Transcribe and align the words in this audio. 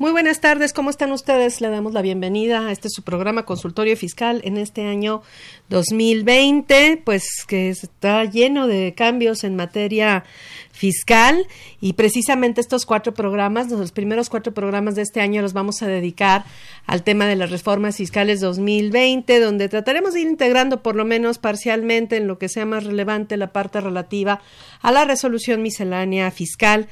Muy 0.00 0.12
buenas 0.12 0.40
tardes, 0.40 0.72
¿cómo 0.72 0.88
están 0.88 1.12
ustedes? 1.12 1.60
Le 1.60 1.68
damos 1.68 1.92
la 1.92 2.00
bienvenida 2.00 2.66
a 2.66 2.72
este 2.72 2.88
su 2.88 3.02
programa 3.02 3.44
Consultorio 3.44 3.94
Fiscal 3.98 4.40
en 4.44 4.56
este 4.56 4.86
año 4.86 5.20
2020, 5.68 7.02
pues 7.04 7.44
que 7.46 7.68
está 7.68 8.24
lleno 8.24 8.66
de 8.66 8.94
cambios 8.96 9.44
en 9.44 9.56
materia 9.56 10.24
fiscal 10.72 11.46
y 11.82 11.92
precisamente 11.92 12.62
estos 12.62 12.86
cuatro 12.86 13.12
programas, 13.12 13.70
los 13.70 13.92
primeros 13.92 14.30
cuatro 14.30 14.54
programas 14.54 14.94
de 14.94 15.02
este 15.02 15.20
año 15.20 15.42
los 15.42 15.52
vamos 15.52 15.82
a 15.82 15.86
dedicar 15.86 16.46
al 16.86 17.02
tema 17.02 17.26
de 17.26 17.36
las 17.36 17.50
reformas 17.50 17.98
fiscales 17.98 18.40
2020, 18.40 19.38
donde 19.38 19.68
trataremos 19.68 20.14
de 20.14 20.22
ir 20.22 20.28
integrando 20.28 20.82
por 20.82 20.96
lo 20.96 21.04
menos 21.04 21.36
parcialmente 21.36 22.16
en 22.16 22.26
lo 22.26 22.38
que 22.38 22.48
sea 22.48 22.64
más 22.64 22.84
relevante 22.84 23.36
la 23.36 23.52
parte 23.52 23.82
relativa 23.82 24.40
a 24.80 24.92
la 24.92 25.04
resolución 25.04 25.60
miscelánea 25.60 26.30
fiscal 26.30 26.88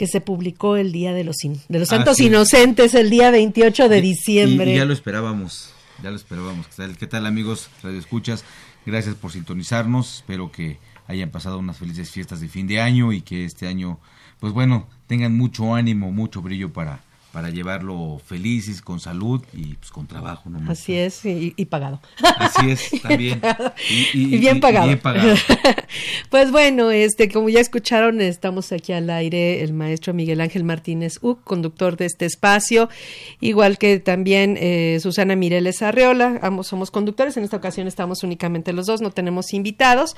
que 0.00 0.06
se 0.06 0.22
publicó 0.22 0.76
el 0.76 0.92
día 0.92 1.12
de 1.12 1.24
los, 1.24 1.36
de 1.68 1.78
los 1.78 1.88
Santos 1.88 2.12
Así 2.12 2.22
es. 2.22 2.28
Inocentes, 2.30 2.94
el 2.94 3.10
día 3.10 3.30
28 3.30 3.90
de 3.90 3.98
Y- 3.98 4.00
diciembre. 4.00 4.72
Y, 4.72 4.76
ya 4.78 4.86
lo 4.86 4.94
esperábamos, 4.94 5.74
ya 6.02 6.08
lo 6.08 6.16
esperábamos. 6.16 6.68
¿Qué 6.68 6.74
tal, 6.74 6.96
qué 6.96 7.06
tal 7.06 7.26
amigos 7.26 7.68
Radio 7.82 7.98
Escuchas? 7.98 8.42
Gracias 8.86 9.14
por 9.14 9.30
sintonizarnos. 9.30 10.14
Espero 10.14 10.50
que 10.50 10.78
hayan 11.06 11.28
pasado 11.28 11.58
unas 11.58 11.76
felices 11.76 12.10
fiestas 12.10 12.40
de 12.40 12.48
fin 12.48 12.66
de 12.66 12.80
año 12.80 13.12
y 13.12 13.20
que 13.20 13.44
este 13.44 13.66
año, 13.66 14.00
pues 14.38 14.54
bueno, 14.54 14.88
tengan 15.06 15.36
mucho 15.36 15.74
ánimo, 15.74 16.10
mucho 16.12 16.40
brillo 16.40 16.72
para, 16.72 17.00
para 17.32 17.50
llevarlo 17.50 18.20
felices, 18.24 18.82
con 18.82 18.98
salud 18.98 19.42
y 19.52 19.74
pues 19.74 19.90
con 19.90 20.06
trabajo. 20.06 20.50
¿no? 20.50 20.70
Así 20.70 20.94
es, 20.94 21.24
y, 21.24 21.54
y 21.56 21.64
pagado. 21.66 22.00
Así 22.38 22.70
es, 22.70 22.90
también. 23.02 23.40
Y, 24.12 24.38
bien 24.38 24.60
pagado. 24.60 24.86
bien 24.86 24.98
pagado. 24.98 25.34
pues 26.30 26.50
bueno, 26.50 26.90
este, 26.90 27.30
como 27.30 27.48
ya 27.48 27.60
escucharon, 27.60 28.20
estamos 28.20 28.72
aquí 28.72 28.92
al 28.92 29.08
aire 29.10 29.62
el 29.62 29.72
maestro 29.72 30.12
Miguel 30.12 30.40
Ángel 30.40 30.64
Martínez 30.64 31.18
Uc, 31.22 31.44
conductor 31.44 31.96
de 31.96 32.06
este 32.06 32.26
espacio, 32.26 32.88
igual 33.40 33.78
que 33.78 34.00
también 34.00 34.56
eh, 34.60 34.98
Susana 35.00 35.36
Mireles 35.36 35.82
Arreola, 35.82 36.38
ambos 36.42 36.66
somos 36.66 36.90
conductores, 36.90 37.36
en 37.36 37.44
esta 37.44 37.56
ocasión 37.56 37.86
estamos 37.86 38.22
únicamente 38.22 38.72
los 38.72 38.86
dos, 38.86 39.00
no 39.00 39.10
tenemos 39.10 39.52
invitados, 39.52 40.16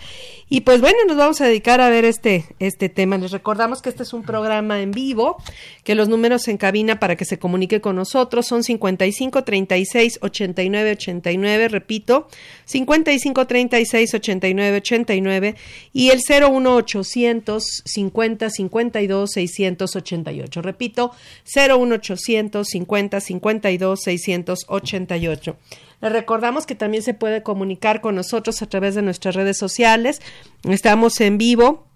y 0.48 0.62
pues 0.62 0.80
bueno, 0.80 0.98
nos 1.06 1.16
vamos 1.16 1.40
a 1.40 1.46
dedicar 1.46 1.80
a 1.80 1.90
ver 1.90 2.04
este, 2.04 2.46
este 2.58 2.88
tema. 2.88 3.18
Les 3.18 3.32
recordamos 3.32 3.82
que 3.82 3.90
este 3.90 4.02
es 4.02 4.12
un 4.12 4.22
programa 4.22 4.80
en 4.80 4.92
vivo, 4.92 5.36
que 5.84 5.94
los 5.94 6.08
números 6.08 6.48
en 6.48 6.56
cabina 6.56 6.98
para 7.02 7.16
que 7.16 7.24
se 7.24 7.36
comunique 7.36 7.80
con 7.80 7.96
nosotros 7.96 8.46
son 8.46 8.62
55 8.62 9.42
36 9.42 10.20
89 10.22 10.92
89, 10.92 11.66
repito, 11.66 12.28
55 12.64 13.44
36 13.44 14.14
89 14.14 14.76
89 14.76 15.56
y 15.92 16.10
el 16.10 16.20
01 16.20 16.76
800 16.76 17.82
50 17.84 18.50
52 18.50 19.32
688. 19.32 20.62
Repito, 20.62 21.10
01 21.56 21.92
800 21.92 22.68
50 22.68 23.20
52 23.20 24.00
688. 24.00 25.56
Les 26.02 26.12
recordamos 26.12 26.66
que 26.66 26.76
también 26.76 27.02
se 27.02 27.14
puede 27.14 27.42
comunicar 27.42 28.00
con 28.00 28.14
nosotros 28.14 28.62
a 28.62 28.66
través 28.68 28.94
de 28.94 29.02
nuestras 29.02 29.34
redes 29.34 29.58
sociales. 29.58 30.22
Estamos 30.62 31.20
en 31.20 31.36
vivo 31.36 31.88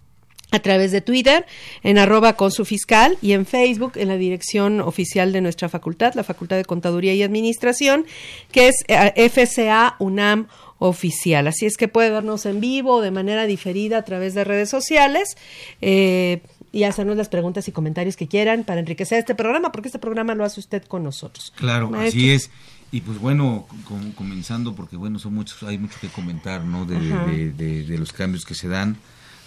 a 0.51 0.59
través 0.59 0.91
de 0.91 1.01
Twitter, 1.01 1.45
en 1.83 1.97
arroba 1.97 2.33
con 2.37 2.51
su 2.51 2.63
fiscal 2.63 3.17
y 3.21 3.33
en 3.33 3.45
Facebook 3.45 3.93
en 3.95 4.07
la 4.07 4.15
dirección 4.15 4.79
oficial 4.79 5.33
de 5.33 5.41
nuestra 5.41 5.67
facultad, 5.67 6.13
la 6.15 6.23
Facultad 6.23 6.55
de 6.55 6.63
Contaduría 6.65 7.13
y 7.13 7.21
Administración, 7.23 8.05
que 8.51 8.69
es 8.69 8.75
eh, 8.87 9.29
FCA 9.29 9.95
UNAM 9.99 10.47
oficial. 10.79 11.47
Así 11.47 11.65
es 11.65 11.75
que 11.75 11.87
puede 11.87 12.11
vernos 12.11 12.45
en 12.45 12.61
vivo 12.61 12.95
o 12.97 13.01
de 13.01 13.11
manera 13.11 13.45
diferida 13.45 13.97
a 13.97 14.03
través 14.03 14.33
de 14.35 14.43
redes 14.43 14.69
sociales. 14.69 15.35
eh, 15.81 16.41
y 16.73 16.83
hacernos 16.83 17.15
las 17.15 17.29
preguntas 17.29 17.67
y 17.69 17.71
comentarios 17.71 18.17
que 18.17 18.27
quieran 18.27 18.65
para 18.65 18.81
enriquecer 18.81 19.17
este 19.19 19.33
programa, 19.33 19.71
porque 19.71 19.87
este 19.87 19.99
programa 19.99 20.35
lo 20.35 20.43
hace 20.43 20.59
usted 20.59 20.83
con 20.83 21.01
nosotros. 21.01 21.51
Claro, 21.55 21.89
Maestro. 21.89 22.19
así 22.19 22.29
es. 22.29 22.51
Y 22.91 23.01
pues 23.01 23.17
bueno, 23.19 23.65
com- 23.87 24.11
comenzando 24.11 24.75
porque 24.75 24.97
bueno, 24.97 25.17
son 25.17 25.33
muchos, 25.33 25.63
hay 25.63 25.77
mucho 25.77 25.97
que 25.99 26.09
comentar, 26.09 26.65
¿no? 26.65 26.85
De, 26.85 26.99
de- 26.99 27.51
de- 27.53 27.83
de 27.83 27.97
los 27.97 28.11
cambios 28.11 28.45
que 28.45 28.53
se 28.53 28.67
dan. 28.67 28.97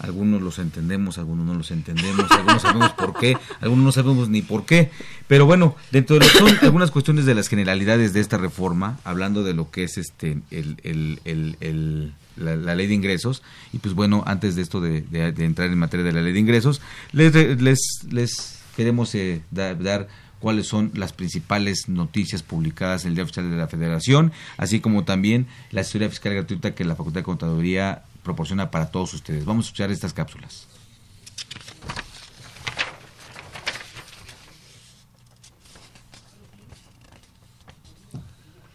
Algunos 0.01 0.41
los 0.41 0.57
entendemos, 0.59 1.17
algunos 1.17 1.45
no 1.45 1.53
los 1.53 1.69
entendemos, 1.71 2.29
algunos 2.31 2.61
sabemos 2.61 2.91
por 2.93 3.17
qué, 3.19 3.37
algunos 3.59 3.85
no 3.85 3.91
sabemos 3.91 4.29
ni 4.29 4.41
por 4.41 4.65
qué. 4.65 4.89
Pero 5.27 5.45
bueno, 5.45 5.75
dentro 5.91 6.17
de 6.17 6.25
son 6.25 6.57
algunas 6.61 6.89
cuestiones 6.91 7.25
de 7.25 7.35
las 7.35 7.47
generalidades 7.47 8.11
de 8.13 8.19
esta 8.19 8.37
reforma, 8.37 8.99
hablando 9.03 9.43
de 9.43 9.53
lo 9.53 9.69
que 9.69 9.83
es 9.83 9.97
este 9.97 10.39
el, 10.49 10.77
el- 10.83 11.57
el- 11.59 12.13
la, 12.37 12.75
ley 12.75 12.87
de 12.87 12.93
ingresos, 12.95 13.43
y 13.73 13.77
pues 13.77 13.93
bueno, 13.93 14.23
antes 14.25 14.55
de 14.55 14.63
esto 14.63 14.81
de, 14.81 15.03
entrar 15.37 15.69
en 15.69 15.77
materia 15.77 16.03
de 16.05 16.13
la 16.13 16.21
ley 16.21 16.33
de 16.33 16.39
ingresos, 16.39 16.81
les, 17.11 17.33
les, 17.61 17.79
les 18.09 18.59
queremos 18.75 19.13
eh, 19.15 19.41
da- 19.51 19.75
dar 19.75 20.07
cuáles 20.39 20.65
son 20.65 20.89
las 20.95 21.13
principales 21.13 21.87
noticias 21.89 22.41
publicadas 22.41 23.03
en 23.03 23.09
el 23.09 23.15
Día 23.15 23.25
Oficial 23.25 23.51
de 23.51 23.57
la 23.57 23.67
Federación, 23.67 24.31
así 24.57 24.79
como 24.79 25.03
también 25.03 25.45
la 25.69 25.81
asesoría 25.81 26.09
fiscal 26.09 26.33
gratuita 26.33 26.73
que 26.73 26.83
la 26.85 26.95
Facultad 26.95 27.19
de 27.19 27.25
Contaduría 27.25 28.03
proporciona 28.23 28.69
para 28.71 28.91
todos 28.91 29.13
ustedes. 29.13 29.45
Vamos 29.45 29.65
a 29.65 29.67
escuchar 29.67 29.91
estas 29.91 30.13
cápsulas. 30.13 30.67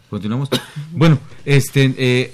Continuamos. 0.09 0.49
Bueno, 0.93 1.19
este, 1.45 1.93
eh, 1.97 2.33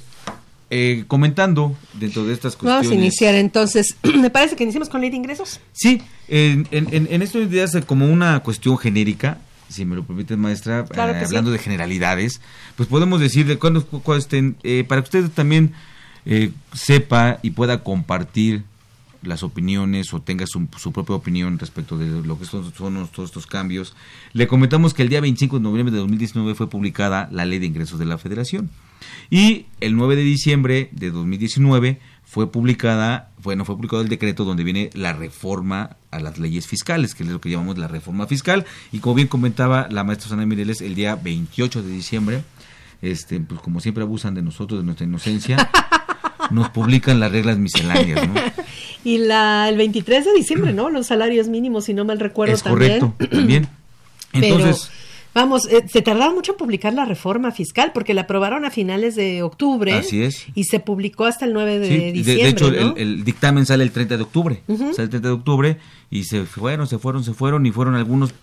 eh, 0.69 1.03
comentando 1.07 1.75
dentro 1.94 2.23
de 2.23 2.34
estas 2.34 2.56
cuestiones. 2.56 2.88
Vamos 2.88 2.91
a 2.91 2.96
iniciar 2.96 3.35
entonces. 3.35 3.96
Me 4.03 4.29
parece 4.29 4.56
que 4.56 4.63
iniciamos 4.63 4.90
con 4.90 5.02
ley 5.02 5.09
de 5.09 5.18
ingresos. 5.18 5.59
Sí, 5.73 6.02
en, 6.28 6.68
en, 6.72 6.88
en, 7.09 7.22
estos 7.22 7.50
días 7.50 7.75
como 7.85 8.06
una 8.07 8.40
cuestión 8.41 8.78
genérica, 8.78 9.40
si 9.69 9.85
me 9.85 9.96
lo 9.96 10.03
permite 10.06 10.38
maestra, 10.38 10.85
Claro 10.85 11.13
eh, 11.13 11.19
sí. 11.19 11.25
hablando 11.25 11.52
de 11.52 11.57
generalidades, 11.57 12.41
pues 12.78 12.88
podemos 12.88 13.19
decir 13.19 13.46
de 13.47 13.57
cuándo, 13.57 13.85
cu- 13.85 14.02
cuándo 14.02 14.19
estén, 14.22 14.56
eh, 14.63 14.85
para 14.88 15.02
que 15.02 15.06
usted 15.18 15.29
también 15.31 15.73
eh, 16.25 16.51
sepa 16.73 17.39
y 17.41 17.51
pueda 17.51 17.84
compartir 17.84 18.63
las 19.23 19.44
opiniones 19.44 20.13
o 20.13 20.22
tenga 20.22 20.45
su, 20.45 20.67
su 20.78 20.91
propia 20.91 21.16
opinión 21.16 21.57
respecto 21.57 21.97
de 21.97 22.25
lo 22.25 22.38
que 22.38 22.45
son, 22.45 22.72
todos 22.72 23.29
estos 23.29 23.47
cambios. 23.47 23.95
Le 24.34 24.47
comentamos 24.47 24.93
que 24.93 25.03
el 25.03 25.09
día 25.09 25.22
25 25.22 25.58
de 25.58 25.64
noviembre 25.64 25.93
de 25.93 25.99
2019 25.99 26.55
fue 26.55 26.70
publicada 26.70 27.29
la 27.31 27.46
Ley 27.46 27.59
de 27.59 27.66
Ingresos 27.66 27.99
de 27.99 28.05
la 28.05 28.17
Federación. 28.17 28.70
Y 29.29 29.66
el 29.79 29.96
9 29.96 30.16
de 30.16 30.23
diciembre 30.23 30.90
de 30.91 31.11
2019 31.11 31.99
fue 32.23 32.52
publicada, 32.52 33.31
bueno, 33.41 33.66
fue 33.66 33.76
publicado 33.76 34.02
el 34.02 34.09
decreto 34.09 34.43
donde 34.46 34.64
viene 34.64 34.90
la 34.93 35.14
reforma 35.14 35.97
a 36.11 36.19
las 36.19 36.40
leyes 36.40 36.67
fiscales, 36.67 37.16
que 37.16 37.23
es 37.23 37.29
lo 37.29 37.41
que 37.41 37.49
llamamos 37.49 37.78
la 37.78 37.87
reforma 37.87 38.28
fiscal. 38.28 38.66
Y 38.91 38.99
como 38.99 39.16
bien 39.16 39.28
comentaba 39.28 39.87
la 39.90 40.03
maestra 40.03 40.29
Sana 40.29 40.46
Mireles, 40.46 40.81
el 40.81 40.96
día 40.96 41.16
28 41.16 41.84
de 41.84 41.90
diciembre, 41.90 42.43
este, 43.02 43.40
pues 43.40 43.59
como 43.61 43.81
siempre 43.81 44.03
abusan 44.03 44.34
de 44.34 44.41
nosotros, 44.41 44.79
de 44.79 44.85
nuestra 44.85 45.05
inocencia, 45.05 45.69
nos 46.53 46.70
publican 46.70 47.20
las 47.20 47.32
reglas 47.32 47.58
misceláneas, 47.58 48.28
¿no? 48.28 48.35
Y 49.05 49.17
la, 49.17 49.67
el 49.67 49.76
23 49.76 50.23
de 50.23 50.34
diciembre, 50.34 50.72
¿no? 50.72 50.90
Los 50.90 51.08
salarios 51.08 51.50
mínimos, 51.50 51.84
si 51.85 51.94
no 51.94 52.05
mal 52.05 52.22
recuerdo 52.22 52.53
es 52.53 52.64
también. 52.64 53.00
correcto, 53.02 53.35
también. 53.35 53.67
Pero, 54.32 54.46
Entonces, 54.46 54.90
vamos, 55.34 55.67
eh, 55.67 55.84
se 55.91 56.02
tardaron 56.02 56.35
mucho 56.35 56.53
en 56.53 56.58
publicar 56.58 56.94
la 56.94 57.03
reforma 57.03 57.52
fiscal 57.52 57.91
porque 57.94 58.14
la 58.14 58.22
aprobaron 58.22 58.64
a 58.64 58.72
finales 58.72 59.16
de 59.16 59.44
octubre. 59.44 59.94
Así 59.94 60.23
es. 60.23 60.46
Y 60.55 60.64
se 60.64 60.79
publicó 60.79 61.26
hasta 61.26 61.44
el 61.44 61.52
9 61.52 61.79
de 61.79 61.88
sí, 61.88 62.11
diciembre. 62.14 62.44
de, 62.44 62.50
hecho, 62.50 62.72
¿no? 62.72 62.96
el, 62.96 62.97
el 62.97 63.23
dictamen 63.26 63.66
sale 63.66 63.84
el 63.84 63.91
30 63.91 64.16
de 64.16 64.23
octubre. 64.23 64.64
Ujú. 64.67 64.94
Sale 64.94 65.03
el 65.03 65.09
30 65.09 65.28
de 65.28 65.34
octubre 65.34 65.78
y 66.09 66.23
se 66.23 66.46
fueron, 66.46 66.88
se 66.88 66.97
fueron, 66.97 67.26
se 67.26 67.34
fueron 67.34 67.66
y 67.66 67.72
fueron 67.72 67.96
algunos 67.96 68.34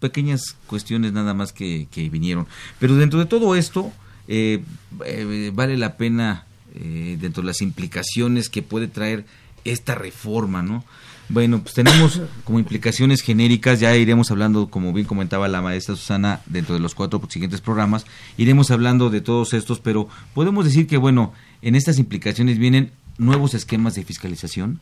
pequeñas 0.00 0.56
cuestiones 0.66 1.12
nada 1.12 1.34
más 1.34 1.52
que, 1.52 1.88
que 1.90 2.08
vinieron. 2.08 2.46
Pero 2.78 2.96
dentro 2.96 3.18
de 3.18 3.26
todo 3.26 3.54
esto, 3.54 3.92
eh, 4.28 4.62
eh, 5.04 5.50
vale 5.54 5.76
la 5.76 5.96
pena, 5.96 6.46
eh, 6.74 7.16
dentro 7.20 7.42
de 7.42 7.48
las 7.48 7.62
implicaciones 7.62 8.48
que 8.48 8.62
puede 8.62 8.88
traer 8.88 9.24
esta 9.64 9.94
reforma, 9.94 10.62
¿no? 10.62 10.84
Bueno, 11.30 11.62
pues 11.62 11.74
tenemos 11.74 12.22
como 12.44 12.58
implicaciones 12.58 13.20
genéricas, 13.20 13.80
ya 13.80 13.94
iremos 13.94 14.30
hablando, 14.30 14.70
como 14.70 14.94
bien 14.94 15.06
comentaba 15.06 15.46
la 15.46 15.60
maestra 15.60 15.94
Susana, 15.94 16.40
dentro 16.46 16.74
de 16.74 16.80
los 16.80 16.94
cuatro 16.94 17.20
siguientes 17.28 17.60
programas, 17.60 18.06
iremos 18.38 18.70
hablando 18.70 19.10
de 19.10 19.20
todos 19.20 19.52
estos, 19.52 19.78
pero 19.78 20.08
podemos 20.32 20.64
decir 20.64 20.86
que, 20.86 20.96
bueno, 20.96 21.34
en 21.60 21.74
estas 21.74 21.98
implicaciones 21.98 22.58
vienen 22.58 22.92
nuevos 23.18 23.52
esquemas 23.52 23.94
de 23.94 24.04
fiscalización, 24.04 24.80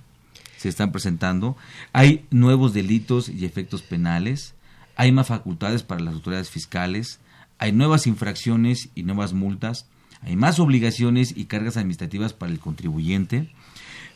se 0.56 0.68
están 0.68 0.92
presentando, 0.92 1.56
hay 1.92 2.24
nuevos 2.30 2.72
delitos 2.72 3.28
y 3.28 3.44
efectos 3.44 3.82
penales, 3.82 4.54
hay 4.94 5.10
más 5.10 5.26
facultades 5.26 5.82
para 5.82 6.00
las 6.00 6.14
autoridades 6.14 6.50
fiscales, 6.50 7.18
hay 7.58 7.72
nuevas 7.72 8.06
infracciones 8.06 8.88
y 8.94 9.02
nuevas 9.02 9.32
multas, 9.32 9.86
hay 10.22 10.36
más 10.36 10.58
obligaciones 10.58 11.34
y 11.36 11.44
cargas 11.44 11.76
administrativas 11.76 12.32
para 12.32 12.52
el 12.52 12.58
contribuyente, 12.58 13.50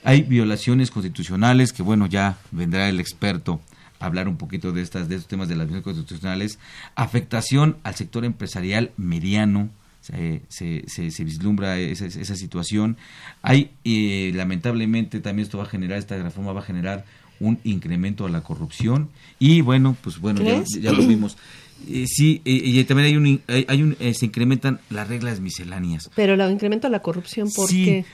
hay 0.02 0.22
violaciones 0.22 0.90
constitucionales, 0.90 1.72
que 1.72 1.82
bueno, 1.82 2.06
ya 2.06 2.38
vendrá 2.50 2.88
el 2.88 3.00
experto 3.00 3.60
a 3.98 4.06
hablar 4.06 4.28
un 4.28 4.36
poquito 4.36 4.72
de, 4.72 4.80
estas, 4.82 5.08
de 5.08 5.16
estos 5.16 5.28
temas 5.28 5.48
de 5.48 5.56
las 5.56 5.66
violaciones 5.66 5.84
constitucionales, 5.84 6.58
afectación 6.94 7.76
al 7.82 7.94
sector 7.94 8.24
empresarial 8.24 8.92
mediano, 8.96 9.68
se, 10.00 10.42
se, 10.48 11.10
se, 11.10 11.24
vislumbra 11.24 11.78
esa, 11.78 12.06
esa, 12.06 12.34
situación. 12.34 12.96
Hay, 13.42 13.70
eh, 13.84 14.32
lamentablemente, 14.34 15.20
también 15.20 15.44
esto 15.44 15.58
va 15.58 15.64
a 15.64 15.68
generar, 15.68 15.98
esta 15.98 16.20
reforma 16.20 16.52
va 16.52 16.60
a 16.60 16.64
generar 16.64 17.04
un 17.38 17.58
incremento 17.64 18.26
a 18.26 18.30
la 18.30 18.42
corrupción. 18.42 19.10
Y 19.38 19.60
bueno, 19.60 19.96
pues 20.02 20.18
bueno, 20.18 20.42
ya, 20.42 20.62
ya, 20.80 20.92
lo 20.92 21.06
vimos. 21.06 21.36
Eh, 21.88 22.06
sí, 22.06 22.42
eh, 22.44 22.60
y 22.64 22.84
también 22.84 23.06
hay 23.06 23.16
un, 23.16 23.40
hay, 23.68 23.82
un 23.82 23.96
se 24.14 24.26
incrementan 24.26 24.80
las 24.90 25.08
reglas 25.08 25.40
misceláneas. 25.40 26.10
Pero 26.14 26.34
el 26.34 26.50
incremento 26.50 26.86
a 26.86 26.90
la 26.90 27.00
corrupción, 27.00 27.50
¿por 27.50 27.68
sí, 27.68 27.84
qué? 27.84 28.04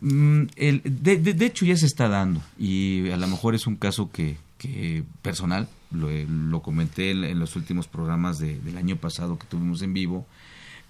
Mm, 0.00 0.42
el, 0.56 0.82
de, 0.84 1.16
de, 1.16 1.34
de, 1.34 1.46
hecho 1.46 1.64
ya 1.64 1.76
se 1.76 1.86
está 1.86 2.08
dando 2.08 2.42
y 2.58 3.08
a 3.10 3.16
lo 3.16 3.26
mejor 3.28 3.54
es 3.54 3.66
un 3.66 3.76
caso 3.76 4.10
que, 4.10 4.36
que 4.58 5.04
personal, 5.22 5.68
lo, 5.90 6.08
lo 6.10 6.60
comenté 6.62 7.12
en, 7.12 7.24
en, 7.24 7.38
los 7.38 7.56
últimos 7.56 7.88
programas 7.88 8.38
de, 8.38 8.58
del 8.60 8.76
año 8.78 8.96
pasado 8.96 9.38
que 9.38 9.46
tuvimos 9.46 9.82
en 9.82 9.94
vivo, 9.94 10.26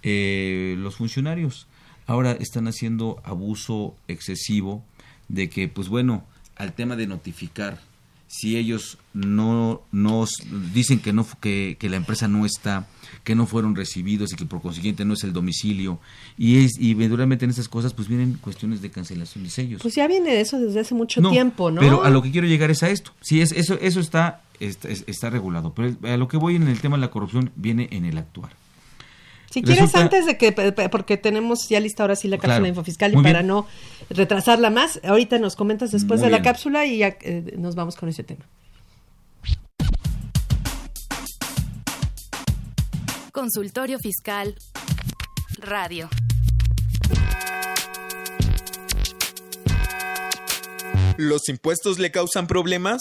eh, 0.03 0.77
los 0.79 0.97
funcionarios 0.97 1.67
ahora 2.06 2.33
están 2.33 2.69
haciendo 2.69 3.21
abuso 3.25 3.97
excesivo 4.09 4.85
de 5.29 5.49
que, 5.49 5.69
pues 5.69 5.88
bueno, 5.88 6.25
al 6.56 6.73
tema 6.73 6.97
de 6.97 7.06
notificar, 7.06 7.81
si 8.28 8.56
ellos 8.56 8.99
no 9.14 9.82
nos 9.93 10.31
dicen 10.75 10.99
que 10.99 11.12
no 11.12 11.26
que, 11.40 11.76
que, 11.78 11.88
la 11.88 11.96
empresa 11.96 12.28
no 12.28 12.44
está, 12.44 12.87
que 13.25 13.34
no 13.34 13.46
fueron 13.46 13.76
recibidos 13.76 14.32
y 14.32 14.37
que 14.37 14.44
por 14.44 14.61
consiguiente 14.61 15.05
no 15.05 15.14
es 15.14 15.25
el 15.25 15.32
domicilio 15.32 16.00
y 16.37 16.64
es 16.64 16.78
y 16.78 16.90
eventualmente 16.90 17.44
en 17.44 17.50
estas 17.50 17.69
cosas 17.69 17.94
pues 17.94 18.08
vienen 18.08 18.38
cuestiones 18.40 18.82
de 18.82 18.90
cancelación 18.90 19.44
de 19.44 19.50
sellos. 19.50 19.82
Pues 19.82 19.94
ya 19.94 20.06
viene 20.08 20.32
de 20.32 20.40
eso 20.40 20.58
desde 20.58 20.81
hace 20.81 20.94
mucho 20.94 21.20
no, 21.20 21.31
tiempo, 21.31 21.70
¿no? 21.70 21.81
Pero 21.81 22.05
a 22.05 22.11
lo 22.11 22.23
que 22.23 22.31
quiero 22.31 22.46
llegar 22.46 22.70
es 22.70 22.82
a 22.82 22.90
esto. 22.90 23.12
Sí, 23.20 23.40
es 23.40 23.52
eso 23.52 23.78
eso 23.81 24.00
está 24.00 24.43
está, 24.61 24.88
está 24.88 25.31
regulado, 25.31 25.73
pero 25.75 25.96
a 26.02 26.17
lo 26.17 26.28
que 26.28 26.37
voy 26.37 26.56
en 26.56 26.69
el 26.69 26.81
tema 26.81 26.96
de 26.96 27.02
la 27.02 27.11
corrupción 27.11 27.52
viene 27.56 27.88
en 27.93 28.05
el 28.05 28.19
actuar. 28.19 28.52
Si 29.56 29.62
quieres, 29.62 29.85
Resulta... 29.85 30.03
antes 30.03 30.26
de 30.26 30.37
que, 30.37 30.53
porque 30.91 31.17
tenemos 31.17 31.67
ya 31.70 31.81
lista 31.81 32.03
ahora 32.03 32.14
sí 32.14 32.29
la 32.29 32.37
cápsula 32.37 32.56
claro. 32.56 32.67
infofiscal 32.67 33.12
y 33.12 33.14
Muy 33.14 33.25
para 33.25 33.38
bien. 33.38 33.47
no 33.47 33.67
retrasarla 34.11 34.69
más, 34.69 35.00
ahorita 35.03 35.38
nos 35.38 35.56
comentas 35.56 35.93
después 35.93 36.20
Muy 36.20 36.26
de 36.26 36.32
la 36.37 36.43
cápsula 36.43 36.85
y 36.85 36.99
ya 36.99 37.17
eh, 37.23 37.55
nos 37.56 37.75
vamos 37.75 37.97
con 37.97 38.11
ese 38.11 38.23
tema. 38.23 38.44
Consultorio 43.32 43.99
Fiscal 43.99 44.56
Radio. 45.56 46.11
¿Los 51.17 51.49
impuestos 51.49 51.99
le 51.99 52.11
causan 52.11 52.47
problemas? 52.47 53.00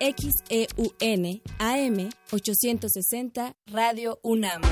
XEUN 0.00 1.40
AM 1.58 2.10
860 2.30 3.56
Radio 3.66 4.20
UNAM. 4.22 4.62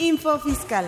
Info 0.00 0.38
Fiscal. 0.38 0.86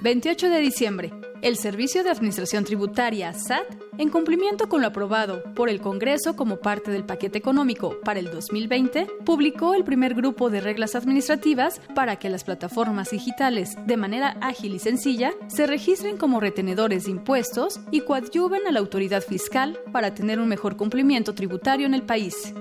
28 0.00 0.48
de 0.48 0.60
diciembre. 0.60 1.12
El 1.42 1.58
Servicio 1.58 2.02
de 2.02 2.08
Administración 2.08 2.64
Tributaria, 2.64 3.34
SAT, 3.34 3.66
en 3.98 4.08
cumplimiento 4.08 4.66
con 4.66 4.80
lo 4.80 4.86
aprobado 4.86 5.42
por 5.54 5.68
el 5.68 5.82
Congreso 5.82 6.34
como 6.34 6.56
parte 6.56 6.90
del 6.90 7.04
paquete 7.04 7.36
económico 7.36 8.00
para 8.02 8.18
el 8.18 8.30
2020, 8.30 9.08
publicó 9.26 9.74
el 9.74 9.84
primer 9.84 10.14
grupo 10.14 10.48
de 10.48 10.62
reglas 10.62 10.94
administrativas 10.94 11.82
para 11.94 12.16
que 12.16 12.30
las 12.30 12.44
plataformas 12.44 13.10
digitales, 13.10 13.74
de 13.86 13.98
manera 13.98 14.38
ágil 14.40 14.74
y 14.74 14.78
sencilla, 14.78 15.34
se 15.48 15.66
registren 15.66 16.16
como 16.16 16.40
retenedores 16.40 17.04
de 17.04 17.10
impuestos 17.10 17.78
y 17.90 18.00
coadyuven 18.00 18.66
a 18.66 18.72
la 18.72 18.80
autoridad 18.80 19.22
fiscal 19.22 19.78
para 19.92 20.14
tener 20.14 20.40
un 20.40 20.48
mejor 20.48 20.78
cumplimiento 20.78 21.34
tributario 21.34 21.84
en 21.84 21.92
el 21.92 22.04
país. 22.04 22.54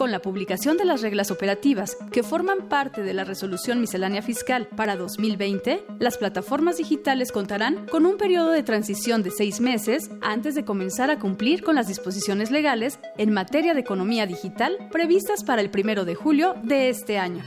Con 0.00 0.12
la 0.12 0.22
publicación 0.22 0.78
de 0.78 0.86
las 0.86 1.02
reglas 1.02 1.30
operativas 1.30 1.94
que 2.10 2.22
forman 2.22 2.70
parte 2.70 3.02
de 3.02 3.12
la 3.12 3.22
resolución 3.24 3.82
miscelánea 3.82 4.22
fiscal 4.22 4.66
para 4.74 4.96
2020, 4.96 5.84
las 5.98 6.16
plataformas 6.16 6.78
digitales 6.78 7.32
contarán 7.32 7.86
con 7.86 8.06
un 8.06 8.16
periodo 8.16 8.50
de 8.50 8.62
transición 8.62 9.22
de 9.22 9.30
seis 9.30 9.60
meses 9.60 10.10
antes 10.22 10.54
de 10.54 10.64
comenzar 10.64 11.10
a 11.10 11.18
cumplir 11.18 11.62
con 11.62 11.74
las 11.74 11.86
disposiciones 11.86 12.50
legales 12.50 12.98
en 13.18 13.34
materia 13.34 13.74
de 13.74 13.80
economía 13.80 14.24
digital 14.24 14.78
previstas 14.90 15.44
para 15.44 15.60
el 15.60 15.68
primero 15.68 16.06
de 16.06 16.14
julio 16.14 16.54
de 16.62 16.88
este 16.88 17.18
año. 17.18 17.44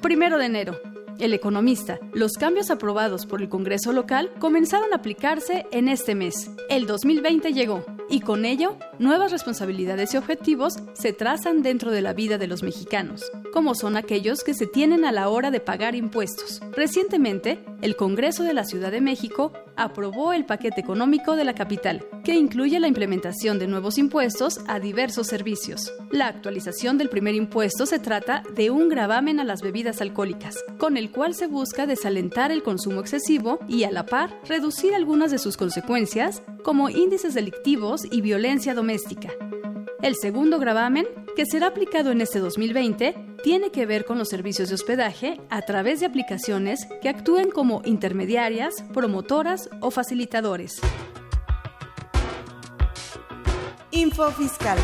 Primero 0.00 0.38
de 0.38 0.46
enero. 0.46 0.80
El 1.18 1.34
Economista, 1.34 1.98
los 2.14 2.32
cambios 2.32 2.70
aprobados 2.70 3.26
por 3.26 3.42
el 3.42 3.50
Congreso 3.50 3.92
local 3.92 4.32
comenzaron 4.38 4.90
a 4.94 4.96
aplicarse 4.96 5.66
en 5.70 5.88
este 5.88 6.14
mes. 6.14 6.50
El 6.70 6.86
2020 6.86 7.52
llegó 7.52 7.84
y 8.08 8.20
con 8.20 8.44
ello, 8.44 8.76
nuevas 8.98 9.32
responsabilidades 9.32 10.14
y 10.14 10.16
objetivos 10.16 10.74
se 10.94 11.12
trazan 11.12 11.62
dentro 11.62 11.90
de 11.90 12.02
la 12.02 12.12
vida 12.12 12.38
de 12.38 12.46
los 12.46 12.62
mexicanos, 12.62 13.22
como 13.52 13.74
son 13.74 13.96
aquellos 13.96 14.44
que 14.44 14.54
se 14.54 14.66
tienen 14.66 15.04
a 15.04 15.12
la 15.12 15.28
hora 15.28 15.50
de 15.50 15.60
pagar 15.60 15.94
impuestos. 15.94 16.60
Recientemente, 16.72 17.58
el 17.82 17.96
Congreso 17.96 18.42
de 18.44 18.54
la 18.54 18.64
Ciudad 18.64 18.90
de 18.90 19.00
México 19.00 19.52
aprobó 19.76 20.32
el 20.32 20.46
paquete 20.46 20.80
económico 20.80 21.36
de 21.36 21.44
la 21.44 21.54
capital, 21.54 22.06
que 22.24 22.34
incluye 22.34 22.80
la 22.80 22.88
implementación 22.88 23.58
de 23.58 23.66
nuevos 23.66 23.98
impuestos 23.98 24.60
a 24.66 24.80
diversos 24.80 25.26
servicios. 25.26 25.92
La 26.10 26.28
actualización 26.28 26.98
del 26.98 27.08
primer 27.08 27.34
impuesto 27.34 27.86
se 27.86 27.98
trata 27.98 28.42
de 28.54 28.70
un 28.70 28.88
gravamen 28.88 29.40
a 29.40 29.44
las 29.44 29.62
bebidas 29.62 30.00
alcohólicas, 30.00 30.56
con 30.78 30.96
el 30.96 31.10
cual 31.10 31.34
se 31.34 31.46
busca 31.46 31.86
desalentar 31.86 32.50
el 32.52 32.62
consumo 32.62 33.00
excesivo 33.00 33.58
y, 33.68 33.84
a 33.84 33.90
la 33.90 34.06
par, 34.06 34.40
reducir 34.48 34.94
algunas 34.94 35.30
de 35.30 35.38
sus 35.38 35.56
consecuencias, 35.56 36.42
como 36.62 36.88
índices 36.88 37.34
delictivos 37.34 37.95
y 38.04 38.20
violencia 38.20 38.74
doméstica. 38.74 39.30
El 40.02 40.14
segundo 40.14 40.58
gravamen, 40.58 41.06
que 41.34 41.46
será 41.46 41.68
aplicado 41.68 42.10
en 42.10 42.20
este 42.20 42.38
2020, 42.38 43.14
tiene 43.42 43.70
que 43.70 43.86
ver 43.86 44.04
con 44.04 44.18
los 44.18 44.28
servicios 44.28 44.68
de 44.68 44.74
hospedaje 44.74 45.40
a 45.50 45.62
través 45.62 46.00
de 46.00 46.06
aplicaciones 46.06 46.86
que 47.00 47.08
actúen 47.08 47.50
como 47.50 47.82
intermediarias, 47.84 48.74
promotoras 48.92 49.68
o 49.80 49.90
facilitadores. 49.90 50.80
Info 53.90 54.30
Fiscal. 54.32 54.78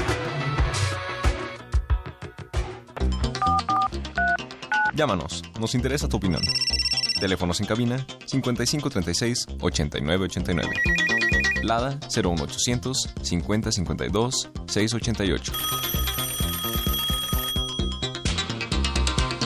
Llámanos, 4.95 5.43
nos 5.61 5.75
interesa 5.75 6.09
tu 6.09 6.17
opinión. 6.17 6.43
Teléfonos 7.21 7.61
en 7.61 7.67
cabina 7.67 8.07
5536 8.27 9.47
8989. 9.61 11.12
Lada 11.63 11.99
01800 12.15 13.11
5052 13.23 14.51
688. 14.67 15.53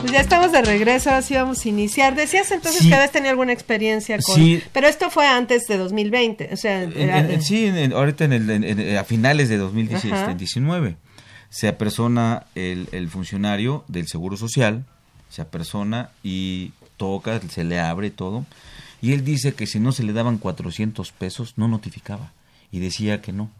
Pues 0.01 0.13
ya 0.13 0.21
estamos 0.21 0.53
de 0.53 0.63
regreso, 0.63 1.11
así 1.11 1.35
vamos 1.35 1.65
a 1.65 1.69
iniciar. 1.69 2.15
Decías 2.15 2.51
entonces 2.53 2.83
Sí. 2.83 2.89
que 2.89 2.95
habías 2.95 3.11
tenido 3.11 3.31
alguna 3.31 3.53
experiencia 3.53 4.19
con... 4.25 4.37
Sí. 4.37 4.63
Pero 4.73 4.87
esto 4.87 5.11
fue 5.11 5.27
antes 5.27 5.65
de 5.67 5.79
2020, 5.79 6.51
o 6.53 6.57
sea... 6.57 6.83
En- 6.85 6.97
era- 6.97 7.19
en- 7.19 7.31
en- 7.33 7.43
sí, 7.43 7.67
en- 7.67 7.93
ahorita 7.93 8.25
en 8.25 8.33
el- 8.33 8.51
en- 8.51 8.65
en- 8.65 8.97
a 8.99 9.05
finales 9.05 9.49
de 9.49 9.57
2019 9.57 10.89
Ajá. 10.89 10.99
se 11.51 11.67
apersona 11.69 12.45
el, 12.55 12.89
el 12.93 13.09
funcionario 13.09 13.85
del 13.89 14.07
Seguro 14.07 14.37
Social, 14.37 14.85
se 15.29 15.43
apersona 15.43 16.11
y 16.23 16.71
toca, 16.99 17.41
se 17.51 17.65
le 17.65 17.81
abre 17.81 18.11
todo, 18.11 18.47
y 19.03 19.13
él 19.13 19.25
dice 19.25 19.55
que 19.55 19.67
si 19.67 19.79
no 19.81 19.93
se 19.93 20.03
le 20.05 20.13
daban 20.13 20.39
400 20.39 21.13
pesos 21.13 21.55
no 21.57 21.69
notificaba, 21.69 22.33
y 22.73 22.79
decía 22.81 23.21
que 23.23 23.33
no. 23.33 23.51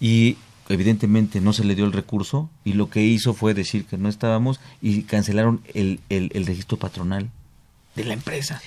Y 0.00 0.36
evidentemente 0.68 1.40
no 1.40 1.52
se 1.52 1.64
le 1.64 1.74
dio 1.74 1.84
el 1.84 1.92
recurso, 1.92 2.50
y 2.64 2.74
lo 2.74 2.90
que 2.90 3.02
hizo 3.02 3.34
fue 3.34 3.54
decir 3.54 3.84
que 3.86 3.96
no 3.98 4.08
estábamos 4.08 4.60
y 4.82 5.02
cancelaron 5.02 5.62
el, 5.74 6.00
el, 6.08 6.30
el 6.34 6.46
registro 6.46 6.76
patronal 6.78 7.30
de 7.96 8.04
la 8.04 8.14
empresa. 8.14 8.60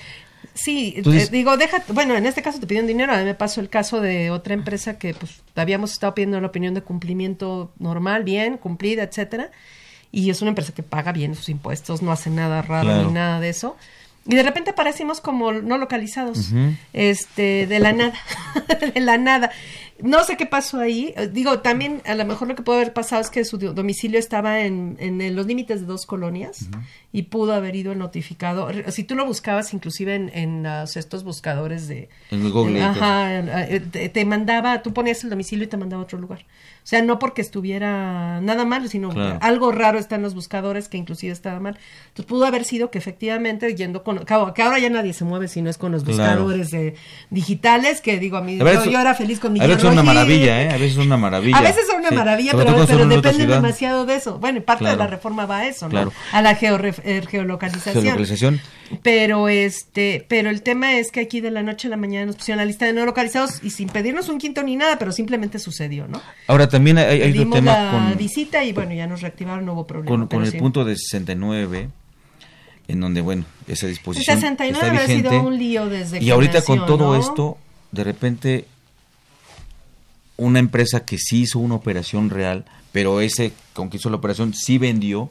Sí, 0.54 0.94
Entonces- 0.96 1.28
eh, 1.28 1.32
digo, 1.32 1.56
deja, 1.56 1.82
bueno, 1.94 2.16
en 2.16 2.26
este 2.26 2.42
caso 2.42 2.58
te 2.58 2.66
pidieron 2.66 2.88
dinero, 2.88 3.12
a 3.12 3.18
mí 3.18 3.24
me 3.24 3.34
pasó 3.34 3.60
el 3.60 3.68
caso 3.68 4.00
de 4.00 4.30
otra 4.30 4.54
empresa 4.54 4.98
que 4.98 5.14
pues 5.14 5.40
habíamos 5.54 5.92
estado 5.92 6.14
pidiendo 6.14 6.40
la 6.40 6.48
opinión 6.48 6.74
de 6.74 6.82
cumplimiento 6.82 7.72
normal, 7.78 8.24
bien, 8.24 8.58
cumplida, 8.58 9.04
etcétera, 9.04 9.50
y 10.10 10.28
es 10.30 10.42
una 10.42 10.50
empresa 10.50 10.74
que 10.74 10.82
paga 10.82 11.12
bien 11.12 11.34
sus 11.36 11.48
impuestos, 11.48 12.02
no 12.02 12.10
hace 12.12 12.28
nada 12.28 12.60
raro 12.60 12.88
Claro. 12.88 13.06
ni 13.06 13.12
nada 13.14 13.40
de 13.40 13.48
eso. 13.48 13.76
Y 14.26 14.36
de 14.36 14.42
repente 14.44 14.70
aparecimos 14.70 15.20
como 15.20 15.50
no 15.52 15.78
localizados, 15.78 16.52
este, 16.92 17.66
de 17.66 17.78
la 17.80 17.92
nada, 17.92 18.14
de 18.94 19.00
la 19.00 19.18
nada. 19.18 19.50
No 20.00 20.24
sé 20.24 20.36
qué 20.36 20.46
pasó 20.46 20.80
ahí. 20.80 21.12
Eh, 21.16 21.28
Digo, 21.32 21.60
también 21.60 22.02
a 22.06 22.14
lo 22.14 22.24
mejor 22.24 22.48
lo 22.48 22.56
que 22.56 22.62
puede 22.62 22.80
haber 22.80 22.92
pasado 22.92 23.20
es 23.22 23.30
que 23.30 23.44
su 23.44 23.56
do- 23.58 23.72
domicilio 23.72 24.18
estaba 24.18 24.60
en, 24.60 24.96
en 24.98 25.34
los 25.36 25.46
límites 25.46 25.80
de 25.80 25.86
dos 25.86 26.06
colonias 26.06 26.66
y 27.12 27.22
pudo 27.24 27.52
haber 27.52 27.76
ido 27.76 27.92
el 27.92 27.98
notificado. 27.98 28.68
Si 28.90 29.04
tú 29.04 29.14
lo 29.14 29.24
buscabas 29.26 29.72
inclusive 29.74 30.14
en, 30.16 30.30
en 30.34 30.62
las- 30.64 30.96
estos 30.96 31.22
buscadores 31.24 31.86
de... 31.88 32.08
En 32.32 32.50
Google. 32.50 32.78
en- 32.78 32.84
ajá, 32.84 33.38
eh, 33.68 33.80
te, 33.80 34.08
te 34.08 34.24
mandaba, 34.24 34.82
tú 34.82 34.92
ponías 34.92 35.22
el 35.22 35.30
domicilio 35.30 35.64
y 35.66 35.68
te 35.68 35.76
mandaba 35.76 36.02
a 36.02 36.04
otro 36.04 36.18
lugar. 36.18 36.44
O 36.82 36.86
sea, 36.92 37.00
no 37.00 37.18
porque 37.18 37.42
estuviera 37.42 38.40
nada 38.40 38.64
mal, 38.64 38.88
sino 38.88 39.10
Claro. 39.10 39.38
algo 39.40 39.70
raro 39.72 39.98
está 39.98 40.16
en 40.16 40.22
los 40.22 40.34
buscadores 40.34 40.88
que 40.88 40.96
inclusive 40.98 41.32
estaba 41.32 41.60
mal. 41.60 41.78
Entonces 42.08 42.26
pudo 42.26 42.44
haber 42.44 42.64
sido 42.64 42.90
que 42.90 42.98
efectivamente 42.98 43.74
yendo 43.76 44.02
con... 44.02 44.24
Que 44.24 44.34
ahora 44.34 44.52
que 44.52 44.62
ahora 44.62 44.78
ya 44.80 44.90
nadie 44.90 45.12
se 45.12 45.24
mueve 45.24 45.46
si 45.48 45.62
no 45.62 45.70
es 45.70 45.78
con 45.78 45.92
los 45.92 46.02
Claro. 46.02 46.42
buscadores 46.42 46.72
eh, 46.74 46.94
digitales, 47.30 48.00
que 48.00 48.18
digo, 48.18 48.36
a 48.36 48.42
mí, 48.42 48.60
A 48.60 48.64
ver, 48.64 48.76
yo, 48.84 48.90
yo 48.90 49.00
era 49.00 49.14
feliz 49.14 49.38
con 49.40 49.52
mi 49.52 49.60
A 49.60 49.66
veces 49.66 49.82
son 49.82 49.92
una 49.92 50.02
maravilla, 50.02 50.62
¿eh? 50.62 50.68
A 50.70 50.76
veces 50.76 50.94
son 50.94 51.06
una 51.06 51.16
maravilla. 51.16 51.56
A 51.58 51.62
veces 51.62 51.86
son 51.86 52.00
una 52.00 52.08
Sí. 52.10 52.14
maravilla, 52.16 52.50
pero, 52.52 52.64
pero 52.64 52.82
otra 52.82 53.06
depende 53.06 53.46
demasiado 53.46 54.04
de 54.04 54.16
eso. 54.16 54.38
Bueno, 54.38 54.58
y 54.58 54.62
parte 54.62 54.84
de 54.84 54.90
Claro. 54.90 55.04
la 55.04 55.06
reforma 55.06 55.46
va 55.46 55.58
a 55.58 55.68
eso, 55.68 55.86
¿no? 55.86 55.90
Claro. 55.90 56.12
A 56.32 56.42
la 56.42 56.52
eh, 56.52 57.22
geolocalización. 57.30 57.94
Geolocalización. 58.02 58.60
Pero 59.02 59.48
este, 59.48 60.26
pero 60.28 60.50
el 60.50 60.62
tema 60.62 60.98
es 60.98 61.10
que 61.10 61.20
aquí 61.20 61.40
de 61.40 61.50
la 61.50 61.62
noche 61.62 61.88
a 61.88 61.90
la 61.90 61.96
mañana 61.96 62.26
nos 62.26 62.36
pusieron 62.36 62.58
la 62.58 62.64
lista 62.66 62.84
de 62.84 62.92
no 62.92 63.06
localizados 63.06 63.62
y 63.62 63.70
sin 63.70 63.88
pedirnos 63.88 64.28
un 64.28 64.38
quinto 64.38 64.62
ni 64.62 64.76
nada, 64.76 64.98
pero 64.98 65.12
simplemente 65.12 65.58
sucedió, 65.58 66.06
¿no? 66.08 66.20
Ahora 66.46 66.68
también 66.72 66.98
hay, 66.98 67.04
hay 67.04 67.20
otro 67.20 67.32
Pedimos 67.32 67.54
tema 67.54 67.78
la 67.78 67.90
con, 67.90 68.18
visita 68.18 68.64
y 68.64 68.72
bueno, 68.72 68.94
ya 68.94 69.06
nos 69.06 69.20
reactivaron, 69.20 69.64
no 69.64 69.74
hubo 69.74 69.86
problema. 69.86 70.26
con, 70.26 70.42
el 70.42 70.50
sí. 70.50 70.58
punto 70.58 70.84
de 70.84 70.96
69, 70.96 71.88
en 72.88 73.00
donde, 73.00 73.20
bueno, 73.20 73.44
esa 73.68 73.86
El 73.86 73.92
disposición 73.92 74.40
69 74.40 74.88
está 74.88 75.06
vigente. 75.06 75.28
sido 75.28 75.42
un 75.42 75.58
lío 75.58 75.88
desde 75.88 76.18
que 76.18 76.24
y 76.24 76.30
ahorita 76.30 76.62
con 76.62 76.86
todo 76.86 77.14
¿no? 77.14 77.20
esto, 77.20 77.58
de 77.92 78.04
repente, 78.04 78.64
una 80.38 80.58
empresa 80.58 81.04
que 81.04 81.18
sí 81.18 81.42
hizo 81.42 81.58
una 81.58 81.74
operación 81.74 82.30
real, 82.30 82.64
pero 82.90 83.20
ese 83.20 83.52
con 83.74 83.90
que 83.90 83.98
hizo 83.98 84.10
la 84.10 84.16
operación 84.16 84.54
sí 84.54 84.78
vendió 84.78 85.30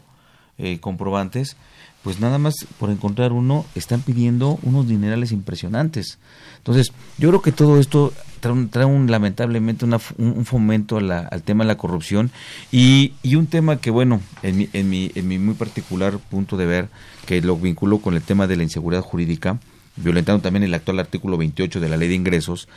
eh, 0.60 0.80
comprobantes, 0.80 1.58
pues 2.04 2.20
nada 2.20 2.38
más 2.38 2.54
por 2.80 2.92
encontrar 2.92 3.32
uno 3.32 3.66
están 3.74 4.02
pidiendo 4.02 4.60
unos 4.62 4.88
dinerales 4.88 5.32
impresionantes. 5.32 6.20
Entonces, 6.58 6.94
yo 7.18 7.30
creo 7.30 7.42
que 7.42 7.52
todo 7.52 7.80
esto 7.80 8.14
trae, 8.42 8.52
un, 8.54 8.68
trae 8.70 8.84
un, 8.86 9.10
lamentablemente 9.10 9.86
una 9.86 10.00
un 10.18 10.44
fomento 10.46 10.98
a 10.98 11.02
la- 11.02 11.20
al 11.22 11.42
tema 11.44 11.64
de 11.64 11.70
la 11.70 11.78
corrupción 11.78 12.30
y, 12.72 13.14
y 13.24 13.36
un 13.36 13.48
tema 13.48 13.78
que, 13.78 13.90
bueno, 13.92 14.20
en 14.44 14.58
mi, 14.58 14.70
en, 14.74 14.90
mi, 14.90 15.10
en 15.16 15.28
mi 15.30 15.40
muy 15.40 15.54
particular 15.54 16.18
punto 16.18 16.58
de 16.58 16.66
ver, 16.66 16.90
que 17.26 17.42
lo 17.42 17.56
vinculo 17.56 18.00
con 18.00 18.16
el 18.16 18.22
tema 18.22 18.48
de 18.48 18.58
la 18.58 18.64
inseguridad 18.64 19.02
jurídica, 19.02 19.60
violentando 19.96 20.42
también 20.42 20.64
el 20.64 20.74
actual 20.74 21.00
artículo 21.00 21.38
28 21.38 21.80
de 21.80 21.88
la 21.90 21.96
ley 21.98 22.10
de 22.10 22.16
ingresos, 22.16 22.68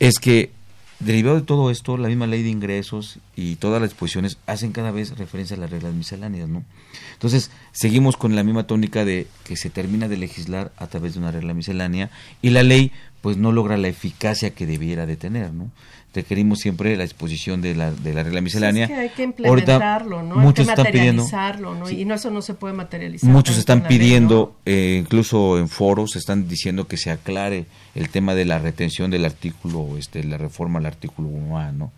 es 0.00 0.18
que 0.18 0.50
derivado 1.00 1.36
de 1.36 1.42
todo 1.42 1.70
esto, 1.70 1.96
la 1.96 2.08
misma 2.08 2.26
ley 2.26 2.42
de 2.42 2.48
ingresos 2.50 3.18
y 3.36 3.56
todas 3.56 3.80
las 3.80 3.90
disposiciones 3.90 4.36
hacen 4.46 4.72
cada 4.72 4.90
vez 4.90 5.16
referencia 5.16 5.56
a 5.56 5.60
las 5.60 5.70
reglas 5.70 5.94
misceláneas, 5.94 6.48
¿no? 6.48 6.64
Entonces, 7.14 7.50
seguimos 7.72 8.16
con 8.16 8.34
la 8.36 8.42
misma 8.42 8.66
tónica 8.66 9.04
de 9.04 9.26
que 9.44 9.56
se 9.56 9.70
termina 9.70 10.08
de 10.08 10.16
legislar 10.16 10.72
a 10.76 10.86
través 10.86 11.14
de 11.14 11.20
una 11.20 11.30
regla 11.30 11.54
miscelánea 11.54 12.10
y 12.42 12.50
la 12.50 12.62
ley 12.62 12.92
pues 13.20 13.36
no 13.36 13.52
logra 13.52 13.76
la 13.76 13.88
eficacia 13.88 14.50
que 14.50 14.66
debiera 14.66 15.06
de 15.06 15.16
tener, 15.16 15.52
¿no? 15.52 15.70
Requerimos 16.14 16.58
siempre 16.58 16.96
la 16.96 17.04
disposición 17.04 17.62
de 17.62 17.76
la, 17.76 17.92
de 17.92 18.12
la 18.12 18.24
regla 18.24 18.40
miscelánea. 18.40 18.86
Es 18.86 18.90
que 18.90 18.96
hay 18.96 19.08
que 19.10 19.22
Ahorita 19.22 19.74
implementarlo, 19.74 20.22
¿no? 20.22 20.36
Muchos 20.36 20.68
hay 20.68 20.74
que 20.74 20.80
están 20.80 20.92
pidiendo, 20.92 21.22
materializarlo, 21.22 21.74
¿no? 21.76 21.86
Sí. 21.86 22.00
Y 22.00 22.04
no, 22.06 22.14
eso 22.14 22.30
no 22.30 22.42
se 22.42 22.54
puede 22.54 22.74
materializar. 22.74 23.30
Muchos 23.30 23.56
están 23.56 23.80
ley, 23.80 23.88
pidiendo, 23.88 24.56
eh, 24.66 24.98
incluso 25.00 25.58
en 25.58 25.68
foros, 25.68 26.16
están 26.16 26.48
diciendo 26.48 26.88
que 26.88 26.96
se 26.96 27.12
aclare 27.12 27.66
el 27.94 28.08
tema 28.08 28.34
de 28.34 28.46
la 28.46 28.58
retención 28.58 29.12
del 29.12 29.26
artículo, 29.26 29.96
este, 29.96 30.24
la 30.24 30.38
reforma 30.38 30.80
al 30.80 30.86
artículo 30.86 31.28
1A, 31.28 31.72
¿no? 31.72 31.92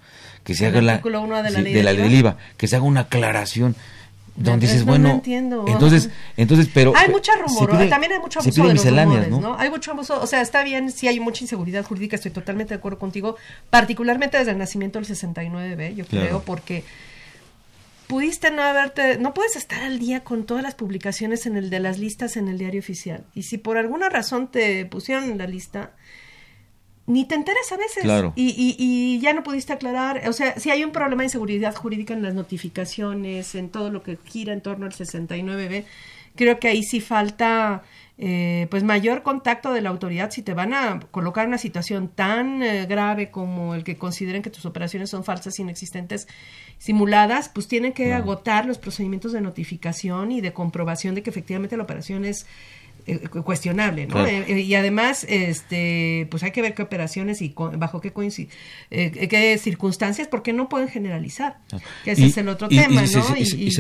Que 0.45 0.55
se 0.55 0.67
El 0.67 0.73
haga 0.73 0.83
la, 0.83 0.93
artículo 0.95 1.23
1A 1.23 1.43
de 1.43 1.51
la 1.51 1.59
sí, 1.59 1.63
ley 1.63 1.73
de 1.73 1.83
la 1.83 1.93
IVA. 1.95 2.03
del 2.03 2.15
IVA, 2.15 2.37
que 2.59 2.67
se 2.67 2.77
haga 2.77 2.85
una 2.85 3.01
aclaración. 3.03 3.75
Donde 4.43 4.67
No, 4.67 4.73
dices, 4.73 4.87
no, 4.87 4.93
no 4.93 4.99
bueno, 4.99 5.15
entiendo. 5.17 5.65
entonces, 5.69 6.09
entonces, 6.37 6.69
pero 6.73 6.93
hay 6.97 7.09
mucha 7.11 7.33
se 7.35 7.39
rumor, 7.43 7.71
pide- 7.71 7.89
también 7.91 8.13
hay 8.13 8.19
mucho 8.21 8.41
abuso 8.41 8.63
de 8.67 8.75
los 8.75 8.85
rumores, 8.85 9.29
¿no? 9.31 9.41
¿no? 9.41 9.57
Hay 9.59 9.69
mucho 9.71 9.91
abuso, 9.93 10.21
o 10.21 10.27
sea, 10.27 10.41
está 10.41 10.65
bien, 10.65 10.91
sí 10.91 11.09
hay 11.09 11.21
mucha 11.21 11.45
inseguridad 11.45 11.85
jurídica, 11.85 12.17
estoy 12.17 12.31
totalmente 12.31 12.75
de 12.75 12.79
acuerdo 12.79 12.99
contigo, 12.99 13.37
particularmente 13.69 14.39
desde 14.39 14.53
el 14.53 14.59
nacimiento 14.59 14.99
del 14.99 15.07
69, 15.07 15.95
yo 15.95 16.07
Claro. 16.07 16.27
creo, 16.27 16.43
porque 16.43 16.85
pudiste 18.07 18.51
no 18.51 18.63
haberte, 18.63 19.19
no 19.19 19.35
puedes 19.35 19.55
estar 19.57 19.83
al 19.83 19.99
día 19.99 20.25
con 20.25 20.45
todas 20.45 20.63
las 20.63 20.75
publicaciones 20.75 21.47
en 21.47 21.57
el 21.57 21.71
de 21.71 21.79
las 21.81 21.99
listas 21.99 22.37
en 22.37 22.49
el 22.49 22.59
diario 22.59 22.81
oficial. 22.81 23.25
Y 23.35 23.45
si 23.45 23.57
por 23.59 23.77
alguna 23.77 24.09
razón 24.09 24.49
te 24.49 24.85
pusieron 24.87 25.25
en 25.31 25.39
la 25.39 25.47
lista, 25.47 25.93
ni 27.07 27.25
te 27.25 27.35
enteras 27.35 27.71
a 27.73 27.77
veces. 27.77 28.03
Claro. 28.03 28.33
Y, 28.37 28.49
y, 28.51 28.77
y 28.79 29.21
ya 29.21 29.33
no 29.33 29.43
pudiste 29.43 29.73
aclarar. 29.73 30.29
O 30.29 30.33
sea, 30.33 30.59
si 30.59 30.71
hay 30.71 30.85
un 30.85 30.93
problema 30.93 31.23
de 31.23 31.27
inseguridad 31.27 31.75
jurídica 31.75 32.15
en 32.15 32.23
las 32.23 32.35
notificaciones, 32.35 33.55
en 33.55 33.71
todo 33.71 33.91
lo 33.91 34.03
que 34.03 34.19
gira 34.25 34.53
en 34.53 34.61
torno 34.61 34.87
al 34.87 34.93
69B, 34.93 35.85
creo 36.37 36.61
que 36.61 36.69
ahí 36.69 36.83
sí 36.83 37.01
falta 37.01 37.83
eh, 38.23 38.67
pues 38.71 38.85
mayor 38.85 39.23
contacto 39.23 39.73
de 39.73 39.81
la 39.81 39.89
autoridad 39.89 40.31
si 40.31 40.43
te 40.43 40.53
van 40.53 40.75
a 40.75 41.01
colocar 41.11 41.45
en 41.45 41.49
una 41.49 41.59
situación 41.59 42.09
tan 42.09 42.63
eh, 42.63 42.85
grave 42.85 43.31
como 43.31 43.75
el 43.75 43.83
que 43.83 43.97
consideren 43.97 44.43
que 44.43 44.51
tus 44.51 44.67
operaciones 44.67 45.09
son 45.09 45.25
falsas, 45.25 45.59
inexistentes, 45.59 46.29
simuladas, 46.77 47.49
pues 47.49 47.67
tienen 47.67 47.95
que 47.95 48.13
agotar 48.13 48.67
los 48.67 48.77
procedimientos 48.77 49.33
de 49.33 49.41
notificación 49.41 50.33
y 50.33 50.43
de 50.43 50.53
comprobación 50.53 51.15
de 51.15 51.23
que 51.23 51.31
efectivamente 51.31 51.79
la 51.79 51.83
operación 51.83 52.27
es 52.27 52.47
eh, 53.07 53.29
cu- 53.29 53.43
cuestionable, 53.43 54.07
¿no? 54.07 54.15
Claro. 54.15 54.29
Eh, 54.29 54.45
eh, 54.49 54.61
y 54.61 54.75
además, 54.75 55.25
este, 55.29 56.27
pues 56.31 56.43
hay 56.43 56.51
que 56.53 56.63
ver 56.63 56.75
qué 56.75 56.83
operaciones 56.83 57.43
y 57.43 57.51
co- 57.51 57.71
bajo 57.77 58.01
qué, 58.01 58.13
eh, 58.91 59.29
qué 59.29 59.59
circunstancias, 59.59 60.29
porque 60.29 60.53
no 60.53 60.69
pueden 60.69 60.89
generalizar. 60.89 61.59
Que 62.05 62.13
ese 62.13 62.23
Y- 62.23 62.27
es 62.27 62.37
el 62.37 62.49
otro 62.49 62.69
y- 62.71 62.77
tema, 62.79 63.05
y, 63.05 63.15
¿no? 63.15 63.37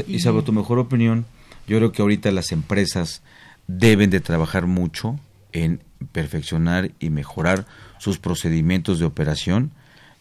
y- 0.08 0.18
salvo 0.20 0.42
tu 0.44 0.52
mejor 0.52 0.78
opinión, 0.78 1.26
yo 1.66 1.76
creo 1.78 1.92
que 1.92 2.02
ahorita 2.02 2.30
las 2.30 2.52
empresas 2.52 3.22
deben 3.66 4.10
de 4.10 4.20
trabajar 4.20 4.66
mucho 4.66 5.18
en 5.52 5.80
perfeccionar 6.12 6.90
y 7.00 7.10
mejorar 7.10 7.66
sus 7.98 8.18
procedimientos 8.18 8.98
de 8.98 9.04
operación 9.04 9.72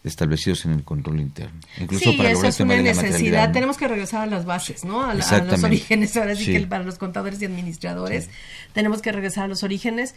establecidos 0.02 0.64
en 0.64 0.72
el 0.72 0.82
control 0.84 1.20
interno. 1.20 1.60
Incluso 1.78 2.10
sí, 2.10 2.16
para 2.16 2.30
el 2.30 2.44
es 2.44 2.56
tema 2.56 2.74
una 2.74 2.82
necesidad. 2.82 3.52
Tenemos 3.52 3.76
que 3.76 3.86
regresar 3.86 4.22
a 4.22 4.26
las 4.26 4.44
bases, 4.46 4.84
¿no? 4.84 5.02
A, 5.04 5.14
los 5.14 5.30
orígenes. 5.62 6.16
Ahora 6.16 6.34
sí, 6.34 6.44
Sí. 6.44 6.52
que 6.52 6.66
para 6.66 6.84
los 6.84 6.96
contadores 6.98 7.40
y 7.42 7.44
administradores 7.44 8.30
tenemos 8.72 9.02
que 9.02 9.12
regresar 9.12 9.44
a 9.44 9.48
los 9.48 9.62
orígenes. 9.62 10.14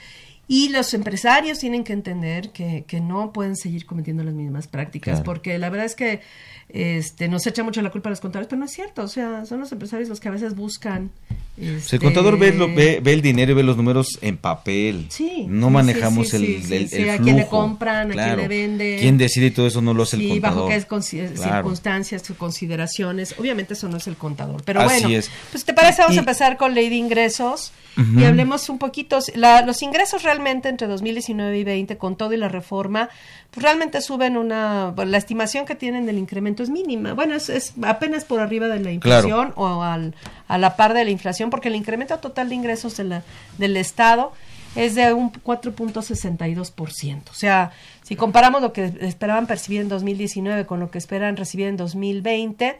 Y 0.47 0.69
los 0.69 0.93
empresarios 0.93 1.59
tienen 1.59 1.85
que 1.85 1.93
entender 1.93 2.51
que, 2.51 2.83
que 2.85 2.99
no 2.99 3.31
pueden 3.31 3.55
seguir 3.55 3.85
cometiendo 3.85 4.23
las 4.23 4.33
mismas 4.33 4.67
prácticas, 4.67 5.13
Claro. 5.15 5.23
porque 5.23 5.57
la 5.57 5.69
verdad 5.69 5.85
es 5.85 5.95
que 5.95 6.19
este, 6.67 7.29
nos 7.29 7.47
echa 7.47 7.63
mucho 7.63 7.81
la 7.81 7.91
culpa 7.91 8.09
a 8.09 8.11
los 8.11 8.19
contadores, 8.19 8.47
pero 8.49 8.59
no 8.59 8.65
es 8.65 8.71
cierto. 8.71 9.03
O 9.03 9.07
sea, 9.07 9.45
son 9.45 9.59
los 9.61 9.71
empresarios 9.71 10.09
los 10.09 10.19
que 10.19 10.27
a 10.27 10.31
veces 10.31 10.55
buscan. 10.55 11.11
Pues 11.55 11.93
el 11.93 11.99
contador 11.99 12.39
ve, 12.39 12.51
lo- 12.51 12.73
ve, 12.73 12.99
ve 13.03 13.13
el 13.13 13.21
dinero 13.21 13.51
y 13.51 13.53
ve 13.55 13.61
los 13.63 13.77
números 13.77 14.17
en 14.21 14.37
papel. 14.37 15.05
Sí, 15.09 15.45
No 15.47 15.69
manejamos 15.69 16.29
sí, 16.29 16.37
sí, 16.37 16.55
el, 16.73 16.89
sí, 16.89 16.95
el, 16.95 17.03
el 17.03 17.09
a 17.11 17.17
quién 17.19 17.35
le 17.35 17.43
flujo. 17.43 17.57
compran, 17.61 18.11
a 18.11 18.13
quién 18.15 18.37
le 18.37 18.47
venden. 18.47 18.99
Quién 18.99 19.17
decide 19.19 19.45
y 19.47 19.51
todo 19.51 19.67
eso 19.67 19.79
no 19.81 19.93
lo 19.93 20.01
hace 20.03 20.15
el 20.15 20.29
contador. 20.29 20.55
bajo 20.63 20.69
qué 20.69 20.83
Claro. 21.35 21.57
circunstancias, 21.57 22.23
consideraciones. 22.37 23.35
Obviamente 23.37 23.73
eso 23.73 23.87
no 23.87 23.97
es 23.97 24.07
el 24.07 24.15
contador. 24.15 24.63
Pero 24.65 24.81
Así 24.81 25.01
bueno, 25.03 25.17
es. 25.19 25.29
pues 25.51 25.63
te 25.65 25.73
parece, 25.73 26.01
vamos 26.01 26.15
Y- 26.15 26.17
a 26.17 26.21
empezar 26.21 26.57
con 26.57 26.73
ley 26.73 26.89
de 26.89 26.95
ingresos 26.95 27.71
y 28.17 28.23
hablemos 28.23 28.69
un 28.69 28.79
poquito. 28.79 29.19
La- 29.35 29.61
los 29.63 29.83
ingresos 29.83 30.23
realmente 30.23 30.69
entre 30.69 30.87
2019 30.87 31.59
y 31.59 31.63
20, 31.63 31.97
con 31.97 32.15
todo 32.17 32.33
y 32.33 32.37
la 32.37 32.49
reforma, 32.49 33.09
pues 33.51 33.63
realmente 33.63 34.01
suben 34.01 34.37
una. 34.37 34.91
bueno, 34.95 35.11
la 35.11 35.17
estimación 35.19 35.65
que 35.67 35.75
tienen 35.75 36.07
del 36.07 36.17
incremento 36.17 36.63
es 36.63 36.71
mínima. 36.71 37.13
Bueno, 37.13 37.35
es, 37.35 37.49
es 37.49 37.73
apenas 37.83 38.25
por 38.25 38.39
arriba 38.39 38.67
de 38.67 38.79
la 38.79 38.99
Claro. 38.99 39.27
inflación 39.27 39.53
o 39.55 39.83
al, 39.83 40.15
a 40.47 40.57
la 40.57 40.75
par 40.75 40.93
de 40.95 41.03
la 41.05 41.11
inflación, 41.11 41.42
porque 41.49 41.69
el 41.69 41.75
incremento 41.75 42.17
total 42.19 42.49
de 42.49 42.55
ingresos 42.55 42.97
de 42.97 43.03
la- 43.05 43.23
del 43.57 43.77
Estado 43.77 44.33
es 44.75 44.95
de 44.95 45.13
un 45.13 45.31
4.62%. 45.31 47.31
O 47.31 47.35
sea, 47.35 47.71
si 48.03 48.15
comparamos 48.15 48.61
lo 48.61 48.73
que 48.73 48.91
esperaban 49.01 49.47
percibir 49.47 49.81
en 49.81 49.89
2019 49.89 50.65
con 50.65 50.79
lo 50.79 50.91
que 50.91 50.97
esperan 50.97 51.37
recibir 51.37 51.67
en 51.67 51.77
2020, 51.77 52.77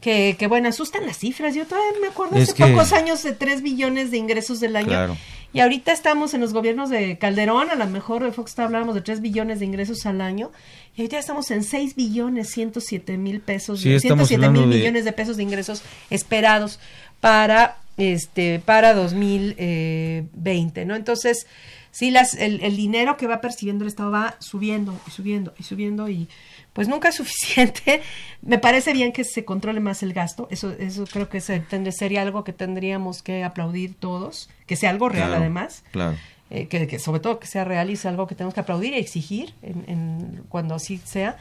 que, 0.00 0.36
que 0.38 0.46
bueno, 0.46 0.68
asustan 0.68 1.06
las 1.06 1.18
cifras. 1.18 1.54
Yo 1.54 1.66
todavía 1.66 1.90
me 2.00 2.08
acuerdo 2.08 2.36
Es 2.36 2.50
hace 2.50 2.54
que- 2.54 2.66
pocos 2.70 2.92
años 2.92 3.22
de 3.22 3.32
3 3.32 3.62
billones 3.62 4.10
de 4.10 4.16
ingresos 4.18 4.60
del 4.60 4.76
año. 4.76 4.88
Claro. 4.88 5.16
Y 5.52 5.60
ahorita 5.60 5.90
estamos 5.92 6.32
en 6.32 6.40
los 6.40 6.52
gobiernos 6.52 6.90
de 6.90 7.18
Calderón, 7.18 7.70
a 7.70 7.74
lo 7.74 7.86
mejor 7.88 8.22
de 8.22 8.30
Fox 8.30 8.56
hablábamos 8.58 8.94
de 8.94 9.00
3 9.00 9.20
billones 9.20 9.58
de 9.58 9.66
ingresos 9.66 10.06
al 10.06 10.20
año, 10.20 10.52
y 10.96 11.00
ahorita 11.00 11.18
estamos 11.18 11.50
en 11.50 11.64
6 11.64 11.96
billones 11.96 12.50
107 12.50 13.16
mil 13.18 13.40
pesos, 13.40 13.80
Sí, 13.80 13.92
estamos 13.92 14.28
107 14.28 14.52
mil 14.52 14.70
de- 14.70 14.76
millones 14.78 15.04
de 15.04 15.12
pesos 15.12 15.36
de 15.36 15.42
ingresos 15.42 15.82
esperados 16.08 16.78
para 17.20 17.78
este 18.00 18.60
para 18.64 18.94
2020, 18.94 20.84
¿no? 20.84 20.96
Entonces, 20.96 21.46
sí, 21.90 22.10
las, 22.10 22.34
el, 22.34 22.62
el 22.62 22.76
dinero 22.76 23.16
que 23.16 23.26
va 23.26 23.40
percibiendo 23.40 23.84
el 23.84 23.88
Estado 23.88 24.10
va 24.10 24.36
subiendo 24.38 24.98
y 25.06 25.10
subiendo 25.10 25.54
y 25.58 25.62
subiendo 25.62 26.08
y 26.08 26.28
pues 26.72 26.88
nunca 26.88 27.08
es 27.08 27.14
suficiente. 27.16 28.02
Me 28.42 28.58
parece 28.58 28.92
bien 28.92 29.12
que 29.12 29.24
se 29.24 29.44
controle 29.44 29.80
más 29.80 30.02
el 30.02 30.12
gasto. 30.12 30.48
Eso, 30.50 30.72
eso 30.78 31.04
creo 31.10 31.28
que 31.28 31.40
se, 31.40 31.60
tendría- 31.60 31.92
sería 31.92 32.22
algo 32.22 32.44
que 32.44 32.52
tendríamos 32.52 33.22
que 33.22 33.44
aplaudir 33.44 33.94
todos, 33.94 34.48
que 34.66 34.76
sea 34.76 34.90
algo 34.90 35.08
real 35.08 35.28
Claro, 35.28 35.40
además. 35.40 35.82
Claro. 35.92 36.16
eh, 36.50 36.66
que, 36.68 36.86
que 36.86 36.98
sobre 36.98 37.20
todo 37.20 37.38
que 37.40 37.46
sea 37.46 37.64
real 37.64 37.90
y 37.90 37.96
sea 37.96 38.10
algo 38.10 38.26
que 38.26 38.34
tenemos 38.34 38.54
que 38.54 38.60
aplaudir 38.60 38.94
y 38.94 38.98
exigir 38.98 39.52
en, 39.62 39.84
en- 39.88 40.42
cuando 40.48 40.74
así 40.74 40.98
sea. 41.04 41.36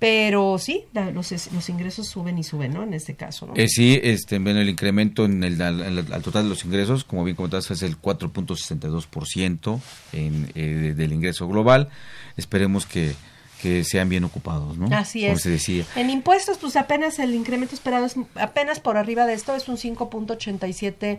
Pero 0.00 0.56
sí, 0.58 0.86
los, 1.14 1.30
los 1.52 1.68
ingresos 1.68 2.08
suben 2.08 2.38
y 2.38 2.42
suben, 2.42 2.72
¿no? 2.72 2.82
En 2.82 2.94
este 2.94 3.14
caso, 3.16 3.46
¿no? 3.46 3.52
Eh, 3.54 3.68
sí, 3.68 4.00
este, 4.02 4.38
bueno, 4.38 4.58
el 4.60 4.68
incremento 4.70 5.26
en 5.26 5.44
el, 5.44 5.60
al, 5.60 5.82
al- 5.82 6.12
al 6.12 6.22
total 6.22 6.44
de 6.44 6.48
los 6.48 6.64
ingresos, 6.64 7.04
como 7.04 7.22
bien 7.22 7.36
comentaste, 7.36 7.74
es 7.74 7.82
el 7.82 8.00
4.62% 8.00 9.80
en, 10.12 10.50
eh, 10.54 10.94
del 10.96 11.12
ingreso 11.12 11.46
global. 11.48 11.90
Esperemos 12.38 12.86
que, 12.86 13.12
que 13.60 13.84
sean 13.84 14.08
bien 14.08 14.24
ocupados, 14.24 14.78
¿no? 14.78 14.86
Así 14.96 15.20
Como 15.22 15.34
es. 15.34 15.42
se 15.42 15.50
decía. 15.50 15.84
En 15.96 16.08
impuestos, 16.08 16.56
pues 16.58 16.76
apenas 16.76 17.18
el 17.18 17.34
incremento 17.34 17.74
esperado 17.74 18.06
es 18.06 18.14
apenas 18.36 18.80
por 18.80 18.96
arriba 18.96 19.26
de 19.26 19.34
esto, 19.34 19.54
es 19.54 19.68
un 19.68 19.76
5.87%. 19.76 21.18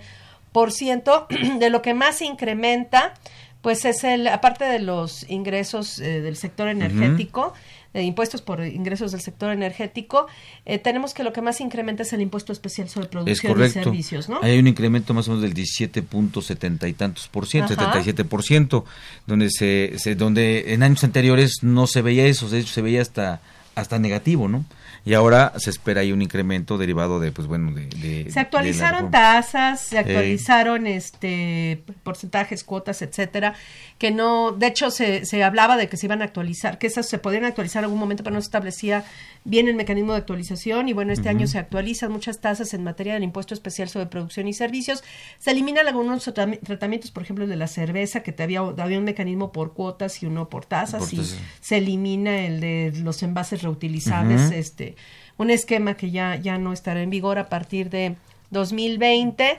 De 1.59 1.69
lo 1.69 1.81
que 1.81 1.93
más 1.93 2.17
se 2.17 2.25
incrementa, 2.25 3.13
pues 3.61 3.85
es 3.85 4.03
el, 4.03 4.27
aparte 4.27 4.65
de 4.65 4.79
los 4.79 5.29
ingresos 5.29 5.99
eh, 5.99 6.21
del 6.21 6.35
sector 6.35 6.67
energético, 6.67 7.53
de 7.93 8.03
impuestos 8.03 8.41
por 8.41 8.63
ingresos 8.65 9.11
del 9.11 9.21
sector 9.21 9.51
energético, 9.51 10.27
eh, 10.65 10.77
tenemos 10.79 11.13
que 11.13 11.23
lo 11.23 11.33
que 11.33 11.41
más 11.41 11.59
incrementa 11.59 12.03
es 12.03 12.13
el 12.13 12.21
impuesto 12.21 12.53
especial 12.53 12.87
sobre 12.89 13.05
Es 13.05 13.11
producción 13.11 13.51
y 13.51 13.55
correcto. 13.55 13.83
servicios, 13.83 14.29
¿no? 14.29 14.39
Hay 14.41 14.57
un 14.59 14.67
incremento 14.67 15.13
más 15.13 15.27
o 15.27 15.31
menos 15.31 15.41
del 15.43 15.53
17.70 15.53 16.87
y 16.89 16.93
tantos 16.93 17.27
por 17.27 17.47
ciento, 17.47 17.73
Ajá. 17.73 17.85
77 17.85 18.25
por 18.25 18.43
ciento, 18.43 18.85
donde 19.27 19.49
se, 19.49 19.93
se- 19.97 20.15
donde 20.15 20.73
en 20.73 20.83
años 20.83 21.03
anteriores 21.03 21.63
no 21.63 21.87
se 21.87 22.01
veía 22.01 22.25
eso, 22.25 22.49
de 22.49 22.59
hecho 22.59 22.73
se 22.73 22.81
veía 22.81 23.01
hasta 23.01 23.41
hasta 23.73 23.99
negativo, 23.99 24.49
¿no? 24.49 24.65
Y 25.03 25.15
ahora 25.15 25.53
se 25.57 25.71
espera 25.71 26.01
ahí 26.01 26.11
un 26.11 26.21
incremento 26.21 26.77
derivado 26.77 27.19
de, 27.19 27.31
pues 27.31 27.47
bueno, 27.47 27.71
de... 27.71 28.27
Se 28.31 28.39
actualizaron 28.39 29.09
tasas, 29.09 29.81
se 29.81 29.97
actualizaron 29.97 30.85
este 30.85 31.83
porcentajes, 32.03 32.63
cuotas, 32.63 33.01
etcétera, 33.01 33.55
que 33.97 34.11
no, 34.11 34.51
de 34.51 34.67
hecho 34.67 34.91
se, 34.91 35.25
se 35.25 35.43
hablaba 35.43 35.75
de 35.75 35.89
que 35.89 35.97
se 35.97 36.05
iban 36.05 36.21
a 36.21 36.25
actualizar, 36.25 36.77
que 36.77 36.85
esas 36.85 37.09
se 37.09 37.17
podían 37.17 37.45
actualizar 37.45 37.81
en 37.81 37.85
algún 37.85 37.99
momento, 37.99 38.23
pero 38.23 38.35
no 38.35 38.41
se 38.41 38.45
establecía 38.45 39.03
bien 39.43 39.67
el 39.67 39.75
mecanismo 39.75 40.11
de 40.11 40.19
actualización. 40.19 40.87
Y 40.87 40.93
bueno, 40.93 41.13
este 41.13 41.29
año 41.29 41.47
se 41.47 41.57
actualizan 41.57 42.11
muchas 42.11 42.39
tasas 42.39 42.73
en 42.75 42.83
materia 42.83 43.15
del 43.15 43.23
impuesto 43.23 43.55
especial 43.55 43.89
sobre 43.89 44.05
producción 44.05 44.47
y 44.47 44.53
servicios, 44.53 45.03
se 45.39 45.49
eliminan 45.49 45.87
algunos 45.87 46.27
tratami- 46.27 46.59
tratamientos, 46.59 47.09
por 47.09 47.23
ejemplo, 47.23 47.45
el 47.45 47.49
de 47.49 47.55
la 47.55 47.67
cerveza, 47.67 48.21
que 48.21 48.33
te 48.33 48.43
había, 48.43 48.59
había 48.59 48.99
un 48.99 49.03
mecanismo 49.05 49.51
por 49.51 49.73
cuotas 49.73 50.21
y 50.21 50.27
uno 50.27 50.47
por 50.47 50.65
tasas, 50.65 50.99
Por 51.05 51.13
y 51.13 51.17
tasas. 51.17 51.39
se 51.59 51.77
elimina 51.77 52.45
el 52.45 52.59
de 52.59 52.93
los 53.03 53.23
envases 53.23 53.63
reutilizables, 53.63 54.51
este 54.51 54.90
un 55.37 55.49
esquema 55.49 55.95
que 55.95 56.11
ya, 56.11 56.35
ya 56.35 56.57
no 56.57 56.73
estará 56.73 57.01
en 57.01 57.09
vigor 57.09 57.39
a 57.39 57.49
partir 57.49 57.89
de 57.89 58.15
2020. 58.51 59.57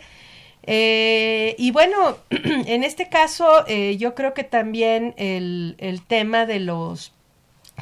Eh, 0.64 1.57
y 1.59 1.71
bueno, 1.73 2.18
en 2.31 2.85
este 2.85 3.09
caso 3.09 3.66
eh, 3.66 3.97
yo 3.97 4.14
creo 4.14 4.35
que 4.35 4.45
también 4.45 5.14
el, 5.16 5.75
el 5.79 6.03
tema 6.03 6.47
de 6.47 6.61
los 6.61 7.12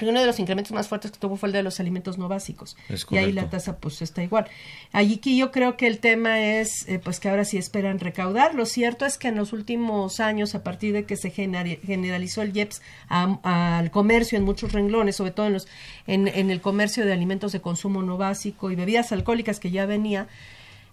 uno 0.02 0.20
de 0.20 0.26
los 0.26 0.38
incrementos 0.38 0.72
más 0.72 0.88
fuertes 0.88 1.10
que 1.10 1.18
tuvo 1.18 1.36
fue 1.36 1.48
el 1.48 1.52
de 1.52 1.62
los 1.62 1.78
alimentos 1.80 2.16
no 2.16 2.28
básicos. 2.28 2.76
Y 3.16 3.18
ahí 3.18 3.32
la 3.32 3.50
tasa 3.50 3.76
pues 3.78 4.00
está 4.02 4.22
igual. 4.22 4.46
Allí 4.92 5.18
que 5.18 5.36
yo 5.36 5.50
creo 5.50 5.76
que 5.76 5.86
el 5.86 5.98
tema 5.98 6.40
es 6.40 6.88
eh, 6.88 6.98
pues 6.98 7.20
que 7.20 7.28
ahora 7.28 7.44
sí 7.44 7.58
esperan 7.58 7.98
recaudar. 7.98 8.54
Lo 8.54 8.66
cierto 8.66 9.04
es 9.04 9.18
que 9.18 9.28
en 9.28 9.36
los 9.36 9.52
últimos 9.52 10.20
años, 10.20 10.54
a 10.54 10.62
partir 10.62 10.92
de 10.94 11.04
que 11.04 11.16
se 11.16 11.30
generalizó 11.30 12.42
el 12.42 12.56
IEPS 12.56 12.82
a- 13.08 13.78
al 13.78 13.90
comercio 13.90 14.38
en 14.38 14.44
muchos 14.44 14.72
renglones, 14.72 15.16
sobre 15.16 15.32
todo 15.32 15.46
en, 15.46 15.52
los, 15.54 15.68
en, 16.06 16.28
en 16.28 16.50
el 16.50 16.60
comercio 16.60 17.04
de 17.04 17.12
alimentos 17.12 17.52
de 17.52 17.60
consumo 17.60 18.02
no 18.02 18.16
básico 18.16 18.70
y 18.70 18.76
bebidas 18.76 19.12
alcohólicas 19.12 19.60
que 19.60 19.70
ya 19.70 19.86
venía, 19.86 20.28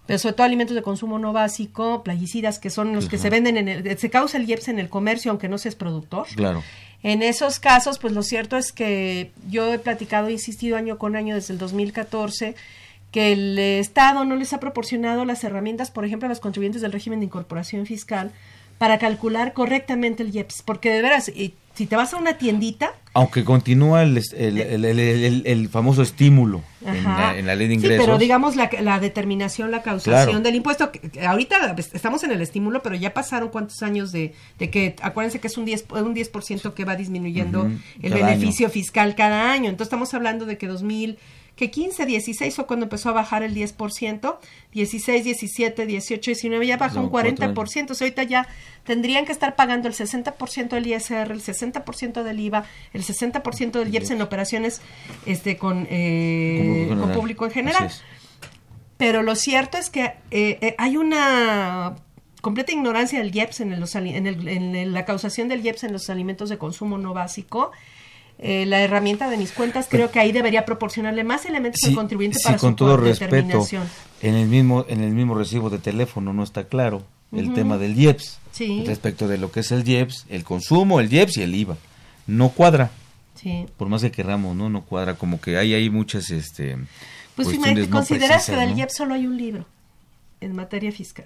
pero 0.06 0.20
sobre 0.20 0.34
todo 0.36 0.46
alimentos 0.46 0.76
de 0.76 0.82
consumo 0.82 1.20
no 1.20 1.34
básico, 1.34 2.02
plaguicidas, 2.04 2.60
que 2.60 2.70
son 2.70 2.94
los 2.94 3.10
que 3.10 3.18
se 3.18 3.30
venden 3.30 3.58
en 3.58 3.68
el, 3.68 3.98
se 3.98 4.10
causa 4.10 4.38
el 4.38 4.50
IEPS 4.50 4.70
en 4.70 4.80
el 4.80 4.90
comercio, 4.90 5.32
aunque 5.32 5.50
no 5.50 5.58
seas 5.58 5.76
productor. 5.76 6.28
Claro. 6.36 6.64
En 7.04 7.22
esos 7.22 7.60
casos, 7.60 8.00
pues 8.00 8.14
lo 8.14 8.24
cierto 8.24 8.58
es 8.58 8.72
que 8.72 9.32
yo 9.50 9.74
he 9.74 9.80
platicado, 9.80 10.28
he 10.28 10.34
insistido 10.34 10.78
año 10.78 10.98
con 10.98 11.16
año 11.16 11.36
desde 11.36 11.54
el 11.54 11.60
2014, 11.60 12.56
que 13.12 13.32
el 13.32 13.58
Estado 13.60 14.26
no 14.26 14.36
les 14.36 14.54
ha 14.54 14.60
proporcionado 14.60 15.24
las 15.24 15.44
herramientas, 15.44 15.92
por 15.92 16.06
ejemplo, 16.06 16.26
a 16.26 16.30
los 16.30 16.40
contribuyentes 16.40 16.82
del 16.82 16.92
régimen 16.92 17.20
de 17.20 17.26
incorporación 17.26 17.86
fiscal, 17.86 18.32
para 18.78 19.00
calcular 19.00 19.54
correctamente 19.54 20.24
el 20.24 20.36
IEPS. 20.36 20.64
Porque 20.64 20.92
de 20.92 21.02
veras, 21.02 21.30
y 21.30 21.54
si 21.78 21.86
te 21.86 21.96
vas 21.96 22.12
a 22.14 22.18
una 22.18 22.38
tiendita, 22.40 22.92
Aunque 23.14 23.44
continúa 23.44 24.02
el, 24.04 24.20
el, 24.36 24.58
el, 24.86 25.44
el- 25.46 25.70
famoso 25.70 26.02
estímulo 26.02 26.62
en 26.86 27.04
la, 27.04 27.38
en 27.38 27.46
la 27.46 27.56
ley 27.56 27.68
de 27.68 27.74
Sí, 27.76 27.80
ingresos. 27.80 28.06
pero 28.06 28.18
digamos 28.18 28.56
la, 28.56 28.70
la 28.82 29.00
determinación, 29.00 29.70
la 29.72 29.82
causación 29.84 30.26
Claro. 30.26 30.40
del 30.42 30.56
impuesto. 30.56 30.92
ahorita 31.28 31.76
estamos 31.94 32.24
en 32.24 32.32
el 32.32 32.42
estímulo, 32.42 32.82
pero 32.82 32.96
ya 32.96 33.14
pasaron 33.14 33.50
cuántos 33.50 33.82
años 33.84 34.12
de, 34.12 34.34
de 34.60 34.70
que, 34.70 34.96
acuérdense 35.02 35.40
que 35.40 35.48
es 35.48 35.58
un 35.58 35.66
10, 35.66 35.86
un 35.92 36.16
10% 36.16 36.74
que 36.74 36.86
va 36.86 36.96
disminuyendo 36.96 37.70
el 38.02 38.14
beneficio 38.14 38.70
fiscal 38.70 39.16
cada 39.16 39.52
año. 39.52 39.70
Entonces 39.70 39.88
estamos 39.88 40.14
hablando 40.14 40.46
de 40.46 40.58
que 40.58 40.68
2000, 40.68 41.18
que 41.58 41.70
15, 41.72 42.06
16 42.06 42.56
fue 42.56 42.66
cuando 42.68 42.86
empezó 42.86 43.10
a 43.10 43.14
bajar 43.14 43.44
el 43.44 43.54
10%, 43.54 44.38
16, 44.72 45.24
17, 45.26 45.86
18, 45.86 46.32
19 46.32 46.68
ya 46.68 46.78
bajó 46.78 46.96
No, 46.98 47.04
un 47.06 47.10
cuatro 47.10 47.32
40%. 47.36 47.80
Entonces 47.80 48.02
ahorita 48.04 48.24
ya 48.24 48.48
tendrían 48.86 49.26
que 49.26 49.32
estar 49.34 49.56
pagando 49.58 49.88
el 49.90 49.94
60% 49.96 50.70
del 50.70 50.88
ISR, 50.88 51.32
el 51.32 51.42
60% 51.42 52.24
del 52.24 52.40
IVA, 52.40 52.64
el 52.94 53.04
60% 53.04 53.72
del 53.72 53.94
IEPS 53.94 54.12
en 54.12 54.22
operaciones 54.22 54.82
este 55.26 55.58
con, 55.58 55.88
eh, 55.90 56.86
Con 56.90 57.12
público 57.12 57.46
en 57.46 57.52
general. 57.52 57.92
Pero 58.98 59.22
lo 59.24 59.36
cierto 59.36 59.78
es 59.78 59.90
que 59.90 60.06
eh, 60.32 60.58
eh, 60.62 60.76
hay 60.78 60.98
una 60.98 61.96
completa 62.42 62.72
ignorancia 62.72 63.20
del 63.20 63.36
IEPS 63.36 63.62
en, 63.62 63.74
ali- 63.96 64.16
en, 64.16 64.28
el- 64.28 64.48
en 64.48 64.76
el- 64.76 64.94
la 64.94 65.06
causación 65.06 65.48
del 65.48 65.66
IEPS 65.66 65.84
en 65.86 65.94
los 65.94 66.10
alimentos 66.10 66.50
de 66.50 66.58
consumo 66.58 66.98
no 66.98 67.14
básico. 67.14 67.72
Eh, 68.40 68.66
la 68.68 68.82
herramienta 68.82 69.30
de 69.32 69.38
mis 69.38 69.52
cuentas 69.52 69.88
creo 69.90 70.12
que 70.12 70.20
ahí 70.20 70.32
debería 70.32 70.64
proporcionarle 70.64 71.24
más 71.24 71.46
elementos 71.46 71.82
al 71.86 71.96
contribuyente 71.96 72.38
sí, 72.38 72.44
para 72.44 72.58
con 72.60 72.72
su 72.74 72.76
todo 72.76 72.96
respeto, 72.98 73.36
determinación. 73.36 73.84
en 74.22 74.36
el 74.36 74.48
mismo 74.48 74.86
en 74.88 75.02
el 75.04 75.12
mismo 75.12 75.34
recibo 75.34 75.72
de 75.72 75.80
teléfono 75.80 76.34
no 76.34 76.44
está 76.44 76.66
claro 76.66 77.02
el 77.32 77.54
tema 77.56 77.78
del 77.80 77.98
IEPS 78.00 78.38
Sí. 78.52 78.84
respecto 78.86 79.28
de 79.28 79.38
lo 79.40 79.52
que 79.52 79.62
es 79.62 79.72
el 79.72 79.88
IEPS, 79.88 80.26
el 80.30 80.44
consumo, 80.44 81.00
el 81.00 81.12
IEPS 81.12 81.38
y 81.38 81.42
el 81.42 81.54
IVA. 81.56 81.78
No 82.28 82.50
cuadra, 82.50 82.92
Sí. 83.36 83.66
por 83.76 83.90
más 83.90 84.02
que 84.02 84.12
querramos, 84.12 84.56
no 84.56 84.70
no 84.70 84.84
cuadra, 84.84 85.16
como 85.16 85.42
que 85.42 85.58
hay 85.58 85.74
ahí 85.74 85.90
muchas 85.90 86.30
este 86.30 86.78
Pues 87.36 87.48
no 87.58 87.90
consideras 87.90 88.46
que 88.46 88.56
del 88.56 88.72
¿no? 88.72 88.78
IEPS 88.78 88.96
solo 88.98 89.14
hay 89.16 89.26
un 89.28 89.36
libro 89.38 89.66
en 90.42 90.56
materia 90.56 90.92
fiscal. 90.92 91.26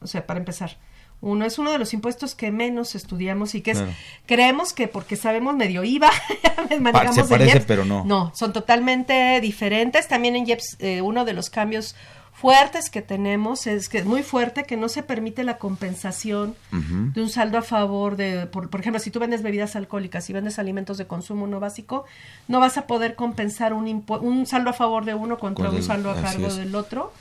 O 0.00 0.06
sea, 0.08 0.26
para 0.26 0.40
empezar. 0.40 0.76
Uno 1.22 1.46
es 1.46 1.58
uno 1.58 1.72
de 1.72 1.78
los 1.78 1.94
impuestos 1.94 2.34
que 2.34 2.50
menos 2.50 2.94
estudiamos 2.94 3.54
y 3.54 3.62
que 3.62 3.70
es 3.70 3.78
Claro. 3.78 3.92
creemos 4.26 4.74
que 4.74 4.88
porque 4.88 5.16
sabemos 5.16 5.54
medio 5.56 5.82
IVA 5.84 6.10
manejamos 6.80 7.14
se 7.16 7.24
parece, 7.24 7.52
IEPS. 7.54 7.64
pero 7.66 7.84
no. 7.86 8.04
No, 8.04 8.30
son 8.34 8.52
totalmente 8.52 9.40
diferentes. 9.40 10.08
También 10.08 10.36
en 10.36 10.46
IEPS 10.46 10.76
eh, 10.80 11.00
uno 11.00 11.24
de 11.24 11.32
los 11.32 11.48
cambios 11.48 11.94
fuertes 12.34 12.90
que 12.90 13.02
tenemos 13.02 13.66
es 13.68 13.88
que 13.88 13.98
es 13.98 14.04
muy 14.04 14.22
fuerte 14.24 14.64
que 14.64 14.76
no 14.76 14.88
se 14.88 15.04
permite 15.04 15.44
la 15.44 15.58
compensación 15.58 16.56
de 16.72 17.20
un 17.22 17.28
saldo 17.28 17.56
a 17.58 17.62
favor 17.62 18.16
de, 18.16 18.46
por, 18.46 18.68
por 18.68 18.80
ejemplo, 18.80 18.98
si 18.98 19.12
tú 19.12 19.20
vendes 19.20 19.42
bebidas 19.42 19.76
alcohólicas 19.76 20.28
y 20.28 20.32
vendes 20.32 20.58
alimentos 20.58 20.98
de 20.98 21.06
consumo 21.06 21.46
no 21.46 21.60
básico, 21.60 22.04
no 22.48 22.58
vas 22.58 22.78
a 22.78 22.86
poder 22.88 23.14
compensar 23.14 23.72
un, 23.74 23.86
impu- 23.86 24.20
un 24.20 24.46
saldo 24.46 24.70
a 24.70 24.72
favor 24.72 25.04
de 25.04 25.14
uno 25.14 25.38
contra 25.38 25.66
Con 25.66 25.74
un 25.76 25.80
el- 25.82 25.86
saldo 25.86 26.10
a 26.10 26.20
cargo 26.20 26.52
del 26.52 26.74
otro, 26.74 27.12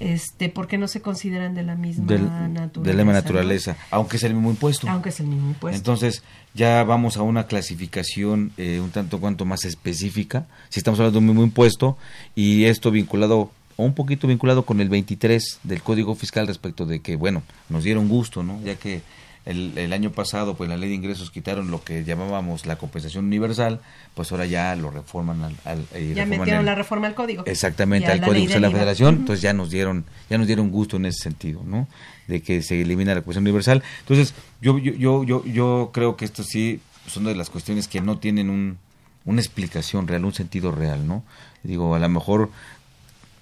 este, 0.00 0.48
porque 0.48 0.78
no 0.78 0.88
se 0.88 1.00
consideran 1.00 1.54
de 1.54 1.62
la 1.62 1.76
misma 1.76 2.06
Del, 2.06 2.24
naturaleza. 2.24 2.80
de 2.80 2.92
la 2.94 3.04
misma 3.04 3.12
naturaleza, 3.12 3.76
aunque 3.90 4.16
es 4.16 4.22
el 4.24 4.34
mismo 4.34 4.50
impuesto. 4.50 4.88
Aunque 4.88 5.10
es 5.10 5.20
el 5.20 5.26
mismo 5.26 5.48
impuesto. 5.48 5.76
Entonces, 5.76 6.22
ya 6.54 6.82
vamos 6.84 7.16
a 7.16 7.22
una 7.22 7.46
clasificación 7.46 8.52
eh, 8.56 8.80
un 8.80 8.90
tanto 8.90 9.20
cuanto 9.20 9.44
más 9.44 9.64
específica. 9.64 10.46
Si 10.68 10.80
estamos 10.80 10.98
hablando 11.00 11.18
de 11.20 11.22
un 11.24 11.26
mismo 11.26 11.44
impuesto 11.44 11.96
y 12.34 12.64
esto 12.64 12.90
vinculado, 12.90 13.50
o 13.76 13.84
un 13.84 13.94
poquito 13.94 14.26
vinculado 14.26 14.64
con 14.64 14.80
el 14.80 14.88
23 14.88 15.60
del 15.62 15.82
Código 15.82 16.14
Fiscal 16.14 16.46
respecto 16.46 16.86
de 16.86 17.00
que, 17.00 17.16
bueno, 17.16 17.42
nos 17.68 17.84
dieron 17.84 18.08
gusto, 18.08 18.42
¿no? 18.42 18.60
Ya 18.62 18.76
que 18.76 19.02
el, 19.46 19.76
el 19.76 19.92
año 19.92 20.10
pasado, 20.10 20.54
pues 20.56 20.66
en 20.68 20.70
la 20.70 20.76
ley 20.78 20.88
de 20.88 20.94
ingresos 20.94 21.30
quitaron 21.30 21.70
lo 21.70 21.82
que 21.84 22.02
llamábamos 22.04 22.64
la 22.66 22.76
compensación 22.76 23.26
universal, 23.26 23.80
pues 24.14 24.32
ahora 24.32 24.46
ya 24.46 24.74
lo 24.76 24.90
reforman 24.90 25.42
al... 25.44 25.56
al- 25.64 25.80
y 26.00 26.14
ya 26.14 26.24
reforman 26.24 26.38
metieron 26.38 26.60
el- 26.60 26.66
la 26.66 26.74
reforma 26.74 27.06
al 27.08 27.14
código. 27.14 27.42
Exactamente, 27.46 28.10
al 28.10 28.20
Código 28.22 28.44
Fiscal 28.46 28.62
de 28.62 28.68
la. 28.68 28.72
Federación, 28.72 29.14
entonces 29.16 29.42
ya 29.42 29.52
nos 29.52 29.70
dieron, 29.70 30.04
ya 30.30 30.38
nos 30.38 30.46
dieron 30.46 30.70
gusto 30.70 30.96
en 30.96 31.06
ese 31.06 31.22
sentido, 31.22 31.62
¿no? 31.64 31.86
De 32.26 32.40
que 32.42 32.62
se 32.62 32.80
elimina 32.80 33.14
la 33.14 33.20
cuestión 33.20 33.44
universal. 33.44 33.82
Entonces, 34.00 34.34
yo, 34.62 34.78
yo, 34.78 34.92
yo, 34.94 35.24
yo, 35.24 35.44
yo 35.44 35.90
creo 35.92 36.16
que 36.16 36.24
esto 36.24 36.42
sí 36.42 36.80
son 37.06 37.24
de 37.24 37.34
las 37.34 37.50
cuestiones 37.50 37.86
que 37.86 38.00
no 38.00 38.16
tienen 38.18 38.48
un, 38.48 38.78
una 39.26 39.40
explicación 39.42 40.08
real, 40.08 40.24
un 40.24 40.32
sentido 40.32 40.72
real, 40.72 41.06
¿no? 41.06 41.22
Digo, 41.62 41.94
a 41.94 41.98
lo 41.98 42.08
mejor 42.08 42.50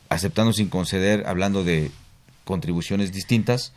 aceptando 0.09 0.53
sin 0.53 0.69
conceder, 0.69 1.25
hablando 1.27 1.65
de 1.65 1.91
contribuciones 2.45 3.12
distintas, 3.12 3.73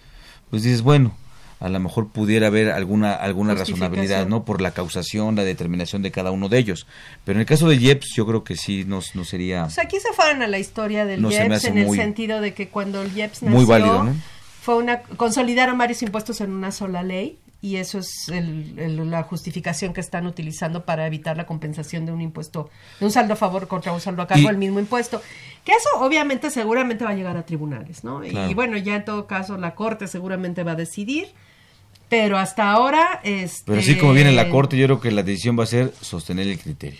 pues 0.50 0.64
dices, 0.64 0.82
bueno, 0.82 1.16
a 1.60 1.70
lo 1.70 1.80
mejor 1.80 2.10
pudiera 2.10 2.48
haber 2.48 2.72
alguna 2.72 3.14
alguna 3.14 3.54
razonabilidad. 3.54 4.28
¿no? 4.28 4.44
Por 4.44 4.62
la 4.62 4.72
causación, 4.72 5.36
la 5.36 5.44
determinación 5.44 6.02
de 6.02 6.12
cada 6.12 6.32
uno 6.32 6.50
de 6.50 6.58
ellos. 6.58 6.88
Pero 7.24 7.38
en 7.38 7.42
el 7.42 7.46
caso 7.46 7.68
de 7.70 7.76
IEPS, 7.76 8.14
yo 8.16 8.26
creo 8.26 8.44
que 8.44 8.56
sí 8.56 8.84
no, 8.86 9.00
no 9.14 9.24
sería 9.24 9.66
O 9.66 9.70
sea, 9.70 9.86
aquí 9.86 10.00
se 10.00 10.14
fueron 10.14 10.42
a 10.42 10.48
la 10.48 10.60
historia 10.60 11.06
del 11.06 11.22
No 11.22 11.32
se 11.32 11.42
hace 11.42 11.70
en 11.70 11.78
el 11.78 11.90
sentido 11.92 12.42
de 12.42 12.54
que 12.54 12.70
cuando 12.70 13.02
el 13.02 13.16
IEPS 13.16 13.44
nació, 13.44 13.58
muy 13.58 13.66
válido, 13.66 14.04
¿no? 14.04 14.16
fue 14.62 14.78
una 14.78 15.02
consolidaron 15.02 15.78
varios 15.78 16.02
impuestos 16.02 16.42
en 16.42 16.52
una 16.52 16.72
sola 16.72 17.04
ley 17.04 17.38
y 17.62 17.78
eso 17.78 17.98
es 18.00 18.30
el- 18.30 18.74
el- 18.78 19.10
la 19.10 19.24
justificación 19.24 19.94
que 19.94 20.02
están 20.02 20.28
utilizando 20.28 20.86
para 20.86 21.08
evitar 21.08 21.36
la 21.38 21.46
compensación 21.46 22.06
de 22.06 22.12
un 22.12 22.22
impuesto, 22.22 22.70
de 23.00 23.06
un 23.06 23.12
saldo 23.12 23.34
a 23.34 23.38
favor 23.38 23.68
contra 23.68 23.92
un 23.92 24.02
saldo 24.02 24.22
a 24.22 24.28
cargo 24.28 24.48
del 24.50 24.58
mismo 24.58 24.80
impuesto. 24.80 25.22
Que 25.64 25.72
eso 25.72 25.90
obviamente 26.00 26.52
seguramente 26.52 27.04
va 27.06 27.12
a 27.12 27.16
llegar 27.16 27.38
a 27.38 27.46
tribunales, 27.46 28.04
¿no? 28.04 28.20
Claro. 28.22 28.52
Y 28.52 28.54
bueno, 28.54 28.78
ya 28.78 28.96
en 28.98 29.06
todo 29.06 29.26
caso 29.26 29.58
la 29.58 29.74
Corte 29.74 30.08
seguramente 30.08 30.64
va 30.64 30.74
a 30.74 30.76
decidir, 30.76 31.30
pero 32.08 32.38
hasta 32.38 32.70
ahora... 32.70 33.20
Este, 33.24 33.64
Pero 33.66 33.80
así 33.80 33.98
como 33.98 34.14
viene 34.14 34.32
la 34.32 34.50
corte, 34.50 34.78
yo 34.78 34.86
creo 34.86 35.02
que 35.02 35.10
la 35.12 35.24
decisión 35.24 35.58
va 35.58 35.64
a 35.64 35.68
ser 35.68 35.92
sostener 36.02 36.48
el 36.48 36.60
criterio. 36.60 37.00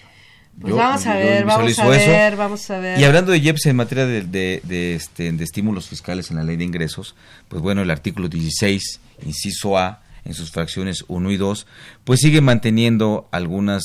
Pues 0.60 0.72
Yo- 0.72 0.78
vamos 0.78 1.06
a 1.06 1.16
ver, 1.16 1.46
vamos 1.46 1.78
a 1.78 1.96
eso. 1.98 2.10
ver, 2.10 2.36
vamos 2.38 2.70
a 2.72 2.80
ver. 2.80 3.00
Y 3.00 3.04
hablando 3.04 3.32
de 3.34 3.38
IEPS 3.40 3.68
en 3.68 3.76
materia 3.76 4.06
de, 4.08 4.22
de, 4.24 4.62
de, 4.64 4.96
este, 4.96 5.32
de 5.32 5.44
estímulos 5.44 5.88
fiscales 5.90 6.32
en 6.32 6.38
la 6.38 6.44
ley 6.44 6.56
de 6.56 6.64
ingresos, 6.64 7.14
pues 7.50 7.62
bueno, 7.62 7.82
el 7.84 7.92
artículo 7.92 8.30
16, 8.30 9.00
inciso 9.26 9.78
A, 9.78 10.02
en 10.26 10.34
sus 10.34 10.52
fracciones 10.52 11.06
1 11.08 11.32
y 11.32 11.38
2, 11.38 11.68
pues 12.04 12.20
sigue 12.20 12.42
manteniendo 12.42 13.28
algunas 13.32 13.84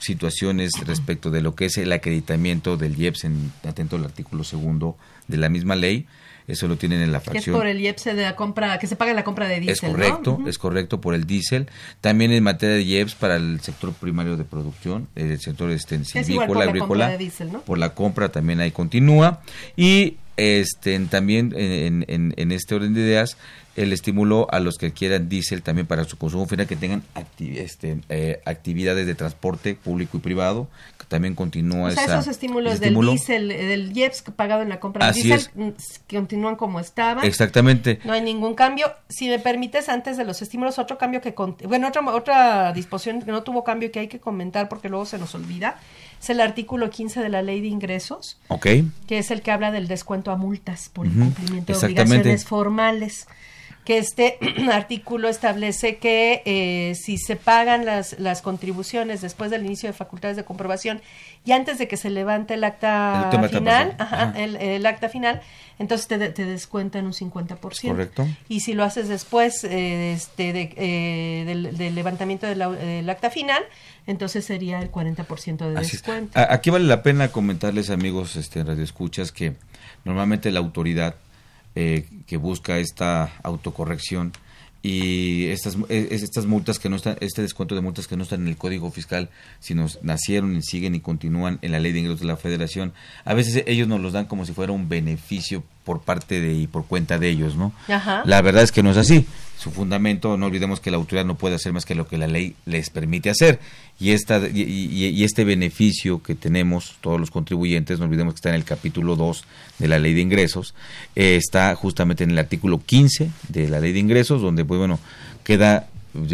situaciones 0.00 0.72
respecto 0.86 1.30
de 1.30 1.40
lo 1.40 1.54
que 1.54 1.66
es 1.66 1.76
el 1.78 1.92
acreditamiento 1.92 2.76
del 2.76 2.96
IEPS 3.00 3.24
en 3.24 3.52
atento 3.66 3.96
al 3.96 4.04
artículo 4.04 4.44
segundo 4.44 4.96
de 5.26 5.36
la 5.38 5.48
misma 5.48 5.76
ley. 5.76 6.06
Eso 6.46 6.66
lo 6.66 6.76
tienen 6.76 7.02
en 7.02 7.12
la 7.12 7.18
Que 7.18 7.24
es 7.24 7.30
fracción. 7.32 7.56
por 7.56 7.66
el 7.66 7.78
IEPS 7.78 8.04
de 8.04 8.22
la 8.22 8.34
compra, 8.34 8.78
que 8.78 8.86
se 8.86 8.96
paga 8.96 9.12
la 9.12 9.22
compra 9.22 9.48
de 9.48 9.60
diésel, 9.60 9.90
Es 9.90 9.94
correcto, 9.96 10.38
es 10.46 10.56
correcto 10.56 10.98
por 11.00 11.14
el 11.14 11.26
diésel. 11.26 11.66
También 12.00 12.32
en 12.32 12.42
materia 12.42 12.76
de 12.76 12.82
IEPS 12.84 13.16
para 13.16 13.36
el 13.36 13.60
sector 13.60 13.92
primario 13.92 14.38
de 14.38 14.44
producción, 14.44 15.08
el 15.14 15.38
sector 15.40 15.70
este, 15.70 16.02
silvícola, 16.04 16.60
la 16.60 16.70
agrícola. 16.70 16.88
compra 16.88 17.08
de 17.10 17.18
diésel, 17.18 17.52
¿no? 17.52 17.60
Por 17.60 17.76
la 17.76 17.92
compra 17.94 18.30
también 18.30 18.60
ahí 18.60 18.70
continúa. 18.70 19.42
Y 19.76 20.16
este 20.38 20.98
también 21.00 21.52
en, 21.54 22.04
en- 22.08 22.32
en 22.36 22.52
este 22.52 22.76
orden 22.76 22.94
de 22.94 23.00
ideas, 23.02 23.36
el 23.82 23.92
estímulo 23.92 24.46
a 24.50 24.60
los 24.60 24.76
que 24.78 24.92
quieran 24.92 25.28
diésel 25.28 25.62
también 25.62 25.86
para 25.86 26.04
su 26.04 26.16
consumo 26.18 26.46
final, 26.46 26.66
que 26.66 26.76
tengan 26.76 27.02
acti- 27.14 27.56
este, 27.58 28.00
eh, 28.08 28.40
actividades 28.44 29.06
de 29.06 29.14
transporte 29.14 29.74
público 29.74 30.16
y 30.18 30.20
privado, 30.20 30.68
que 30.98 31.04
también 31.06 31.34
continúa 31.34 31.88
O 31.88 31.92
sea, 31.92 32.04
esa- 32.04 32.14
esos 32.18 32.28
estímulos 32.28 32.80
del 32.80 32.94
diésel, 32.94 33.50
eh, 33.50 33.64
del 33.66 33.96
IEPS 33.96 34.22
pagado 34.36 34.62
en 34.62 34.68
la 34.68 34.80
compra 34.80 35.06
del 35.06 35.10
Así 35.12 35.22
diésel, 35.22 35.50
es. 35.68 36.00
mm, 36.10 36.14
continúan 36.16 36.56
como 36.56 36.80
estaban. 36.80 37.24
Exactamente. 37.24 38.00
No 38.04 38.12
hay 38.12 38.20
ningún 38.22 38.54
cambio. 38.54 38.92
Si 39.08 39.28
me 39.28 39.38
permites, 39.38 39.88
antes 39.88 40.16
de 40.16 40.24
los 40.24 40.42
estímulos, 40.42 40.78
otro 40.78 40.98
cambio 40.98 41.20
que... 41.20 41.34
con- 41.34 41.56
Bueno, 41.64 41.88
otra, 41.88 42.02
otra 42.14 42.72
disposición 42.72 43.22
que 43.22 43.30
no 43.30 43.42
tuvo 43.42 43.64
cambio 43.64 43.88
y 43.88 43.92
que 43.92 44.00
hay 44.00 44.08
que 44.08 44.20
comentar 44.20 44.68
porque 44.68 44.88
luego 44.88 45.06
se 45.06 45.18
nos 45.18 45.34
olvida, 45.34 45.78
es 46.20 46.30
el 46.30 46.40
artículo 46.40 46.90
15 46.90 47.20
de 47.20 47.28
la 47.28 47.42
Ley 47.42 47.60
de 47.60 47.68
Ingresos, 47.68 48.38
Ok. 48.48 48.66
que 49.06 49.18
es 49.18 49.30
el 49.30 49.40
que 49.42 49.50
habla 49.52 49.70
del 49.70 49.86
descuento 49.88 50.30
a 50.32 50.36
multas 50.36 50.88
por 50.92 51.06
incumplimiento 51.06 51.72
de 51.72 51.72
exactamente. 51.74 52.02
obligaciones 52.14 52.44
formales. 52.44 53.26
Que 53.88 53.96
este 53.96 54.36
artículo 54.70 55.30
establece 55.30 55.96
que 55.96 56.42
eh, 56.44 56.94
si 56.94 57.16
se 57.16 57.36
pagan 57.36 57.86
las, 57.86 58.18
las 58.18 58.42
contribuciones 58.42 59.22
después 59.22 59.50
del 59.50 59.64
inicio 59.64 59.88
de 59.88 59.94
facultades 59.94 60.36
de 60.36 60.44
comprobación 60.44 61.00
y 61.46 61.52
antes 61.52 61.78
de 61.78 61.88
que 61.88 61.96
se 61.96 62.10
levante 62.10 62.52
el 62.52 62.64
acta 62.64 63.30
El 63.32 63.48
final, 63.48 63.94
ajá, 63.98 64.34
el, 64.36 64.56
el 64.56 64.84
acta 64.84 65.08
final, 65.08 65.40
entonces 65.78 66.06
te, 66.06 66.18
te 66.28 66.44
descuentan 66.44 67.06
un 67.06 67.14
50%. 67.14 67.88
Correcto. 67.88 68.28
Y 68.46 68.60
si 68.60 68.74
lo 68.74 68.84
haces 68.84 69.08
después 69.08 69.64
eh, 69.64 70.12
este, 70.12 70.52
de, 70.52 70.74
eh, 70.76 71.44
del, 71.46 71.74
del 71.78 71.94
levantamiento 71.94 72.46
de 72.46 72.56
la- 72.56 72.68
del 72.68 73.08
acta 73.08 73.30
final, 73.30 73.62
entonces 74.06 74.44
sería 74.44 74.80
el 74.80 74.92
40% 74.92 75.66
de 75.72 75.78
Así 75.80 75.92
descuento. 75.92 76.38
Aquí 76.38 76.68
vale 76.68 76.84
la 76.84 77.02
pena 77.02 77.28
comentarles, 77.28 77.88
amigos 77.88 78.36
este, 78.36 78.64
radioescuchas, 78.64 79.32
que 79.32 79.54
normalmente 80.04 80.50
la 80.50 80.58
autoridad 80.58 81.14
eh, 81.80 82.08
que 82.26 82.38
busca 82.38 82.80
esta 82.80 83.32
autocorrección 83.44 84.32
y 84.82 85.46
estas 85.46 85.76
eh, 85.88 86.08
estas 86.10 86.44
multas 86.44 86.80
que 86.80 86.88
no 86.88 86.96
están 86.96 87.16
este 87.20 87.40
descuento 87.40 87.76
de 87.76 87.82
multas 87.82 88.08
que 88.08 88.16
no 88.16 88.24
están 88.24 88.42
en 88.42 88.48
el 88.48 88.56
código 88.56 88.90
fiscal 88.90 89.30
sino 89.60 89.86
nacieron 90.02 90.56
y 90.56 90.62
siguen 90.62 90.96
y 90.96 91.00
continúan 91.00 91.60
en 91.62 91.70
la 91.70 91.78
ley 91.78 91.92
de 91.92 92.00
ingresos 92.00 92.18
de 92.18 92.26
la 92.26 92.36
Federación. 92.36 92.94
A 93.24 93.32
veces 93.32 93.62
ellos 93.68 93.86
nos 93.86 94.00
los 94.00 94.12
dan 94.12 94.26
como 94.26 94.44
si 94.44 94.52
fuera 94.52 94.72
un 94.72 94.88
beneficio 94.88 95.62
por 95.88 96.02
parte 96.02 96.38
de 96.42 96.52
y 96.52 96.66
por 96.66 96.84
cuenta 96.84 97.16
de 97.18 97.30
ellos 97.30 97.56
no 97.56 97.72
Ajá. 97.88 98.22
la 98.26 98.42
verdad 98.42 98.62
es 98.62 98.72
que 98.72 98.82
no 98.82 98.90
es 98.90 98.98
así. 98.98 99.24
Su 99.58 99.70
fundamento, 99.70 100.36
no 100.36 100.44
olvidemos 100.46 100.80
que 100.80 100.90
la 100.90 100.98
autoridad 100.98 101.24
no 101.24 101.36
puede 101.36 101.54
hacer 101.54 101.72
más 101.72 101.86
que 101.86 101.94
lo 101.94 102.06
que 102.06 102.18
la 102.18 102.26
ley 102.26 102.54
les 102.66 102.90
permite 102.90 103.30
hacer. 103.30 103.58
Y, 103.98 104.10
esta, 104.10 104.38
y, 104.46 104.60
y- 104.62 105.06
y 105.08 105.24
este 105.24 105.44
beneficio 105.44 106.22
que 106.22 106.34
tenemos 106.34 106.96
todos 107.00 107.18
los 107.18 107.30
contribuyentes, 107.30 107.98
no 107.98 108.04
olvidemos 108.04 108.34
que 108.34 108.38
está 108.38 108.50
en 108.50 108.54
el 108.56 108.64
capítulo 108.64 109.16
2 109.16 109.44
de 109.78 109.88
la 109.88 109.98
ley 109.98 110.12
de 110.12 110.20
ingresos, 110.20 110.74
eh, 111.16 111.36
está 111.36 111.74
justamente 111.74 112.22
en 112.22 112.30
el 112.32 112.38
artículo 112.38 112.80
15 112.84 113.30
de 113.48 113.68
la 113.68 113.80
ley 113.80 113.92
de 113.94 113.98
ingresos, 113.98 114.42
donde 114.42 114.64
pues 114.66 114.78
bueno, 114.78 115.00
queda, 115.42 115.88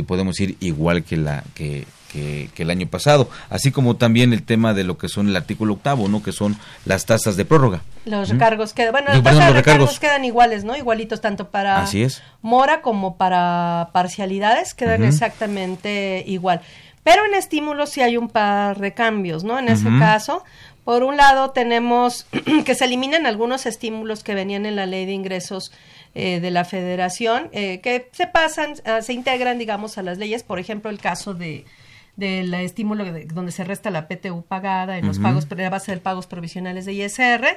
podemos 0.06 0.38
ir 0.40 0.56
igual 0.60 1.04
que 1.04 1.16
la 1.16 1.44
que, 1.54 1.84
que, 2.14 2.48
que 2.55 2.62
el 2.62 2.70
año 2.70 2.87
pasado, 2.87 3.29
así 3.50 3.70
como 3.72 3.96
también 3.96 4.33
el 4.33 4.42
tema 4.44 4.72
de 4.72 4.85
lo 4.85 4.96
que 4.96 5.09
son 5.09 5.29
el 5.29 5.37
artículo 5.37 5.74
octavo, 5.74 6.09
¿no? 6.09 6.22
que 6.22 6.33
son 6.33 6.57
las 6.87 7.05
tasas 7.05 7.37
de 7.37 7.44
prórroga. 7.44 7.83
Los 8.07 8.29
¿Mm? 8.31 8.33
recargos 8.33 8.72
quedan, 8.72 8.92
bueno, 8.92 9.09
Los- 9.09 9.16
las 9.16 9.24
tasas 9.24 9.48
de 9.48 9.53
recargos 9.53 9.90
recargos. 9.90 10.00
quedan 10.00 10.24
iguales, 10.24 10.64
¿no? 10.64 10.77
Igualitos 10.77 11.20
tanto 11.20 11.48
para 11.50 11.83
Así 11.83 12.03
es. 12.03 12.22
mora 12.40 12.81
como 12.81 13.16
para 13.16 13.90
parcialidades, 13.92 14.72
quedan 14.74 15.03
exactamente 15.05 16.24
igual. 16.27 16.61
Pero 17.03 17.24
en 17.27 17.35
estímulos 17.35 17.90
sí 17.90 18.00
hay 18.00 18.16
un 18.16 18.29
par 18.29 18.79
de 18.79 18.94
cambios, 18.94 19.44
¿no? 19.44 19.59
En 19.59 19.68
ese 19.68 19.88
caso, 19.98 20.42
por 20.85 21.03
un 21.03 21.16
lado 21.18 21.50
tenemos 21.50 22.27
que 22.64 22.74
se 22.74 22.85
eliminan 22.87 23.27
algunos 23.27 23.66
estímulos 23.66 24.22
que 24.24 24.35
venían 24.35 24.64
en 24.64 24.77
la 24.77 24.87
ley 24.87 25.05
de 25.05 25.12
ingresos 25.12 25.70
eh, 26.14 26.40
de 26.40 26.50
la 26.50 26.64
federación, 26.64 27.48
eh, 27.53 27.81
que 27.83 28.09
se 28.12 28.27
pasan, 28.27 28.74
ah, 28.87 29.03
se 29.03 29.12
integran, 29.12 29.59
digamos, 29.59 29.98
a 29.98 30.03
las 30.03 30.16
leyes, 30.16 30.44
por 30.44 30.59
ejemplo, 30.59 30.88
el 30.90 30.98
caso 30.98 31.35
de 31.35 31.64
del 32.16 32.53
estímulo 32.55 33.05
de- 33.05 33.24
donde 33.27 33.53
se 33.53 33.64
resta 33.64 33.90
la 33.90 34.07
PTU 34.09 34.42
pagada 34.42 34.98
en 34.98 35.07
los 35.07 35.16
Ujú. 35.18 35.24
pagos, 35.24 35.48
a 35.50 35.70
base 35.70 35.92
de 35.92 35.98
pagos 35.98 36.27
provisionales 36.27 36.85
de 36.85 36.92
ISR, 36.92 37.57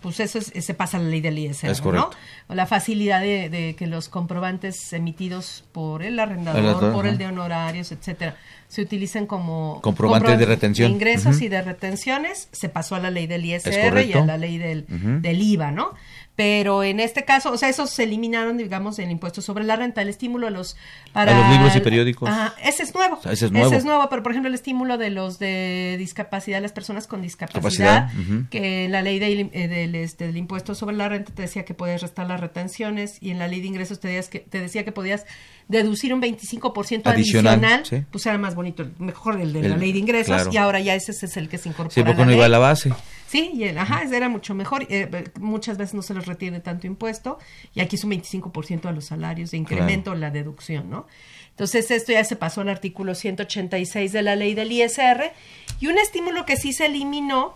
pues 0.00 0.18
eso 0.20 0.38
es- 0.38 0.52
se 0.64 0.72
pasa 0.74 0.96
a 0.96 1.00
la 1.00 1.10
ley 1.10 1.20
del 1.20 1.38
ISR, 1.38 1.70
Es 1.70 1.78
¿no? 1.80 1.84
correcto. 1.84 2.10
O 2.48 2.54
la 2.54 2.66
facilidad 2.66 3.20
de, 3.20 3.50
de 3.50 3.76
que 3.76 3.86
los 3.86 4.08
comprobantes 4.08 4.90
emitidos 4.94 5.64
por 5.72 6.02
el 6.02 6.18
arrendador, 6.18 6.92
por 6.92 7.06
el 7.06 7.18
de 7.18 7.26
honorarios, 7.26 7.92
etcétera, 7.92 8.36
se 8.68 8.80
utilicen 8.82 9.26
como 9.26 9.80
Comprobantes 9.82 10.38
de 10.38 10.46
retención. 10.46 10.90
ingresos 10.90 11.36
Ujú. 11.36 11.44
y 11.44 11.48
de 11.48 11.60
retenciones, 11.60 12.48
se 12.52 12.68
pasó 12.70 12.94
a 12.94 13.00
la 13.00 13.10
ley 13.10 13.26
del 13.26 13.44
ISR 13.44 14.02
y 14.06 14.12
a 14.14 14.24
la 14.24 14.38
ley 14.38 14.56
del, 14.56 14.86
del 15.20 15.42
IVA, 15.42 15.70
¿no? 15.72 15.90
Pero 16.36 16.82
en 16.82 17.00
este 17.00 17.24
caso, 17.24 17.52
o 17.52 17.58
sea, 17.58 17.68
esos 17.68 17.90
se 17.90 18.04
eliminaron, 18.04 18.56
digamos, 18.56 18.98
el 18.98 19.10
impuesto 19.10 19.42
sobre 19.42 19.64
la 19.64 19.76
renta, 19.76 20.00
el 20.00 20.08
estímulo 20.08 20.46
a 20.46 20.50
los 20.50 20.74
para 21.12 21.36
A 21.36 21.40
los 21.40 21.50
libros 21.50 21.76
y 21.76 21.80
periódicos. 21.80 22.30
Ajá, 22.30 22.54
ese 22.62 22.82
es 22.82 22.94
nuevo. 22.94 23.16
O 23.16 23.22
sea, 23.22 23.32
ese 23.32 23.46
es 23.46 23.52
nuevo. 23.52 23.66
Ese 23.66 23.76
es 23.76 23.84
nuevo, 23.84 24.08
pero 24.08 24.22
por 24.22 24.32
ejemplo 24.32 24.48
el 24.48 24.54
estímulo 24.54 24.96
de 24.96 25.10
los 25.10 25.38
de 25.38 25.96
discapacidad, 25.98 26.62
las 26.62 26.72
personas 26.72 27.06
con 27.06 27.20
discapacidad, 27.20 28.10
que 28.48 28.88
la 28.88 29.02
ley 29.02 29.18
del, 29.18 29.50
eh, 29.52 29.68
del, 29.68 29.94
este, 29.94 30.28
del 30.28 30.36
impuesto 30.38 30.74
sobre 30.74 30.96
la 30.96 31.08
renta 31.08 31.32
te 31.34 31.42
decía 31.42 31.64
que 31.64 31.74
podías 31.74 32.00
restar 32.00 32.26
las 32.26 32.40
retenciones 32.40 33.18
y 33.20 33.30
en 33.30 33.38
la 33.38 33.46
ley 33.46 33.60
de 33.60 33.66
ingresos 33.66 34.00
te, 34.00 34.08
decías 34.08 34.28
que, 34.28 34.38
te 34.40 34.60
decía 34.60 34.84
que 34.84 34.92
podías 34.92 35.26
deducir 35.68 36.14
un 36.14 36.22
25% 36.22 37.02
Adicional, 37.04 37.54
adicional, 37.54 37.86
sí. 37.86 38.04
pues 38.10 38.24
era 38.26 38.38
más 38.38 38.54
bonito, 38.54 38.86
mejor 38.98 39.40
el 39.40 39.52
de 39.52 39.68
la 39.68 39.76
ley 39.76 39.92
de 39.92 39.98
ingresos 39.98 40.34
claro. 40.34 40.50
y 40.52 40.56
ahora 40.56 40.80
ya 40.80 40.94
ese 40.94 41.12
es 41.12 41.36
el 41.36 41.48
que 41.48 41.58
se 41.58 41.68
incorpora. 41.68 41.94
Sí, 41.94 42.02
porque 42.02 42.24
no 42.24 42.32
iba 42.32 42.46
a 42.46 42.48
la 42.48 42.58
base. 42.58 42.92
Sí, 43.30 43.52
y 43.54 43.62
el, 43.62 43.78
ajá, 43.78 44.02
ese 44.02 44.16
era 44.16 44.28
mucho 44.28 44.54
mejor. 44.54 44.86
eh, 44.90 45.30
muchas 45.38 45.78
veces 45.78 45.94
no 45.94 46.02
se 46.02 46.14
les 46.14 46.26
retiene 46.26 46.58
tanto 46.58 46.88
impuesto 46.88 47.38
y 47.74 47.80
aquí 47.80 47.94
es 47.94 48.02
un 48.02 48.10
25% 48.10 48.86
a 48.86 48.92
los 48.92 49.04
salarios 49.04 49.52
de 49.52 49.56
incremento 49.56 50.16
la 50.16 50.30
deducción, 50.30 50.90
¿no? 50.90 51.06
Entonces 51.50 51.92
esto 51.92 52.10
ya 52.10 52.24
se 52.24 52.34
pasó 52.34 52.62
al 52.62 52.70
artículo 52.70 53.14
186 53.14 54.10
de 54.12 54.22
la 54.22 54.34
ley 54.34 54.54
del 54.54 54.72
ISR 54.72 55.30
y 55.78 55.86
un 55.86 55.98
estímulo 55.98 56.44
que 56.44 56.56
sí 56.56 56.72
se 56.72 56.86
eliminó 56.86 57.54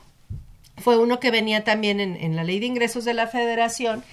fue 0.76 0.96
uno 0.96 1.18
que 1.18 1.32
venía 1.32 1.64
también 1.64 1.98
en, 1.98 2.14
en 2.16 2.36
la 2.36 2.44
ley 2.44 2.60
de 2.60 2.66
ingresos 2.66 3.04
de 3.04 3.14
la 3.14 3.26
federación 3.26 4.04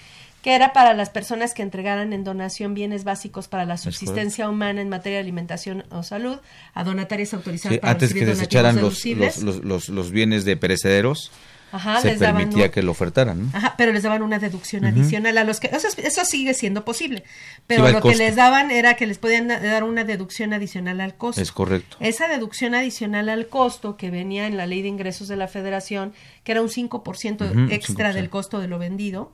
que 0.42 0.56
era 0.56 0.74
para 0.74 0.94
las 0.96 1.12
personas 1.12 1.54
que 1.54 1.62
entregaran 1.62 2.14
en 2.14 2.24
donación 2.24 2.74
bienes 2.74 3.04
básicos 3.04 3.48
para 3.48 3.66
la 3.66 3.78
subsistencia 3.78 4.50
humana 4.50 4.82
en 4.82 4.90
materia 4.90 5.18
de 5.18 5.24
alimentación 5.24 5.84
o 5.92 6.02
salud 6.02 6.40
a 6.74 6.84
donatarias 6.84 7.34
autorizadas 7.36 7.76
Sí, 7.76 7.80
para 7.80 7.94
antes 7.94 8.14
que 8.14 8.26
desecharan 8.26 8.82
los, 8.82 9.06
los, 9.06 9.64
los, 9.64 9.90
los 9.90 10.12
bienes 10.12 10.44
de 10.46 10.58
perecederos, 10.58 11.32
Ajá, 11.72 12.02
se 12.02 12.16
permitía 12.18 12.66
un- 12.66 12.70
que 12.72 12.82
lo 12.84 12.92
ofertaran. 12.92 13.44
¿no? 13.52 13.58
Ajá, 13.58 13.76
pero 13.78 13.94
les 13.94 14.04
daban 14.04 14.22
una 14.24 14.40
deducción 14.40 14.86
adicional 14.86 15.38
a 15.38 15.44
los 15.44 15.60
que 15.60 15.68
eso, 15.68 15.88
es- 15.88 15.98
eso 16.00 16.26
sigue 16.26 16.54
siendo 16.54 16.84
posible, 16.86 17.24
pero 17.68 17.88
lo 17.90 18.02
que 18.02 18.16
les 18.16 18.36
daban 18.36 18.72
era 18.72 18.96
que 18.96 19.08
les 19.08 19.18
podían 19.18 19.48
da- 19.48 19.60
dar 19.60 19.84
una 19.84 20.04
deducción 20.04 20.54
adicional 20.54 21.00
al 21.02 21.16
costo. 21.16 21.42
Es 21.42 21.52
correcto. 21.52 21.98
Esa 22.00 22.28
deducción 22.28 22.76
adicional 22.76 23.30
al 23.30 23.48
costo 23.48 23.96
que 23.98 24.12
venía 24.12 24.48
en 24.48 24.58
la 24.58 24.66
ley 24.66 24.82
de 24.82 24.90
ingresos 24.90 25.28
de 25.28 25.38
la 25.38 25.48
Federación, 25.48 26.14
que 26.44 26.52
era 26.52 26.62
un 26.62 26.70
5% 26.70 27.46
Ujú, 27.46 27.60
extra 27.72 28.12
5%. 28.12 28.14
del 28.16 28.30
costo 28.30 28.60
de 28.60 28.68
lo 28.68 28.78
vendido, 28.80 29.32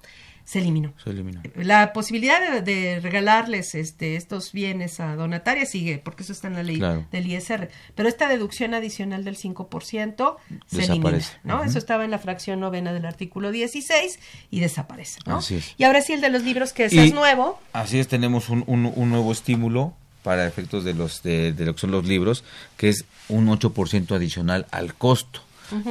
se 0.48 0.60
eliminó. 0.60 0.94
Se 1.04 1.10
eliminó. 1.10 1.42
La 1.56 1.92
posibilidad 1.92 2.40
de, 2.40 2.62
de 2.62 3.02
regalarles 3.02 3.76
este, 3.76 4.16
estos 4.16 4.54
bienes 4.54 5.02
a 5.02 5.18
donatarias 5.18 5.70
sigue, 5.72 5.98
porque 5.98 6.24
eso 6.24 6.32
está 6.32 6.48
en 6.48 6.54
la 6.54 6.64
ley 6.64 6.78
Claro. 6.78 7.06
del 7.12 7.28
ISR. 7.28 7.68
Pero 7.96 8.08
esta 8.08 8.30
deducción 8.30 8.74
adicional 8.74 9.26
del 9.26 9.36
5% 9.38 10.38
se 10.68 10.78
elimina, 10.86 10.94
Desaparece. 11.12 11.34
¿no? 11.44 11.64
Eso 11.66 11.78
estaba 11.78 12.06
en 12.06 12.12
la 12.12 12.18
fracción 12.20 12.62
novena 12.62 12.94
del 12.94 13.06
artículo 13.06 13.52
16 13.52 14.20
y 14.50 14.62
desaparece, 14.62 15.20
¿no? 15.26 15.40
Así 15.40 15.56
es. 15.56 15.76
Y 15.78 15.84
ahora 15.84 16.02
sí 16.02 16.14
el 16.14 16.22
de 16.22 16.30
los 16.30 16.44
libros, 16.44 16.72
que 16.72 16.88
Y- 16.90 16.98
es 16.98 17.14
nuevo. 17.14 17.60
Así 17.74 18.00
es, 18.00 18.08
tenemos 18.08 18.48
un, 18.48 18.64
un, 18.68 18.90
un 18.96 19.10
nuevo 19.10 19.34
estímulo 19.34 19.94
para 20.24 20.48
efectos 20.48 20.86
de 20.86 20.94
los 20.94 21.24
de, 21.24 21.52
de 21.52 21.66
lo 21.66 21.76
que 21.76 21.82
son 21.82 21.92
los 21.92 22.06
libros, 22.06 22.46
que 22.78 22.88
es 22.88 23.04
un 23.28 23.48
8% 23.48 24.16
adicional 24.16 24.66
al 24.72 24.94
costo 24.94 25.42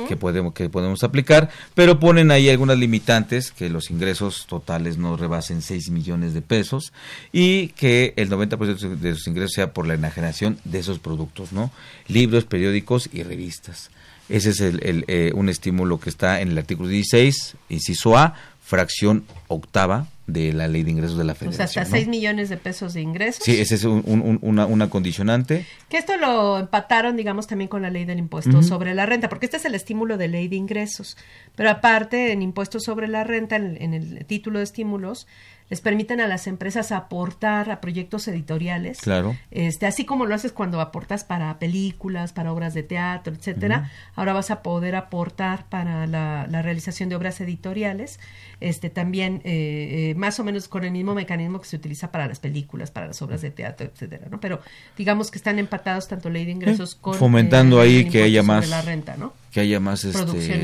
Que 0.09 0.17
podemos 0.17 0.55
que 0.55 0.69
podemos 0.69 1.05
aplicar, 1.05 1.51
pero 1.75 2.01
ponen 2.01 2.31
ahí 2.31 2.49
algunas 2.49 2.79
limitantes 2.79 3.51
que 3.51 3.69
los 3.69 3.91
ingresos 3.91 4.47
totales 4.47 4.97
no 4.97 5.17
rebasen 5.17 5.63
6 5.63 5.91
millones 5.91 6.33
de 6.35 6.43
pesos 6.43 6.93
y 7.33 7.69
que 7.69 8.15
el 8.17 8.31
90% 8.31 8.97
de 8.97 9.15
sus 9.15 9.27
ingresos 9.27 9.53
sea 9.53 9.73
por 9.73 9.87
la 9.87 9.95
enajenación 9.95 10.59
de 10.65 10.79
esos 10.79 10.99
productos, 10.99 11.53
¿no? 11.53 11.71
Libros, 12.09 12.45
periódicos 12.45 13.09
y 13.13 13.23
revistas. 13.23 13.91
Ese 14.29 14.51
es 14.51 14.61
el, 14.61 14.81
el, 14.83 15.05
eh, 15.09 15.33
un 15.35 15.49
estímulo 15.49 16.01
que 16.01 16.11
está 16.11 16.41
en 16.41 16.51
el 16.51 16.59
artículo 16.59 16.89
16, 16.89 17.57
inciso 17.69 18.17
A, 18.17 18.35
fracción 18.63 19.25
octava 19.47 20.09
de 20.27 20.53
la 20.53 20.67
Ley 20.69 20.83
de 20.83 20.91
Ingresos 20.91 21.17
de 21.17 21.25
la 21.25 21.33
O 21.33 21.37
sea, 21.37 21.51
Federación. 21.51 21.83
hasta 21.85 21.95
¿no? 21.97 21.97
6 21.99 22.09
millones 22.09 22.49
de 22.49 22.57
pesos 22.57 22.95
de 22.95 23.01
ingresos. 23.01 23.45
Sí, 23.45 23.61
ese 23.61 23.77
es 23.77 23.85
un- 23.85 24.03
un- 24.07 24.39
una, 24.43 24.67
una 24.67 24.91
condicionante. 24.91 25.65
Que 25.89 25.99
esto 25.99 26.17
lo 26.17 26.59
empataron, 26.59 27.17
digamos, 27.17 27.47
también 27.47 27.69
con 27.69 27.83
la 27.83 27.91
ley 27.91 28.05
del 28.05 28.19
impuesto 28.19 28.63
sobre 28.63 28.95
la 28.95 29.07
renta, 29.07 29.29
porque 29.29 29.47
este 29.47 29.59
es 29.59 29.65
el 29.65 29.75
estímulo 29.77 30.17
de 30.19 30.29
ley 30.29 30.49
de 30.49 30.57
ingresos. 30.57 31.17
Pero 31.55 31.71
aparte, 31.71 32.33
en 32.33 32.43
impuesto 32.43 32.81
sobre 32.81 33.07
la 33.09 33.23
renta, 33.25 33.57
en, 33.57 33.81
en 33.81 33.95
el 33.95 34.25
título 34.27 34.59
de 34.59 34.65
estímulos, 34.65 35.27
les 35.69 35.81
permiten 35.81 36.21
a 36.21 36.29
las 36.29 36.47
empresas 36.47 36.93
aportar 36.93 37.71
a 37.71 37.81
proyectos 37.81 38.29
editoriales. 38.29 38.99
Claro. 39.01 39.37
Este, 39.51 39.87
así 39.87 40.05
como 40.05 40.27
lo 40.27 40.35
haces 40.35 40.53
cuando 40.53 40.81
aportas 40.81 41.25
para 41.25 41.59
películas, 41.59 42.33
para 42.33 42.53
obras 42.53 42.75
de 42.75 42.83
teatro, 42.83 43.35
etcétera, 43.35 43.91
ahora 44.15 44.33
vas 44.33 44.51
a 44.51 44.63
poder 44.63 44.95
aportar 44.95 45.67
para 45.69 46.07
la, 46.07 46.47
la 46.49 46.63
realización 46.63 47.09
de 47.09 47.17
obras 47.17 47.41
editoriales, 47.41 48.21
este 48.61 48.91
también 48.91 49.43
eh, 49.45 50.11
eh, 50.11 50.15
más 50.17 50.39
o 50.39 50.45
menos 50.45 50.69
con 50.69 50.85
el 50.85 50.93
mismo 50.93 51.15
mecanismo 51.15 51.61
que 51.61 51.67
se 51.67 51.77
utiliza 51.77 52.11
para 52.13 52.29
las 52.29 52.39
películas, 52.39 52.91
para 52.91 53.09
las 53.09 53.21
obras 53.23 53.43
de 53.43 53.51
teatro, 53.51 53.87
etcétera, 53.93 54.29
¿no? 54.31 54.41
Pero 54.41 54.61
digamos 54.97 55.31
que 55.31 55.39
están 55.39 55.59
empatados 55.59 56.09
tanto 56.09 56.31
ley 56.31 56.45
de 56.45 56.53
ingresos 56.53 56.91
Sí, 56.91 56.97
con 57.01 57.15
fomentando 57.15 57.83
eh, 57.83 57.87
ahí 57.87 57.97
el 57.99 58.11
que 58.11 58.23
haya 58.23 58.43
más 58.43 58.69
la 58.69 58.83
renta, 58.83 59.17
¿no? 59.17 59.33
que 59.51 59.61
haya 59.61 59.81
más 59.81 60.05
este, 60.05 60.23
Producción 60.23 60.63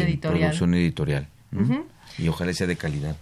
editorial. 0.74 1.26
y 2.18 2.28
ojalá 2.28 2.52
sea 2.52 2.66
de 2.66 2.76
calidad. 2.76 3.16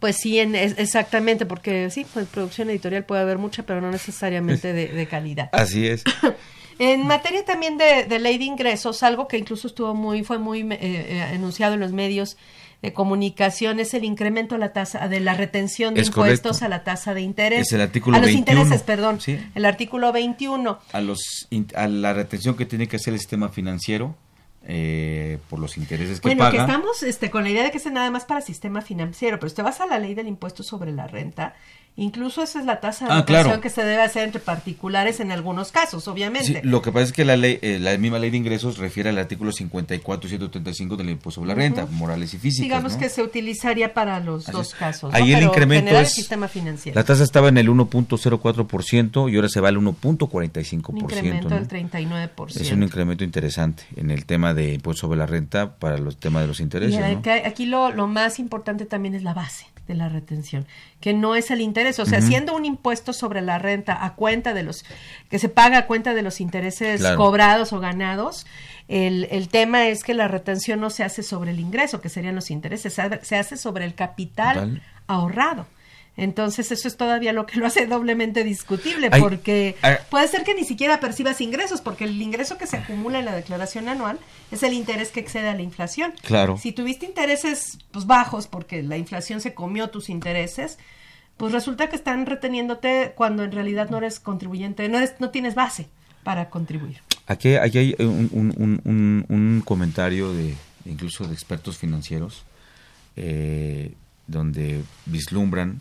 Pues 0.00 0.16
sí, 0.16 0.38
en- 0.38 0.54
es- 0.54 0.78
exactamente, 0.78 1.46
porque 1.46 1.90
sí, 1.90 2.06
pues 2.12 2.26
producción 2.26 2.68
editorial 2.70 3.04
puede 3.04 3.22
haber 3.22 3.38
mucha, 3.38 3.62
pero 3.64 3.80
no 3.80 3.90
necesariamente 3.90 4.72
de, 4.72 4.88
de 4.88 5.06
calidad. 5.06 5.48
Así 5.52 5.86
es. 5.86 6.04
En 6.78 7.06
materia 7.06 7.42
también 7.42 7.78
de, 7.78 8.04
de 8.04 8.18
ley 8.18 8.36
de 8.36 8.44
ingresos, 8.44 9.02
algo 9.02 9.26
que 9.28 9.38
incluso 9.38 9.66
estuvo 9.66 9.94
muy, 9.94 10.22
fue 10.24 10.36
muy 10.38 10.60
eh, 10.60 10.76
eh, 10.80 11.22
anunciado 11.22 11.72
en 11.72 11.80
los 11.80 11.92
medios 11.92 12.36
de 12.82 12.92
comunicación 12.92 13.80
es 13.80 13.94
el 13.94 14.04
incremento 14.04 14.56
a 14.56 14.58
la 14.58 14.74
tasa 14.74 15.08
de 15.08 15.20
la 15.20 15.32
retención 15.32 15.94
de 15.94 16.02
Es 16.02 16.08
impuestos 16.08 16.58
correcto. 16.58 16.64
a 16.66 16.68
la 16.68 16.84
tasa 16.84 17.14
de 17.14 17.22
interés. 17.22 17.60
Es 17.68 17.72
el 17.72 17.80
artículo 17.80 18.18
a 18.18 18.20
los 18.20 18.26
21. 18.26 18.60
intereses, 18.60 18.82
perdón. 18.84 19.22
Sí. 19.22 19.38
El 19.54 19.64
artículo 19.64 20.12
21. 20.12 20.78
A 20.92 21.00
los 21.00 21.48
a 21.74 21.88
la 21.88 22.12
retención 22.12 22.54
que 22.58 22.66
tiene 22.66 22.86
que 22.88 22.96
hacer 22.96 23.14
el 23.14 23.20
sistema 23.20 23.48
financiero 23.48 24.14
eh, 24.66 25.38
por 25.48 25.58
los 25.58 25.76
intereses 25.76 26.20
que 26.20 26.28
Bueno, 26.28 26.40
paga. 26.40 26.50
que 26.52 26.58
estamos 26.58 27.02
este, 27.02 27.30
con 27.30 27.44
la 27.44 27.50
idea 27.50 27.62
de 27.64 27.70
que 27.70 27.78
es 27.78 27.86
nada 27.90 28.10
más 28.10 28.24
para 28.24 28.40
sistema 28.40 28.80
financiero, 28.82 29.38
pero 29.38 29.48
si 29.50 29.56
te 29.56 29.62
vas 29.62 29.80
a 29.80 29.86
la 29.86 29.98
ley 29.98 30.14
del 30.14 30.26
impuesto 30.28 30.62
sobre 30.62 30.92
la 30.92 31.06
renta, 31.06 31.54
incluso 31.98 32.42
esa 32.42 32.58
es 32.60 32.66
la 32.66 32.78
tasa 32.80 33.06
de 33.06 33.12
Ah, 33.14 33.24
claro. 33.24 33.58
que 33.60 33.70
se 33.70 33.82
debe 33.82 34.02
hacer 34.02 34.24
entre 34.24 34.38
particulares 34.40 35.18
en 35.20 35.32
algunos 35.32 35.72
casos, 35.72 36.06
obviamente. 36.08 36.60
Sí, 36.60 36.68
lo 36.68 36.82
que 36.82 36.92
pasa 36.92 37.04
es 37.06 37.12
que 37.12 37.24
la 37.24 37.36
ley, 37.38 37.58
eh, 37.62 37.78
la 37.80 37.96
misma 37.96 38.18
ley 38.18 38.28
de 38.30 38.36
ingresos 38.36 38.76
refiere 38.76 39.08
al 39.08 39.16
artículo 39.18 39.50
54 39.52 40.26
y 40.26 40.30
135 40.30 40.96
del 40.96 41.08
impuesto 41.10 41.40
sobre 41.40 41.48
la 41.48 41.54
renta, 41.54 41.86
morales 41.86 42.34
y 42.34 42.38
físicas. 42.38 42.64
Digamos 42.64 42.92
¿no? 42.94 42.98
que 42.98 43.08
se 43.08 43.22
utilizaría 43.22 43.94
para 43.94 44.20
los 44.20 44.42
Así 44.48 44.52
dos 44.52 44.68
es. 44.68 44.74
casos. 44.74 45.10
¿no? 45.12 45.16
Ahí 45.16 45.32
el 45.32 45.38
Pero 45.38 45.46
incremento 45.52 45.98
es- 45.98 46.12
sistema 46.12 46.48
financiero. 46.48 46.98
La 46.98 47.04
tasa 47.04 47.24
estaba 47.24 47.48
en 47.48 47.56
el 47.56 47.68
1.04% 47.70 49.28
y 49.30 49.36
ahora 49.36 49.48
se 49.48 49.60
va 49.60 49.68
al 49.68 49.76
1.45%. 49.78 50.88
un 50.90 50.98
incremento 50.98 51.48
¿no? 51.48 51.54
del 51.56 51.68
39%. 51.68 52.60
Es 52.60 52.72
un 52.72 52.82
incremento 52.82 53.24
interesante 53.24 53.84
en 53.96 54.10
el 54.10 54.26
tema 54.26 54.52
de 54.52 54.55
impuesto 54.74 55.02
sobre 55.06 55.18
la 55.18 55.26
renta 55.26 55.76
para 55.76 55.98
los 55.98 56.16
temas 56.18 56.42
de 56.42 56.48
los 56.48 56.60
intereses. 56.60 56.94
Y 56.94 56.98
¿no? 56.98 57.18
acá- 57.20 57.42
aquí 57.46 57.66
lo, 57.66 57.90
lo 57.92 58.06
más 58.06 58.38
importante 58.38 58.86
también 58.86 59.14
es 59.14 59.22
la 59.22 59.34
base 59.34 59.66
de 59.86 59.94
la 59.94 60.08
retención, 60.08 60.66
que 61.00 61.14
no 61.14 61.36
es 61.36 61.50
el 61.52 61.60
interés, 61.60 62.00
o 62.00 62.06
sea, 62.06 62.18
Ujú. 62.18 62.26
siendo 62.26 62.56
un 62.56 62.64
impuesto 62.64 63.12
sobre 63.12 63.40
la 63.40 63.58
renta 63.58 64.04
a 64.04 64.14
cuenta 64.14 64.52
de 64.52 64.64
los, 64.64 64.84
que 65.30 65.38
se 65.38 65.48
paga 65.48 65.78
a 65.78 65.86
cuenta 65.86 66.12
de 66.12 66.22
los 66.22 66.40
intereses 66.40 67.00
Claro. 67.00 67.16
cobrados 67.18 67.72
o 67.72 67.78
ganados, 67.78 68.46
el, 68.88 69.28
el 69.30 69.48
tema 69.48 69.86
es 69.86 70.02
que 70.02 70.14
la 70.14 70.26
retención 70.26 70.80
no 70.80 70.90
se 70.90 71.04
hace 71.04 71.22
sobre 71.22 71.52
el 71.52 71.60
ingreso, 71.60 72.00
que 72.00 72.08
serían 72.08 72.34
los 72.34 72.50
intereses, 72.50 72.94
se 72.94 73.02
ha- 73.02 73.20
se 73.22 73.36
hace 73.36 73.56
sobre 73.56 73.84
el 73.84 73.94
capital 73.94 74.54
Capital. 74.56 74.82
ahorrado. 75.06 75.66
Entonces 76.18 76.72
eso 76.72 76.88
es 76.88 76.96
todavía 76.96 77.32
lo 77.34 77.44
que 77.44 77.58
lo 77.58 77.66
hace 77.66 77.86
doblemente 77.86 78.42
discutible, 78.42 79.10
porque 79.10 79.76
hay- 79.82 79.96
puede 80.10 80.26
ser 80.28 80.44
que 80.44 80.54
ni 80.54 80.64
siquiera 80.64 80.98
percibas 80.98 81.40
ingresos, 81.42 81.80
porque 81.82 82.04
el 82.04 82.20
ingreso 82.22 82.56
que 82.56 82.66
se 82.66 82.78
acumula 82.78 83.18
en 83.18 83.26
la 83.26 83.34
declaración 83.34 83.88
anual 83.88 84.18
es 84.50 84.62
el 84.62 84.72
interés 84.72 85.10
que 85.10 85.20
excede 85.20 85.48
a 85.48 85.54
la 85.54 85.62
inflación. 85.62 86.14
Claro. 86.22 86.56
Si 86.56 86.72
tuviste 86.72 87.04
intereses 87.04 87.78
pues 87.90 88.06
bajos 88.06 88.46
porque 88.46 88.82
la 88.82 88.96
inflación 88.96 89.40
se 89.42 89.52
comió 89.52 89.90
tus 89.90 90.08
intereses, 90.08 90.78
pues 91.36 91.52
resulta 91.52 91.88
que 91.90 91.96
están 91.96 92.24
reteniéndote 92.24 93.12
cuando 93.14 93.44
en 93.44 93.52
realidad 93.52 93.90
no 93.90 93.98
eres 93.98 94.18
contribuyente, 94.18 94.88
no 94.88 94.96
eres, 94.96 95.14
no 95.18 95.28
tienes 95.28 95.54
base 95.54 95.86
para 96.24 96.48
contribuir. 96.48 97.02
Aquí, 97.26 97.56
aquí 97.56 97.76
hay 97.78 97.96
un, 97.98 98.30
un- 98.32 98.54
un- 98.56 98.80
un- 98.84 99.26
un 99.28 99.62
comentario 99.66 100.32
de 100.32 100.54
incluso 100.86 101.26
de 101.26 101.34
expertos 101.34 101.76
financieros 101.76 102.44
eh, 103.16 103.92
donde 104.26 104.82
vislumbran 105.06 105.80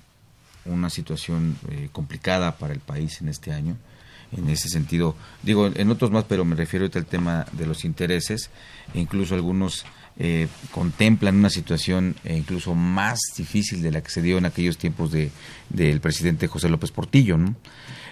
una 0.66 0.90
situación 0.90 1.58
eh, 1.70 1.90
complicada 1.92 2.58
para 2.58 2.74
el 2.74 2.80
país 2.80 3.22
en 3.22 3.30
este 3.30 3.52
año. 3.52 3.78
En 4.36 4.50
ese 4.50 4.70
sentido, 4.70 5.16
digo, 5.44 5.68
en 5.74 5.90
otros 5.92 6.12
más, 6.12 6.26
pero 6.26 6.44
me 6.44 6.56
refiero 6.56 6.90
al 6.94 7.06
tema 7.06 7.46
de 7.54 7.66
los 7.66 7.86
intereses. 7.86 8.50
E 8.94 9.00
incluso 9.00 9.36
algunos 9.36 9.86
eh, 10.18 10.48
contemplan 10.72 11.36
una 11.36 11.50
situación 11.50 12.16
eh, 12.24 12.38
incluso 12.38 12.74
más 12.74 13.20
difícil 13.38 13.82
de 13.82 13.92
la 13.92 14.02
que 14.02 14.10
se 14.10 14.22
dio 14.22 14.38
en 14.38 14.46
aquellos 14.46 14.78
tiempos 14.78 15.12
de 15.12 15.30
del 15.70 16.00
presidente 16.00 16.48
José 16.48 16.70
López 16.70 16.92
Portillo. 16.92 17.38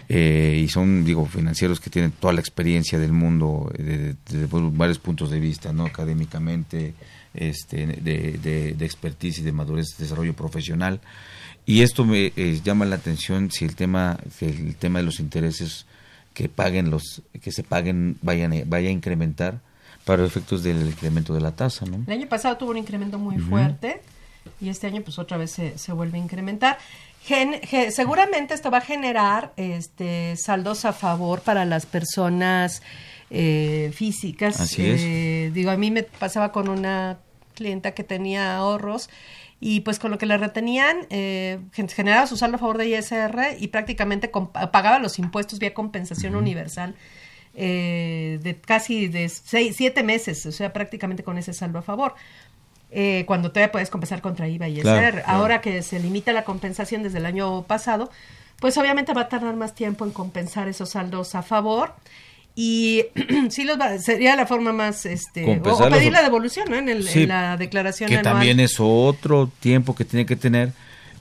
Eh, 0.09 0.61
y 0.61 0.67
son, 0.67 1.05
digo, 1.05 1.25
financieros 1.25 1.79
que 1.79 1.89
tienen 1.89 2.11
toda 2.11 2.33
la 2.33 2.41
experiencia 2.41 2.99
del 2.99 3.13
mundo 3.13 3.71
desde 3.77 4.15
de, 4.27 4.47
varios 4.49 4.99
puntos 4.99 5.31
de 5.31 5.39
vista, 5.39 5.71
¿no? 5.71 5.85
Académicamente, 5.85 6.93
este, 7.33 7.87
de, 7.87 8.37
de, 8.37 8.73
de 8.73 8.85
expertise 8.85 9.39
y 9.39 9.43
de 9.43 9.53
madurez 9.53 9.95
de 9.97 10.03
desarrollo 10.03 10.33
profesional. 10.33 10.99
Y 11.65 11.81
esto 11.81 12.05
me 12.05 12.33
eh, 12.35 12.59
llama 12.63 12.85
la 12.85 12.95
atención 12.95 13.51
si 13.51 13.65
el 13.65 13.75
tema, 13.75 14.19
si 14.35 14.45
el 14.45 14.75
tema 14.75 14.99
de 14.99 15.05
los 15.05 15.19
intereses 15.19 15.85
que 16.33 16.49
paguen 16.49 16.89
los, 16.89 17.21
que 17.41 17.51
se 17.51 17.63
paguen 17.63 18.17
vayan, 18.21 18.63
vaya 18.65 18.89
a 18.89 18.91
incrementar 18.91 19.61
para 20.05 20.25
efectos 20.25 20.63
del 20.63 20.85
incremento 20.87 21.33
de 21.33 21.41
la 21.41 21.51
tasa, 21.51 21.85
¿no? 21.85 22.03
El 22.07 22.13
año 22.13 22.27
pasado 22.27 22.57
tuvo 22.57 22.71
un 22.71 22.77
incremento 22.77 23.17
muy 23.17 23.35
uh 23.35 23.39
-huh. 23.39 23.49
fuerte 23.49 24.01
y 24.59 24.69
este 24.69 24.87
año 24.87 25.01
pues 25.01 25.19
otra 25.19 25.37
vez 25.37 25.51
se, 25.51 25.77
se 25.77 25.93
vuelve 25.93 26.17
a 26.17 26.21
incrementar. 26.21 26.77
Gen, 27.23 27.61
ge, 27.61 27.91
seguramente 27.91 28.53
esto 28.53 28.69
va 28.69 28.79
a 28.79 28.81
generar 28.81 29.53
este 29.55 30.35
saldos 30.35 30.83
a 30.83 30.91
favor 30.91 31.41
para 31.41 31.63
las 31.63 31.85
personas 31.85 32.81
eh, 33.29 33.91
físicas. 33.93 34.59
Así 34.59 34.81
eh, 34.85 35.51
Digo, 35.53 35.71
a 35.71 35.77
mí 35.77 35.89
me 35.89 36.03
pasaba 36.03 36.51
con 36.51 36.67
una 36.67 37.19
clienta 37.55 37.91
que 37.91 38.03
tenía 38.03 38.57
ahorros 38.57 39.09
y 39.65 39.79
pues 39.79 39.97
con 39.97 40.11
lo 40.11 40.17
que 40.17 40.25
le 40.25 40.37
retenían 40.37 41.07
eh, 41.09 41.57
generaba 41.71 42.27
su 42.27 42.35
saldo 42.35 42.57
a 42.57 42.59
favor 42.59 42.77
de 42.77 42.89
ISR 42.89 43.55
y 43.57 43.69
prácticamente 43.69 44.27
pagaba 44.27 44.99
los 44.99 45.19
impuestos 45.19 45.59
vía 45.59 45.73
compensación 45.73 46.35
uh 46.35 46.37
-huh. 46.37 46.41
universal 46.41 46.95
eh, 47.55 48.39
de 48.43 48.59
casi 48.59 49.07
de 49.07 49.29
seis, 49.29 49.77
siete 49.77 50.03
meses, 50.03 50.45
o 50.45 50.51
sea, 50.51 50.73
prácticamente 50.73 51.23
con 51.23 51.37
ese 51.37 51.53
saldo 51.53 51.79
a 51.79 51.81
favor. 51.81 52.13
Eh, 52.91 53.23
cuando 53.25 53.51
todavía 53.51 53.71
puedes 53.71 53.89
compensar 53.89 54.21
contra 54.21 54.49
IVA 54.49 54.67
y 54.67 54.79
ISR. 54.79 54.81
Claro, 54.81 55.11
claro. 55.11 55.23
Ahora 55.27 55.61
que 55.61 55.81
se 55.81 55.97
limita 55.97 56.33
la 56.33 56.43
compensación 56.43 57.01
desde 57.01 57.19
el 57.19 57.25
año 57.25 57.63
pasado, 57.63 58.11
pues 58.59 58.77
obviamente 58.77 59.13
va 59.13 59.21
a 59.21 59.29
tardar 59.29 59.55
más 59.55 59.75
tiempo 59.75 60.03
en 60.03 60.11
compensar 60.11 60.67
esos 60.67 60.89
saldos 60.89 61.35
a 61.35 61.41
favor 61.41 61.93
y 62.55 63.05
sí 63.49 63.63
los 63.63 63.79
va, 63.79 63.97
sería 63.97 64.35
la 64.35 64.45
forma 64.45 64.73
más 64.73 65.05
este 65.05 65.45
o, 65.45 65.71
o, 65.71 65.89
pedir 65.89 66.11
la 66.11 66.21
devolución 66.21 66.69
¿no? 66.69 66.77
en, 66.77 66.89
el, 66.89 67.07
sí, 67.07 67.23
en 67.23 67.29
la 67.29 67.57
declaración 67.57 68.09
que 68.09 68.17
anual. 68.17 68.33
también 68.35 68.59
es 68.59 68.75
otro 68.79 69.49
tiempo 69.59 69.95
que 69.95 70.05
tiene 70.05 70.25
que 70.25 70.35
tener 70.35 70.71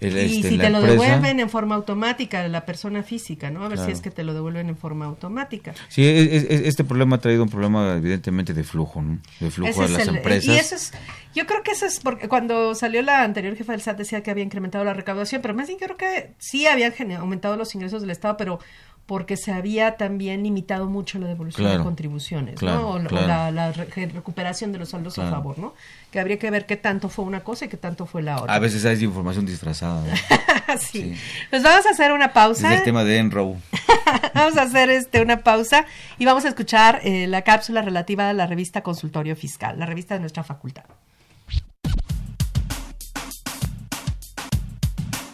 el, 0.00 0.16
y 0.16 0.36
este, 0.36 0.48
si 0.50 0.58
te 0.58 0.68
lo 0.68 0.78
empresa. 0.78 1.02
devuelven 1.04 1.40
en 1.40 1.48
forma 1.48 1.76
automática 1.76 2.46
la 2.48 2.66
persona 2.66 3.02
física 3.02 3.50
no 3.50 3.64
a 3.64 3.68
ver 3.68 3.76
claro. 3.78 3.86
si 3.86 3.92
es 3.92 4.00
que 4.02 4.10
te 4.10 4.24
lo 4.24 4.34
devuelven 4.34 4.68
en 4.68 4.76
forma 4.76 5.06
automática 5.06 5.74
sí 5.88 6.04
es, 6.04 6.44
es, 6.44 6.66
este 6.66 6.82
problema 6.82 7.16
ha 7.16 7.20
traído 7.20 7.44
un 7.44 7.48
problema 7.48 7.94
evidentemente 7.96 8.52
de 8.52 8.64
flujo 8.64 9.00
¿no? 9.00 9.20
de 9.38 9.50
flujo 9.50 9.70
ese 9.70 9.84
a 9.84 9.88
las 9.98 10.08
el, 10.08 10.16
empresas 10.16 10.54
y 10.54 10.58
eso 10.58 10.74
es 10.74 10.92
yo 11.34 11.46
creo 11.46 11.62
que 11.62 11.70
eso 11.70 11.86
es 11.86 12.00
porque 12.00 12.28
cuando 12.28 12.74
salió 12.74 13.00
la 13.00 13.22
anterior 13.22 13.56
jefa 13.56 13.72
del 13.72 13.80
SAT 13.80 13.98
decía 13.98 14.22
que 14.22 14.30
había 14.30 14.44
incrementado 14.44 14.84
la 14.84 14.92
recaudación 14.92 15.40
pero 15.40 15.54
más 15.54 15.68
bien 15.68 15.78
yo 15.78 15.86
creo 15.86 15.96
que 15.96 16.32
sí 16.38 16.66
habían 16.66 16.92
aumentado 17.12 17.56
los 17.56 17.74
ingresos 17.74 18.02
del 18.02 18.10
estado 18.10 18.36
pero 18.36 18.58
porque 19.06 19.36
se 19.36 19.52
había 19.52 19.96
también 19.96 20.42
limitado 20.42 20.86
mucho 20.86 21.18
la 21.18 21.26
devolución 21.26 21.66
claro, 21.66 21.78
de 21.78 21.84
contribuciones, 21.84 22.58
claro, 22.58 22.80
¿no? 22.80 22.88
O, 22.90 23.08
claro. 23.08 23.24
o 23.24 23.28
la, 23.28 23.50
la, 23.50 23.72
recuperación 23.72 24.72
de 24.72 24.78
los 24.78 24.90
saldos 24.90 25.18
a 25.18 25.28
favor, 25.28 25.58
¿no? 25.58 25.74
Que 26.10 26.20
habría 26.20 26.38
que 26.38 26.50
ver 26.50 26.66
qué 26.66 26.76
tanto 26.76 27.08
fue 27.08 27.24
una 27.24 27.40
cosa 27.42 27.64
y 27.64 27.68
qué 27.68 27.76
tanto 27.76 28.06
fue 28.06 28.22
la 28.22 28.40
otra. 28.40 28.54
A 28.54 28.58
veces 28.58 28.84
hay 28.84 29.02
información 29.02 29.44
disfrazada. 29.44 30.02
¿no? 30.02 30.14
sí. 30.78 31.14
sí. 31.14 31.14
Pues 31.50 31.62
vamos 31.62 31.84
a 31.86 31.90
hacer 31.90 32.12
una 32.12 32.32
pausa. 32.32 32.72
Es 32.72 32.80
el 32.80 32.84
tema 32.84 33.04
de 33.04 33.18
Enrow. 33.18 33.56
vamos 34.34 34.56
a 34.56 34.62
hacer 34.62 34.90
este 34.90 35.20
una 35.20 35.42
pausa 35.42 35.84
y 36.18 36.24
vamos 36.24 36.44
a 36.44 36.48
escuchar 36.48 37.00
eh, 37.02 37.26
la 37.26 37.42
cápsula 37.42 37.82
relativa 37.82 38.28
a 38.28 38.32
la 38.32 38.46
revista 38.46 38.82
Consultorio 38.82 39.36
Fiscal, 39.36 39.78
la 39.78 39.86
revista 39.86 40.14
de 40.14 40.20
nuestra 40.20 40.44
facultad. 40.44 40.84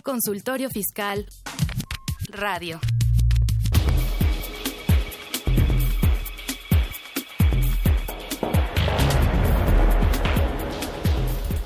Consultorio 0.02 0.70
Fiscal 0.70 1.26
Radio. 2.31 2.81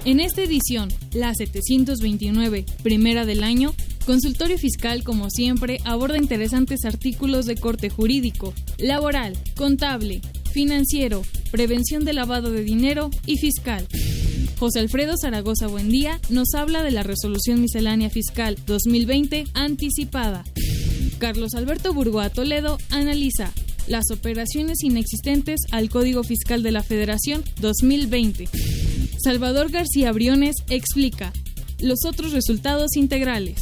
En 0.05 0.19
esta 0.19 0.43
edición, 0.43 0.93
la 1.13 1.33
729, 1.33 2.67
primera 2.83 3.25
del 3.25 3.45
año, 3.45 3.73
Consultorio 4.05 4.59
Fiscal, 4.59 5.05
como 5.05 5.31
siempre, 5.31 5.79
aborda 5.85 6.19
interesantes 6.19 6.85
artículos 6.85 7.47
de 7.47 7.55
corte 7.55 7.89
jurídico, 7.89 8.53
laboral, 8.79 9.39
contable, 9.57 10.21
financiero, 10.51 11.23
prevención 11.53 12.05
de 12.05 12.15
lavado 12.15 12.51
de 12.51 12.65
dinero 12.65 13.11
y 13.27 13.39
fiscal. 13.39 13.87
José 14.59 14.81
Alfredo 14.81 15.15
Zaragoza 15.17 15.69
Buendía 15.69 16.21
nos 16.31 16.55
habla 16.55 16.83
de 16.83 16.91
la 16.91 17.05
Resolución 17.05 17.61
Miscelánea 17.61 18.11
Fiscal 18.11 18.59
2020 18.67 19.45
anticipada. 19.55 20.45
Carlos 21.19 21.55
Alberto 21.55 21.95
Burgoa 21.95 22.29
Toledo 22.29 22.79
analiza 22.91 23.53
las 23.87 24.11
operaciones 24.11 24.83
inexistentes 24.83 25.61
al 25.71 25.91
Código 25.91 26.25
Fiscal 26.25 26.65
de 26.65 26.73
la 26.73 26.83
Federación 26.83 27.45
2020. 27.61 28.49
Salvador 29.23 29.71
García 29.71 30.11
Briones 30.11 30.57
explica 30.69 31.33
los 31.79 32.05
otros 32.05 32.33
resultados 32.33 32.97
integrales. 32.97 33.59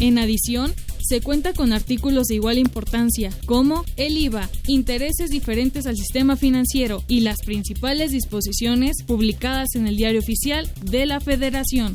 En 0.00 0.18
adición, 0.18 0.72
se 1.00 1.20
cuenta 1.20 1.52
con 1.52 1.72
artículos 1.72 2.26
de 2.26 2.34
igual 2.34 2.58
importancia 2.58 3.30
como 3.46 3.84
el 3.96 4.16
IVA, 4.18 4.50
intereses 4.66 5.30
diferentes 5.30 5.86
al 5.86 5.96
sistema 5.96 6.36
financiero 6.36 7.04
y 7.06 7.20
las 7.20 7.38
principales 7.46 8.10
disposiciones 8.10 9.04
publicadas 9.06 9.68
en 9.74 9.86
el 9.86 9.96
Diario 9.96 10.20
Oficial 10.20 10.68
de 10.82 11.06
la 11.06 11.20
Federación. 11.20 11.94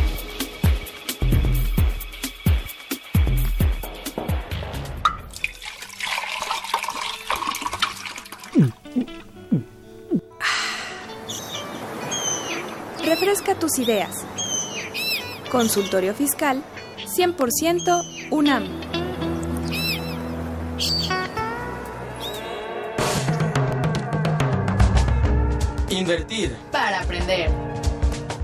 Refresca 13.11 13.55
tus 13.55 13.77
ideas. 13.77 14.25
Consultorio 15.51 16.13
Fiscal 16.13 16.63
100% 17.13 18.29
UNAM. 18.31 18.63
Invertir. 25.89 26.55
Para 26.71 27.01
aprender. 27.01 27.70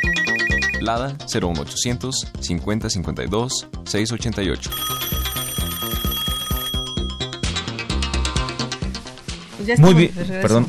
Lada 0.80 1.16
01800 1.28 2.32
5052 2.40 3.68
688. 3.84 4.70
Pues 9.66 9.78
Muy 9.78 9.94
bien, 9.94 10.12
perdón. 10.14 10.66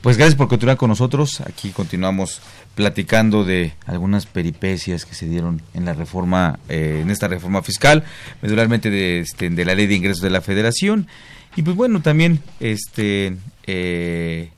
Pues 0.00 0.16
gracias 0.16 0.36
por 0.36 0.48
continuar 0.48 0.76
con 0.76 0.88
nosotros. 0.88 1.40
Aquí 1.40 1.70
continuamos 1.70 2.40
platicando 2.74 3.44
de 3.44 3.74
algunas 3.86 4.26
peripecias 4.26 5.04
que 5.04 5.14
se 5.14 5.26
dieron 5.28 5.60
en 5.74 5.84
la 5.84 5.92
reforma, 5.92 6.58
eh, 6.68 7.00
en 7.02 7.10
esta 7.10 7.26
reforma 7.26 7.62
fiscal, 7.62 8.04
medularmente 8.40 8.90
de, 8.90 9.20
este, 9.20 9.50
de 9.50 9.64
la 9.64 9.74
ley 9.74 9.86
de 9.86 9.94
ingresos 9.94 10.22
de 10.22 10.30
la 10.30 10.40
Federación. 10.40 11.08
Y 11.56 11.62
pues 11.62 11.76
bueno, 11.76 12.00
también 12.00 12.40
este 12.60 13.36
eh, 13.66 14.50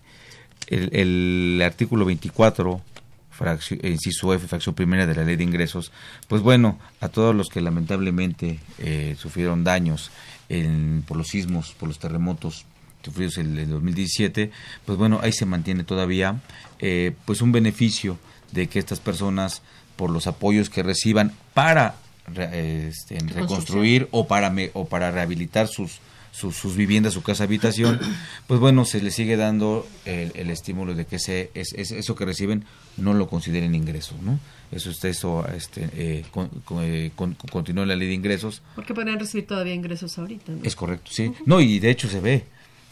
el, 0.67 0.95
el, 0.95 1.63
artículo 1.63 2.05
24, 2.05 2.83
fracción, 3.31 3.81
inciso 3.83 4.35
F, 4.35 4.47
fracción 4.47 4.75
primera 4.75 5.07
de 5.07 5.15
la 5.15 5.25
ley 5.25 5.37
de 5.37 5.45
ingresos, 5.45 5.91
pues 6.29 6.43
bueno, 6.43 6.79
a 7.01 7.09
todos 7.09 7.35
los 7.35 7.49
que 7.49 7.61
lamentablemente 7.63 8.61
eh, 8.79 9.17
sufrieron 9.19 9.65
daños 9.65 10.11
en, 10.51 11.05
por 11.07 11.17
los 11.17 11.29
sismos, 11.29 11.75
por 11.79 11.89
los 11.89 11.99
terremotos 11.99 12.67
sufridos 13.03 13.39
en 13.39 13.57
el 13.57 13.69
2017, 13.71 14.51
pues 14.85 14.99
bueno, 14.99 15.21
ahí 15.23 15.33
se 15.33 15.47
mantiene 15.47 15.85
todavía 15.85 16.41
eh, 16.79 17.13
pues 17.25 17.43
un 17.43 17.53
beneficio 17.53 18.19
de 18.53 18.69
que 18.69 18.79
estas 18.79 19.01
personas, 19.01 19.63
por 19.97 20.11
los 20.11 20.27
apoyos 20.27 20.71
que 20.71 20.83
reciban 20.83 21.33
para 21.55 21.95
este, 22.35 23.19
reconstruir 23.35 24.09
o 24.11 24.27
para, 24.27 24.51
me, 24.51 24.71
o 24.75 24.87
para 24.87 25.11
rehabilitar 25.11 25.69
sus, 25.69 25.99
sus, 26.33 26.57
sus, 26.57 26.77
viviendas, 26.77 27.15
su 27.15 27.23
casa 27.23 27.45
habitación, 27.45 28.01
pues 28.47 28.61
bueno, 28.61 28.85
se 28.85 29.03
les 29.03 29.15
sigue 29.15 29.37
dando 29.37 29.87
el, 30.05 30.33
el 30.35 30.51
estímulo 30.51 30.95
de 30.95 31.07
que 31.07 31.17
ese, 31.17 31.51
es, 31.55 31.73
es, 31.75 31.91
eso 31.91 32.15
que 32.15 32.25
reciben 32.25 32.65
no 32.97 33.15
lo 33.15 33.29
consideren 33.29 33.75
ingresos, 33.75 34.21
¿no? 34.23 34.39
Eso 34.73 34.91
está 34.91 35.09
eso 35.09 35.45
este, 35.49 35.89
eh, 35.95 36.25
con, 36.31 36.49
con, 36.65 36.85
eh, 36.85 37.11
con, 37.17 37.35
continúa 37.35 37.85
la 37.87 37.97
ley 37.97 38.07
de 38.07 38.15
ingresos. 38.15 38.63
Porque 38.77 38.95
podrían 38.95 39.19
recibir 39.19 39.47
todavía 39.47 39.75
ingresos 39.75 40.17
ahorita. 40.17 40.53
¿no? 40.53 40.63
Es 40.63 40.77
correcto, 40.77 41.11
sí. 41.13 41.27
Uh 41.27 41.33
-huh. 41.33 41.43
No, 41.45 41.61
y 41.61 41.81
de 41.81 41.91
hecho 41.91 42.09
se 42.09 42.21
ve 42.21 42.45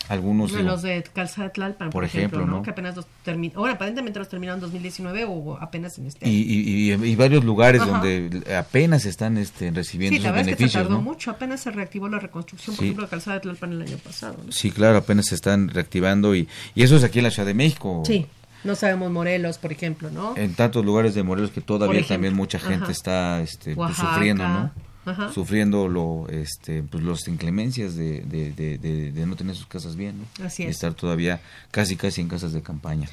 algunos 0.08 0.52
de 0.52 0.62
los 0.62 0.80
de 0.82 1.02
Calzada 1.12 1.50
Tlalpan, 1.50 1.88
por, 1.88 1.92
por 1.94 2.04
ejemplo, 2.04 2.38
ejemplo, 2.38 2.56
¿no? 2.58 2.62
Que 2.62 2.70
apenas 2.70 2.96
los 2.96 3.06
terminaron, 3.24 3.60
ahora 3.60 3.74
aparentemente 3.74 4.18
los 4.18 4.28
terminaron 4.28 4.58
en 4.58 4.62
2019 4.62 5.24
o 5.28 5.58
apenas 5.60 5.98
en 5.98 6.06
este 6.06 6.24
año. 6.24 6.34
Y, 6.34 6.38
y, 6.40 6.92
y, 6.92 7.04
y 7.10 7.16
varios 7.16 7.44
lugares 7.44 7.82
Ajá. 7.82 7.90
donde 7.90 8.56
apenas 8.56 9.04
están 9.04 9.36
este, 9.36 9.70
recibiendo 9.70 10.16
sí, 10.16 10.22
la 10.22 10.28
esos 10.28 10.36
verdad 10.36 10.46
beneficios. 10.46 10.70
Es 10.70 10.72
que 10.72 10.78
se 10.78 10.84
tardó 10.84 10.96
¿no? 10.96 11.02
mucho, 11.02 11.30
apenas 11.30 11.60
se 11.60 11.70
reactivó 11.70 12.08
la 12.08 12.18
reconstrucción, 12.20 12.74
por 12.76 12.82
Sí. 12.82 12.86
ejemplo, 12.86 13.04
de 13.04 13.10
Calzada 13.10 13.34
de 13.36 13.40
Tlalpan 13.40 13.72
el 13.72 13.82
año 13.82 13.96
pasado. 13.98 14.36
¿no? 14.46 14.50
Sí, 14.52 14.70
claro, 14.70 14.96
apenas 14.96 15.26
se 15.26 15.34
están 15.34 15.68
reactivando 15.68 16.34
y, 16.34 16.48
y 16.74 16.82
eso 16.82 16.96
es 16.96 17.04
aquí 17.04 17.18
en 17.18 17.24
la 17.24 17.30
Ciudad 17.30 17.46
de 17.46 17.54
México. 17.54 18.02
Sí, 18.06 18.24
no 18.64 18.74
sabemos 18.76 19.10
Morelos, 19.10 19.58
por 19.58 19.72
ejemplo, 19.72 20.10
¿no? 20.10 20.34
En 20.36 20.54
tantos 20.54 20.84
lugares 20.84 21.14
de 21.14 21.22
Morelos 21.22 21.50
que 21.50 21.60
todavía 21.60 22.06
también 22.06 22.34
mucha 22.34 22.58
gente 22.58 22.84
ajá. 22.84 22.92
está 22.92 23.40
este, 23.42 23.74
pues, 23.74 23.94
sufriendo, 23.94 24.48
¿no? 24.48 24.72
Ajá. 25.08 25.32
sufriendo 25.32 25.88
lo, 25.88 26.26
este, 26.28 26.82
pues, 26.82 27.02
las 27.02 27.26
inclemencias 27.28 27.94
de, 27.96 28.20
de, 28.20 28.52
de, 28.52 28.78
de, 28.78 29.12
de 29.12 29.26
no 29.26 29.36
tener 29.36 29.54
sus 29.56 29.66
casas 29.66 29.96
bien, 29.96 30.16
¿no? 30.18 30.44
Así 30.44 30.62
Y 30.62 30.66
es. 30.66 30.76
estar 30.76 30.94
todavía 30.94 31.40
casi 31.70 31.96
casi 31.96 32.20
en 32.20 32.28
casas 32.28 32.52
de 32.52 32.62
campaña. 32.62 33.08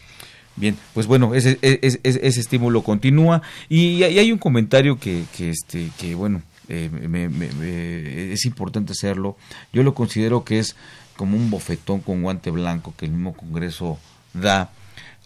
Bien, 0.58 0.78
pues 0.94 1.06
bueno, 1.08 1.36
ese, 1.36 1.60
ese, 1.62 2.00
ese, 2.04 2.20
ese 2.26 2.40
estímulo 2.40 2.82
continúa 2.82 3.42
y, 3.68 3.98
y 3.98 4.04
hay 4.04 4.32
un 4.32 4.38
comentario 4.38 4.98
que, 5.00 5.26
que, 5.36 5.50
este, 5.50 5.92
que 6.00 6.16
bueno, 6.16 6.42
eh, 6.70 6.90
me, 6.92 7.28
me, 7.30 7.50
me, 7.54 8.32
es 8.32 8.46
importante 8.46 8.94
hacerlo. 8.94 9.36
Yo 9.74 9.84
lo 9.84 9.94
considero 9.94 10.44
que 10.46 10.60
es 10.60 10.76
como 11.18 11.36
un 11.38 11.50
bofetón 11.50 12.00
con 12.00 12.22
guante 12.22 12.52
blanco 12.52 12.94
que 12.98 13.06
el 13.06 13.12
mismo 13.12 13.34
Congreso 13.34 14.00
da. 14.34 14.72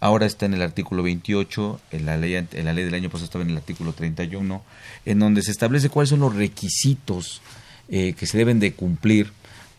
Ahora 0.02 0.26
está 0.26 0.46
en 0.46 0.54
el 0.54 0.62
artículo 0.62 1.04
28, 1.04 1.82
en 1.92 2.06
la 2.06 2.18
ley, 2.18 2.36
en 2.36 2.66
la 2.66 2.74
ley 2.74 2.86
del 2.86 2.94
año 2.94 3.10
pasado 3.10 3.26
estaba 3.26 3.44
en 3.44 3.52
el 3.52 3.58
artículo 3.58 3.94
31, 3.94 4.64
en 5.06 5.20
donde 5.20 5.42
se 5.42 5.52
establece 5.52 5.90
cuáles 5.90 6.10
son 6.10 6.22
los 6.22 6.36
requisitos 6.36 7.42
eh, 7.90 8.14
que 8.14 8.26
se 8.26 8.38
deben 8.38 8.60
de 8.60 8.74
cumplir 8.74 9.32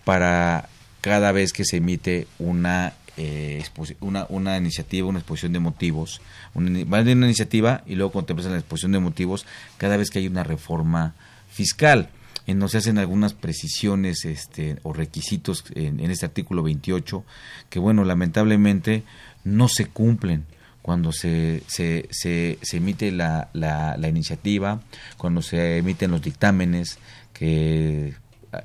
para 0.04 0.68
cada 1.00 1.32
vez 1.32 1.52
que 1.52 1.64
se 1.64 1.78
emite 1.78 2.26
una 2.38 2.94
eh, 3.16 3.62
una, 4.00 4.26
una 4.30 4.56
iniciativa, 4.56 5.06
una 5.06 5.18
exposición 5.18 5.52
de 5.52 5.58
motivos, 5.58 6.20
una, 6.54 6.80
una 6.80 7.10
iniciativa 7.26 7.82
y 7.86 7.94
luego 7.94 8.12
contemplas 8.12 8.48
la 8.48 8.56
exposición 8.56 8.92
de 8.92 8.98
motivos 8.98 9.44
cada 9.76 9.96
vez 9.96 10.10
que 10.10 10.20
hay 10.20 10.26
una 10.26 10.42
reforma 10.42 11.14
fiscal. 11.50 12.08
En 12.46 12.58
donde 12.58 12.72
se 12.72 12.78
hacen 12.78 12.98
algunas 12.98 13.34
precisiones 13.34 14.24
este, 14.24 14.78
o 14.82 14.92
requisitos 14.92 15.64
en, 15.74 16.00
en, 16.00 16.10
este 16.10 16.26
artículo 16.26 16.62
28 16.62 17.22
que, 17.68 17.78
bueno, 17.78 18.04
lamentablemente 18.04 19.04
no 19.44 19.68
se 19.68 19.86
cumplen 19.86 20.44
cuando 20.82 21.12
se, 21.12 21.62
se, 21.66 22.08
se, 22.10 22.58
se 22.62 22.76
emite 22.78 23.12
la, 23.12 23.50
la, 23.52 23.96
la, 23.96 24.08
iniciativa, 24.08 24.80
cuando 25.16 25.42
se 25.42 25.78
emiten 25.78 26.10
los 26.10 26.22
dictámenes 26.22 26.98
que 27.32 28.14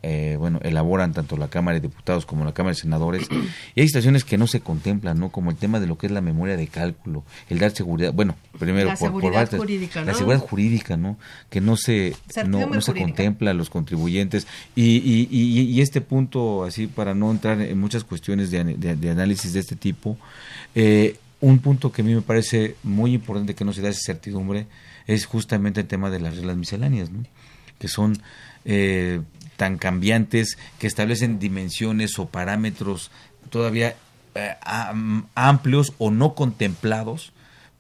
eh, 0.02 0.36
bueno, 0.40 0.60
elaboran 0.64 1.14
tanto 1.14 1.38
la 1.38 1.48
Cámara 1.48 1.76
de 1.76 1.82
Diputados 1.88 2.26
como 2.26 2.44
la 2.44 2.54
Cámara 2.54 2.74
de 2.74 2.82
Senadores. 2.82 3.28
Y 3.76 3.82
hay 3.82 3.88
situaciones 3.88 4.24
que 4.24 4.38
no 4.38 4.48
se 4.48 4.62
contemplan, 4.62 5.20
¿no? 5.20 5.30
Como 5.30 5.52
el 5.52 5.58
tema 5.58 5.80
de 5.80 5.88
lo 5.88 5.98
que 5.98 6.08
es 6.08 6.12
la 6.12 6.22
memoria 6.22 6.58
de 6.58 6.68
cálculo, 6.68 7.24
el 7.50 7.60
dar 7.60 7.72
seguridad, 7.72 8.14
bueno, 8.14 8.36
primero 8.58 8.88
la 8.88 8.96
por, 8.96 9.10
seguridad 9.10 9.50
por 9.50 9.60
jurídica, 9.60 10.00
¿no? 10.02 10.06
la 10.08 10.14
seguridad 10.14 10.40
jurídica, 10.40 10.98
¿no? 10.98 11.18
Que 11.50 11.62
no 11.62 11.78
se, 11.78 12.16
no, 12.48 12.66
no, 12.68 12.82
se 12.82 12.94
contempla 12.94 13.52
a 13.52 13.54
los 13.54 13.70
contribuyentes. 13.70 14.48
Y, 14.76 14.98
y, 14.98 15.28
y, 15.30 15.62
y, 15.62 15.82
este 15.82 16.02
punto, 16.02 16.64
así 16.64 16.88
para 16.88 17.14
no 17.14 17.30
entrar 17.32 17.62
en 17.62 17.80
muchas 17.80 18.04
cuestiones 18.04 18.52
de, 18.52 18.64
de, 18.64 18.96
de 18.96 19.10
análisis 19.10 19.54
de 19.54 19.60
este 19.60 19.76
tipo, 19.76 20.18
eh, 20.74 21.18
un 21.42 21.60
punto 21.60 21.92
que 21.92 22.02
a 22.02 22.06
mí 22.06 22.16
me 22.16 22.22
parece 22.22 22.76
muy 22.84 23.14
importante 23.14 23.54
que 23.54 23.66
no 23.66 23.74
se 23.74 23.82
da 23.82 23.90
esa 23.90 24.02
certidumbre 24.04 24.68
es 25.06 25.26
justamente 25.26 25.82
el 25.82 25.88
tema 25.88 26.10
de 26.10 26.20
las 26.20 26.36
reglas 26.36 26.58
misceláneas, 26.58 27.12
¿no? 27.12 27.24
Que 27.78 27.88
son... 27.88 28.18
Eh, 28.68 29.22
tan 29.58 29.78
cambiantes 29.78 30.58
que 30.80 30.88
establecen 30.88 31.40
dimensiones 31.40 32.20
o 32.20 32.28
parámetros 32.28 33.12
todavía 33.50 33.96
eh, 34.36 34.56
amplios 35.36 35.94
o 35.98 36.12
no 36.12 36.36
contemplados 36.36 37.32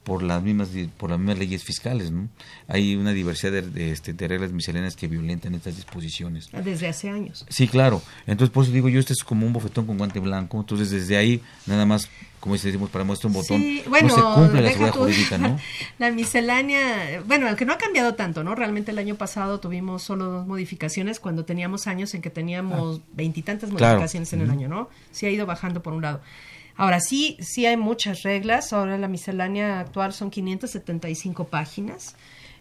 por 0.05 0.21
las 0.21 0.41
mismas 0.43 0.69
por 0.97 1.09
las 1.09 1.19
mismas 1.19 1.39
leyes 1.39 1.63
fiscales 1.63 2.11
¿no? 2.11 2.29
hay 2.67 2.95
una 2.95 3.11
diversidad 3.11 3.51
de, 3.51 3.63
de, 3.63 3.91
este, 3.91 4.13
de, 4.13 4.27
reglas 4.27 4.51
misceláneas 4.51 4.95
que 4.95 5.07
violentan 5.07 5.55
estas 5.55 5.75
disposiciones. 5.75 6.49
Desde 6.63 6.87
hace 6.87 7.09
años. 7.09 7.45
Sí 7.49 7.67
claro. 7.67 8.01
Entonces 8.27 8.53
por 8.53 8.63
eso 8.63 8.71
digo 8.71 8.87
yo 8.87 8.99
este 8.99 9.13
es 9.13 9.23
como 9.23 9.47
un 9.47 9.53
bofetón 9.53 9.87
con 9.87 9.97
guante 9.97 10.19
blanco. 10.19 10.59
Entonces 10.59 10.91
desde 10.91 11.17
ahí 11.17 11.41
nada 11.65 11.85
más 11.85 12.07
como 12.45 12.55
decimos 12.55 12.91
para 12.91 13.03
muestra 13.03 13.27
un 13.27 13.33
botón 13.33 13.59
sí, 13.59 13.83
bueno, 13.87 14.09
no 14.09 14.15
se 14.15 14.41
cumple 14.41 14.61
la 14.61 14.69
seguridad 14.69 14.93
jurídica 14.93 15.37
no 15.39 15.59
la 15.97 16.11
miscelánea 16.11 17.23
bueno 17.25 17.47
aunque 17.47 17.65
no 17.65 17.73
ha 17.73 17.79
cambiado 17.79 18.13
tanto 18.13 18.43
no 18.43 18.53
realmente 18.53 18.91
el 18.91 18.99
año 18.99 19.15
pasado 19.15 19.59
tuvimos 19.59 20.03
solo 20.03 20.25
dos 20.25 20.45
modificaciones 20.45 21.19
cuando 21.19 21.43
teníamos 21.43 21.87
años 21.87 22.13
en 22.13 22.21
que 22.21 22.29
teníamos 22.29 23.01
veintitantas 23.13 23.71
ah, 23.71 23.73
modificaciones 23.73 24.29
claro. 24.29 24.43
en 24.43 24.49
el 24.49 24.55
año 24.55 24.67
no 24.69 24.89
sí 25.11 25.25
ha 25.25 25.31
ido 25.31 25.47
bajando 25.47 25.81
por 25.81 25.93
un 25.93 26.03
lado 26.03 26.21
Ahora 26.77 26.99
sí, 26.99 27.37
sí 27.39 27.65
hay 27.65 27.77
muchas 27.77 28.23
reglas. 28.23 28.73
Ahora 28.73 28.97
la 28.97 29.07
miscelánea 29.07 29.79
actual 29.79 30.11
son 30.11 30.29
575 30.29 31.47
páginas. 31.47 32.15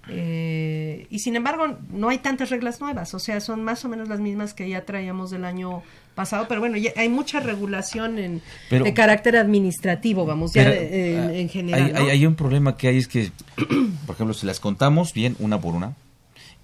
Eh, 0.09 1.07
y 1.11 1.19
sin 1.21 1.35
embargo, 1.35 1.79
no 1.91 2.11
hay 2.11 2.19
tantas 2.19 2.51
reglas 2.51 2.81
nuevas. 2.81 3.15
O 3.15 3.19
sea, 3.19 3.41
son 3.41 3.65
más 3.65 3.85
o 3.85 3.89
menos 3.89 4.09
las 4.09 4.21
mismas 4.21 4.55
que 4.55 4.69
ya 4.69 4.85
traíamos 4.85 5.31
del 5.31 5.45
año 5.45 5.83
pasado. 6.15 6.47
Pero 6.49 6.61
bueno, 6.61 6.77
ya 6.77 6.93
hay 6.97 7.09
mucha 7.09 7.41
regulación 7.41 8.19
en, 8.19 8.43
pero, 8.71 8.85
de 8.85 8.95
carácter 8.95 9.37
administrativo, 9.37 10.25
vamos, 10.27 10.53
ya 10.53 10.65
pero, 10.65 10.75
en, 10.75 11.35
en, 11.35 11.49
general. 11.49 11.85
Hay, 11.85 11.93
¿no? 11.93 11.99
hay, 11.99 12.11
hay 12.11 12.27
un 12.27 12.35
problema 12.35 12.77
que 12.77 12.89
hay: 12.89 12.99
es 12.99 13.09
que, 13.09 13.31
por 14.07 14.15
ejemplo, 14.15 14.35
si 14.35 14.47
las 14.47 14.61
contamos 14.61 15.13
bien 15.13 15.37
una 15.39 15.61
por 15.61 15.75
una 15.75 15.95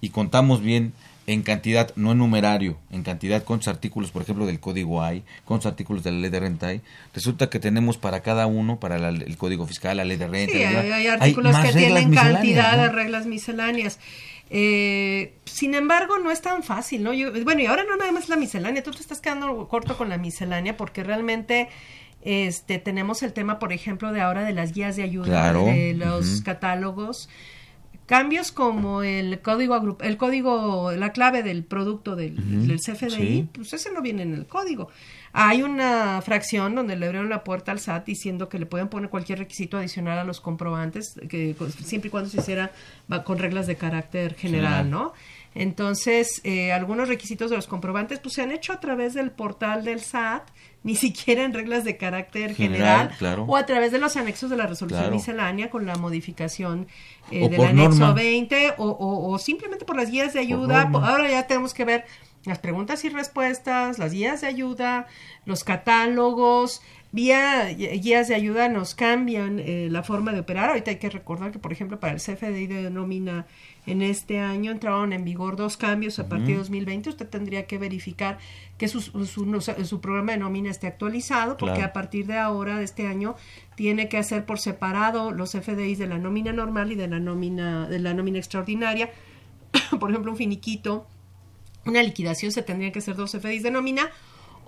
y 0.01 0.09
contamos 0.09 0.61
bien 0.61 0.93
en 1.27 1.43
cantidad, 1.43 1.91
no 1.95 2.11
en 2.11 2.17
numerario, 2.17 2.77
en 2.89 3.03
cantidad, 3.03 3.43
cuántos 3.43 3.67
artículos, 3.67 4.11
por 4.11 4.23
ejemplo, 4.23 4.45
del 4.45 4.59
código 4.59 5.03
hay, 5.03 5.23
cuántos 5.45 5.71
artículos 5.71 6.03
de 6.03 6.11
la 6.11 6.19
ley 6.19 6.29
de 6.29 6.39
renta 6.39 6.67
hay, 6.67 6.81
resulta 7.13 7.49
que 7.49 7.59
tenemos 7.59 7.97
para 7.97 8.21
cada 8.21 8.47
uno, 8.47 8.79
para 8.79 8.97
la, 8.97 9.09
el 9.09 9.37
código 9.37 9.67
fiscal, 9.67 9.97
la 9.97 10.05
ley 10.05 10.17
de 10.17 10.27
renta, 10.27 10.53
sí, 10.53 10.63
hay, 10.63 10.91
hay, 10.91 11.07
artículos 11.07 11.55
hay 11.55 11.67
que 11.71 11.77
tienen 11.77 12.13
cantidad 12.13 12.77
¿no? 12.77 12.83
de 12.83 12.89
reglas 12.89 13.25
misceláneas. 13.27 13.99
Eh, 14.53 15.37
sin 15.45 15.75
embargo, 15.75 16.19
no 16.19 16.29
es 16.29 16.41
tan 16.41 16.61
fácil, 16.61 17.03
¿no? 17.03 17.13
Yo, 17.13 17.31
bueno, 17.45 17.61
y 17.61 17.67
ahora 17.67 17.85
no 17.85 17.95
nada 17.95 18.11
más 18.11 18.27
la 18.27 18.35
miscelánea, 18.35 18.83
tú 18.83 18.91
te 18.91 18.99
estás 18.99 19.21
quedando 19.21 19.67
corto 19.69 19.97
con 19.97 20.09
la 20.09 20.17
miscelánea 20.17 20.75
porque 20.75 21.05
realmente 21.05 21.69
este 22.21 22.77
tenemos 22.77 23.23
el 23.23 23.31
tema, 23.31 23.59
por 23.59 23.71
ejemplo, 23.71 24.11
de 24.11 24.19
ahora 24.19 24.43
de 24.43 24.51
las 24.51 24.73
guías 24.73 24.97
de 24.97 25.03
ayuda, 25.03 25.27
claro. 25.27 25.63
de 25.63 25.93
los 25.93 26.25
uh 26.25 26.29
-huh. 26.33 26.43
catálogos 26.43 27.29
cambios 28.11 28.51
como 28.51 29.03
el 29.03 29.39
código 29.39 29.97
el 30.01 30.17
código 30.17 30.91
la 30.91 31.13
clave 31.13 31.43
del 31.43 31.63
producto 31.63 32.17
del, 32.17 32.33
uh 32.33 32.41
-huh. 32.41 32.67
del 32.67 32.79
CFDI 32.79 33.09
sí. 33.09 33.49
pues 33.53 33.71
ese 33.71 33.89
no 33.93 34.01
viene 34.01 34.23
en 34.23 34.33
el 34.33 34.47
código 34.47 34.89
Hay 35.31 35.63
una 35.63 36.21
fracción 36.21 36.75
donde 36.75 36.97
le 36.97 37.05
abrieron 37.05 37.29
la 37.29 37.45
puerta 37.45 37.71
al 37.71 37.79
SAT 37.79 38.05
diciendo 38.05 38.49
que 38.49 38.59
le 38.59 38.65
pueden 38.65 38.89
poner 38.89 39.09
cualquier 39.09 39.39
requisito 39.39 39.77
adicional 39.77 40.19
a 40.19 40.25
los 40.25 40.41
comprobantes, 40.41 41.15
que 41.29 41.55
siempre 41.85 42.09
y 42.09 42.11
cuando 42.11 42.29
se 42.29 42.41
hiciera 42.41 42.73
con 43.23 43.37
reglas 43.39 43.65
de 43.65 43.77
carácter 43.77 44.35
general, 44.35 44.89
¿no? 44.89 45.13
Entonces, 45.55 46.41
eh, 46.43 46.73
algunos 46.73 47.07
requisitos 47.07 47.49
de 47.49 47.55
los 47.55 47.67
comprobantes 47.67 48.19
pues 48.19 48.35
se 48.35 48.41
han 48.41 48.51
hecho 48.51 48.73
a 48.73 48.81
través 48.81 49.13
del 49.13 49.31
portal 49.31 49.85
del 49.85 50.01
SAT, 50.01 50.49
ni 50.83 50.95
siquiera 50.95 51.43
en 51.43 51.53
reglas 51.53 51.83
de 51.83 51.97
carácter 51.97 52.55
general, 52.55 53.11
o 53.47 53.55
a 53.55 53.65
través 53.65 53.91
de 53.91 53.99
los 53.99 54.17
anexos 54.17 54.49
de 54.49 54.57
la 54.57 54.65
resolución 54.65 55.11
miscelánea 55.11 55.69
con 55.69 55.85
la 55.85 55.95
modificación 55.95 56.87
eh, 57.29 57.49
del 57.49 57.61
anexo 57.61 58.13
20 58.13 58.75
o, 58.77 59.37
simplemente 59.37 59.85
por 59.85 59.95
las 59.95 60.09
guías 60.09 60.33
de 60.33 60.39
ayuda. 60.39 60.89
Ahora 60.93 61.29
ya 61.29 61.45
tenemos 61.45 61.73
que 61.73 61.85
ver 61.85 62.05
las 62.45 62.57
preguntas 62.57 63.05
y 63.05 63.09
respuestas, 63.09 63.99
las 63.99 64.11
guías 64.11 64.41
de 64.41 64.47
ayuda, 64.47 65.05
los 65.45 65.63
catálogos, 65.63 66.81
vía 67.11 67.67
guías 67.67 68.27
de 68.27 68.35
ayuda 68.35 68.69
nos 68.69 68.95
cambian 68.95 69.59
eh, 69.59 69.87
la 69.91 70.01
forma 70.01 70.31
de 70.31 70.39
operar. 70.39 70.69
Ahorita 70.69 70.91
hay 70.91 70.97
que 70.97 71.09
recordar 71.09 71.51
que, 71.51 71.59
por 71.59 71.71
ejemplo, 71.71 71.99
para 71.99 72.13
el 72.13 72.19
CFDI 72.19 72.67
de 72.67 72.89
nómina 72.89 73.45
en 73.85 74.01
este 74.01 74.39
año 74.39 74.71
entraron 74.71 75.13
en 75.13 75.23
vigor 75.23 75.55
dos 75.55 75.77
cambios 75.77 76.19
a 76.19 76.29
partir 76.29 76.49
de 76.49 76.57
2020. 76.57 77.09
Usted 77.09 77.27
tendría 77.27 77.65
que 77.65 77.77
verificar 77.77 78.37
que 78.77 78.87
su, 78.87 79.01
su, 79.01 80.01
programa 80.01 80.33
de 80.33 80.37
nómina 80.37 80.69
esté 80.69 80.87
actualizado, 80.87 81.57
porque 81.57 81.81
a 81.81 81.93
partir 81.93 82.27
de 82.27 82.37
ahora, 82.37 82.77
de 82.77 82.83
este 82.83 83.07
año, 83.07 83.35
tiene 83.75 84.09
que 84.09 84.17
hacer 84.17 84.45
por 84.45 84.59
separado 84.59 85.31
los 85.31 85.51
FDIs 85.51 85.97
de 85.97 86.07
la 86.07 86.17
nómina 86.17 86.53
normal 86.53 86.91
y 86.91 86.95
de 86.95 87.07
la 87.07 87.19
nómina, 87.19 87.87
de 87.87 87.99
la 87.99 88.13
nómina 88.13 88.37
extraordinaria. 88.37 89.09
por 89.99 90.11
ejemplo, 90.11 90.31
un 90.31 90.37
finiquito 90.37 91.07
una 91.85 92.03
liquidación 92.03 92.51
se 92.51 92.61
tendría 92.61 92.91
que 92.91 92.99
hacer 92.99 93.15
dos 93.15 93.31
CFDIs 93.31 93.63
de 93.63 93.71
nómina 93.71 94.09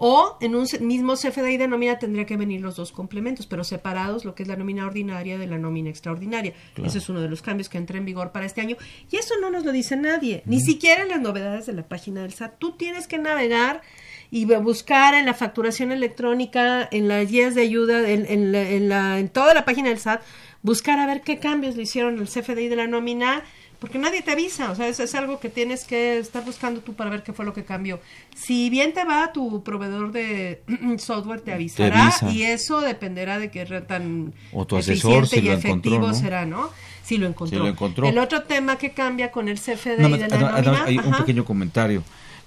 o 0.06 0.38
en 0.42 0.54
un 0.54 0.68
mismo 0.82 1.14
CFDI 1.14 1.56
de 1.56 1.70
nómina 1.70 1.98
tendría 1.98 2.26
que 2.26 2.36
venir 2.36 2.60
los 2.60 2.76
dos 2.76 2.92
complementos, 2.92 3.46
pero 3.46 3.64
separados 3.64 4.26
lo 4.26 4.36
que 4.36 4.44
es 4.44 4.50
la 4.50 4.58
nómina 4.58 4.86
ordinaria 4.86 5.38
de 5.38 5.48
la 5.48 5.58
nómina 5.58 5.90
extraordinaria. 5.90 6.54
Ese 6.76 6.98
es 6.98 7.08
uno 7.08 7.22
de 7.22 7.30
los 7.30 7.42
cambios 7.42 7.70
que 7.70 7.78
entra 7.78 7.98
en 7.98 8.04
vigor 8.04 8.34
para 8.34 8.46
este 8.46 8.60
año. 8.60 8.76
Y 9.10 9.16
eso 9.16 9.36
no 9.40 9.50
nos 9.50 9.64
lo 9.64 9.72
dice 9.72 9.96
nadie, 9.96 10.44
ni 10.46 10.60
siquiera 10.60 11.04
en 11.04 11.08
las 11.08 11.22
novedades 11.22 11.68
de 11.68 11.72
la 11.72 11.88
página 11.88 12.22
del 12.22 12.34
SAT. 12.34 12.60
Tú 12.60 12.74
tienes 12.74 13.08
que 13.08 13.18
navegar 13.18 13.82
y 14.30 14.44
buscar 14.44 15.14
en 15.14 15.26
la 15.26 15.34
facturación 15.34 15.94
electrónica, 15.94 16.86
en 16.92 17.08
las 17.08 17.32
guías 17.32 17.56
de 17.56 17.62
ayuda, 17.62 18.10
en, 18.10 18.26
en, 18.28 18.90
la, 18.90 19.20
en 19.20 19.30
toda 19.30 19.54
la 19.54 19.64
página 19.64 19.88
del 19.88 20.00
SAT, 20.00 20.22
buscar 20.64 21.00
a 21.00 21.06
ver 21.06 21.22
qué 21.22 21.40
cambios 21.40 21.78
le 21.78 21.84
hicieron 21.84 22.20
el 22.20 22.28
CFDI 22.28 22.68
de 22.68 22.76
la 22.76 22.88
nómina 22.88 23.44
porque 23.84 24.00
nadie 24.00 24.22
te 24.22 24.32
avisa, 24.32 24.72
o 24.72 24.76
sea, 24.76 24.88
eso 24.88 25.04
es 25.04 25.14
algo 25.14 25.42
que 25.42 25.50
tienes 25.50 25.84
que 25.84 26.18
estar 26.18 26.46
buscando 26.46 26.80
tú 26.80 26.94
para 26.94 27.10
ver 27.10 27.22
qué 27.22 27.34
fue 27.34 27.44
lo 27.44 27.52
que 27.52 27.66
cambió. 27.66 28.00
Si 28.34 28.70
bien 28.70 28.94
te 28.94 29.04
va, 29.04 29.34
tu 29.34 29.62
proveedor 29.62 30.14
de 30.14 30.64
software 31.00 31.42
te 31.42 31.52
avisará 31.52 32.14
y 32.32 32.44
eso 32.44 32.80
dependerá 32.80 33.40
de 33.40 33.52
qué 33.52 33.66
tan 33.86 34.34
o 34.54 34.66
tu 34.66 34.78
asesor, 34.78 35.28
si 35.28 35.42
y 35.42 35.50
efectivo 35.50 36.14
será, 36.14 36.46
¿no? 36.46 36.70
Si 37.04 37.18
lo, 37.18 37.28
encontró. 37.28 38.08
El 38.08 38.20
otro 38.20 38.44
tema 38.44 38.78
que 38.78 38.92
cambia 38.92 39.34
con 39.34 39.50
el 39.50 39.60
CFDI 39.60 40.18
de 40.18 40.30
la 40.30 40.84
hay 40.86 40.98
un 41.00 41.18
pequeño 41.18 41.44
comentario. 41.44 42.06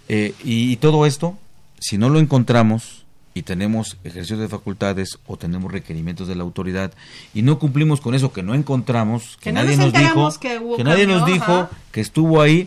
Eh, 0.08 0.32
y 0.42 0.76
todo 0.76 1.04
esto, 1.04 1.36
si 1.80 1.98
no 1.98 2.08
lo 2.08 2.18
encontramos, 2.18 3.04
y 3.36 3.42
tenemos 3.42 3.98
ejercicio 4.02 4.38
de 4.38 4.48
facultades 4.48 5.18
o 5.26 5.36
tenemos 5.36 5.70
requerimientos 5.70 6.26
de 6.26 6.34
la 6.34 6.42
autoridad 6.42 6.94
y 7.34 7.42
no 7.42 7.58
cumplimos 7.58 8.00
con 8.00 8.14
eso 8.14 8.32
que 8.32 8.42
no 8.42 8.54
encontramos, 8.54 9.36
que, 9.42 9.52
nadie 9.52 9.76
nos, 9.76 9.92
dijo, 9.92 10.30
que, 10.40 10.82
nadie 10.82 11.06
nos 11.06 11.26
dijo 11.26 11.68
que 11.92 12.00
estuvo 12.00 12.40
ahí, 12.40 12.66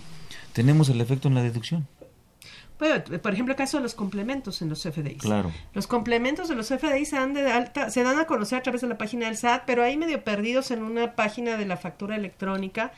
tenemos 0.54 0.88
el 0.90 1.02
efecto 1.02 1.28
en 1.28 1.34
la 1.34 1.42
deducción. 1.42 1.88
Bueno, 2.78 3.04
por 3.20 3.34
ejemplo, 3.34 3.54
el 3.54 3.58
caso 3.58 3.78
de 3.78 3.84
los 3.84 3.96
complementos 3.96 4.62
en 4.62 4.70
los 4.70 4.84
FDIs. 4.84 5.18
Claro. 5.18 5.52
Los 5.74 5.88
complementos 5.88 6.48
de 6.50 6.54
los 6.54 6.68
FDIs 6.68 7.10
se 7.10 7.16
dan, 7.16 7.34
de 7.34 7.52
alta, 7.52 7.90
se 7.90 8.04
dan 8.04 8.20
a 8.20 8.26
conocer 8.26 8.60
a 8.60 8.62
través 8.62 8.82
de 8.82 8.88
la 8.90 8.98
página 9.00 9.26
del 9.26 9.38
SAT, 9.38 9.64
pero 9.66 9.82
ahí 9.82 9.98
medio 9.98 10.24
perdidos 10.24 10.70
en 10.70 10.84
una 10.84 11.16
página 11.16 11.58
de 11.58 11.66
la 11.66 11.78
factura 11.78 12.16
electrónica. 12.16 12.94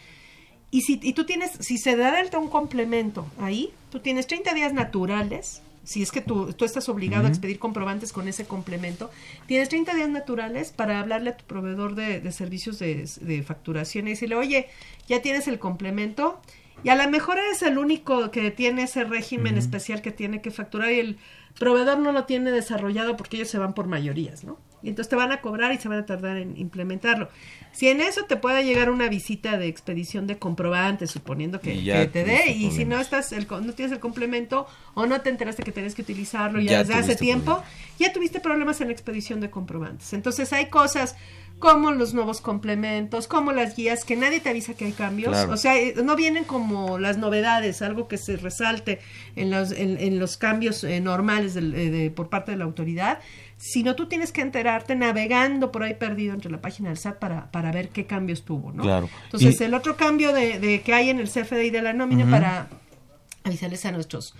Y 0.71 0.81
si 0.81 0.99
y 1.01 1.13
tú 1.13 1.25
tienes, 1.25 1.51
si 1.61 1.77
se 1.77 1.95
da 1.95 2.11
de 2.11 2.17
alta 2.17 2.37
un 2.37 2.49
complemento 2.49 3.25
ahí, 3.39 3.71
tú 3.89 4.01
tienes 4.01 4.27
30 4.27 4.53
días 4.53 4.73
naturales 4.73 5.61
si 5.83 6.01
es 6.01 6.11
que 6.11 6.21
tú, 6.21 6.53
tú 6.53 6.65
estás 6.65 6.89
obligado 6.89 7.25
a 7.25 7.29
expedir 7.29 7.59
comprobantes 7.59 8.13
con 8.13 8.27
ese 8.27 8.45
complemento, 8.45 9.09
tienes 9.47 9.69
30 9.69 9.93
días 9.95 10.09
naturales 10.09 10.71
para 10.71 10.99
hablarle 10.99 11.31
a 11.31 11.37
tu 11.37 11.45
proveedor 11.45 11.95
de, 11.95 12.31
servicios 12.31 12.79
de, 12.79 13.43
facturación 13.45 14.07
y 14.07 14.11
decirle, 14.11 14.35
oye, 14.35 14.67
ya 15.07 15.21
tienes 15.21 15.47
el 15.47 15.59
complemento 15.59 16.39
y 16.83 16.89
a 16.89 16.95
lo 16.95 17.09
mejor 17.09 17.37
eres 17.37 17.61
el 17.61 17.77
único 17.77 18.31
que 18.31 18.51
tiene 18.51 18.83
ese 18.83 19.03
régimen 19.03 19.57
especial 19.57 20.01
que 20.01 20.11
tiene 20.11 20.41
que 20.41 20.51
facturar 20.51 20.91
y 20.91 20.99
el 20.99 21.17
proveedor 21.57 21.99
no 21.99 22.11
lo 22.11 22.25
tiene 22.25 22.51
desarrollado 22.51 23.17
porque 23.17 23.37
ellos 23.37 23.49
se 23.49 23.57
van 23.57 23.73
por 23.73 23.87
mayorías, 23.87 24.43
¿no? 24.43 24.59
Y 24.83 24.89
entonces 24.89 25.09
te 25.09 25.15
van 25.15 25.31
a 25.31 25.41
cobrar 25.41 25.71
y 25.73 25.77
se 25.77 25.87
van 25.87 25.99
a 25.99 26.05
tardar 26.05 26.37
en 26.37 26.57
implementarlo. 26.57 27.29
Si 27.71 27.87
en 27.87 28.01
eso 28.01 28.25
te 28.25 28.35
puede 28.35 28.63
llegar 28.63 28.89
una 28.89 29.09
visita 29.09 29.57
de 29.57 29.67
expedición 29.67 30.25
de 30.25 30.39
comprobantes, 30.39 31.11
suponiendo 31.11 31.61
que, 31.61 32.09
te 32.11 32.23
dé, 32.23 32.51
y 32.51 32.71
si 32.71 32.85
no 32.85 32.99
estás 32.99 33.31
el, 33.31 33.47
no 33.47 33.73
tienes 33.73 33.91
el 33.91 33.99
complemento 33.99 34.67
o 34.95 35.05
no 35.05 35.21
te 35.21 35.29
enteraste 35.29 35.63
que 35.63 35.71
tienes 35.71 35.93
que 35.93 36.01
utilizarlo 36.01 36.59
ya, 36.59 36.79
desde 36.79 36.95
hace 36.95 37.15
tiempo, 37.15 37.61
ya 37.99 38.11
tuviste 38.11 38.39
problemas 38.39 38.81
en 38.81 38.87
la 38.87 38.93
expedición 38.93 39.39
de 39.39 39.51
comprobantes. 39.51 40.13
Entonces 40.13 40.51
hay 40.51 40.67
cosas 40.69 41.15
como 41.61 41.91
los 41.91 42.13
nuevos 42.13 42.41
complementos, 42.41 43.27
como 43.27 43.53
las 43.53 43.77
guías, 43.77 44.03
que 44.03 44.17
nadie 44.17 44.41
te 44.41 44.49
avisa 44.49 44.73
que 44.73 44.85
hay 44.85 44.91
cambios. 44.91 45.37
O 45.47 45.55
sea, 45.55 45.77
eh, 45.77 45.93
no 46.03 46.17
vienen 46.17 46.43
como 46.43 46.97
las 46.97 47.17
novedades, 47.17 47.81
algo 47.81 48.09
que 48.09 48.17
se 48.17 48.35
resalte 48.35 48.99
en 49.35 49.51
los, 49.51 49.71
en, 49.71 50.19
los 50.19 50.35
cambios 50.37 50.83
eh, 50.83 50.99
normales 50.99 51.55
eh, 51.55 52.11
por 52.13 52.29
parte 52.29 52.51
de 52.51 52.57
la 52.57 52.65
autoridad, 52.65 53.19
sino 53.57 53.95
tú 53.95 54.07
tienes 54.07 54.31
que 54.31 54.41
enterarte 54.41 54.95
navegando 54.95 55.71
por 55.71 55.83
ahí 55.83 55.93
perdido 55.93 56.33
entre 56.33 56.49
la 56.49 56.59
página 56.59 56.89
del 56.89 56.97
SAT 56.97 57.19
para, 57.19 57.51
para 57.51 57.71
ver 57.71 57.89
qué 57.89 58.07
cambios 58.07 58.43
tuvo, 58.43 58.73
¿no? 58.73 58.81
Claro. 58.81 59.07
Entonces, 59.25 59.61
el 59.61 59.75
otro 59.75 59.95
cambio 59.95 60.33
de, 60.33 60.59
de, 60.59 60.81
que 60.81 60.95
hay 60.95 61.11
en 61.11 61.19
el 61.19 61.29
CFDI 61.29 61.69
de 61.69 61.83
la 61.83 61.93
nómina 61.93 62.29
para 62.29 62.69
avisarles 63.43 63.85
a 63.85 63.91
nuestros 63.91 64.33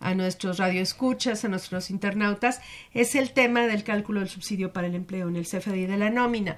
a 0.00 0.14
nuestros 0.14 0.58
radioescuchas, 0.58 1.44
a 1.44 1.48
nuestros 1.48 1.90
internautas, 1.90 2.60
es 2.92 3.14
el 3.14 3.32
tema 3.32 3.66
del 3.66 3.84
cálculo 3.84 4.20
del 4.20 4.28
subsidio 4.28 4.72
para 4.72 4.86
el 4.86 4.94
empleo 4.94 5.28
en 5.28 5.36
el 5.36 5.46
CFDI 5.46 5.86
de 5.86 5.96
la 5.96 6.10
nómina. 6.10 6.56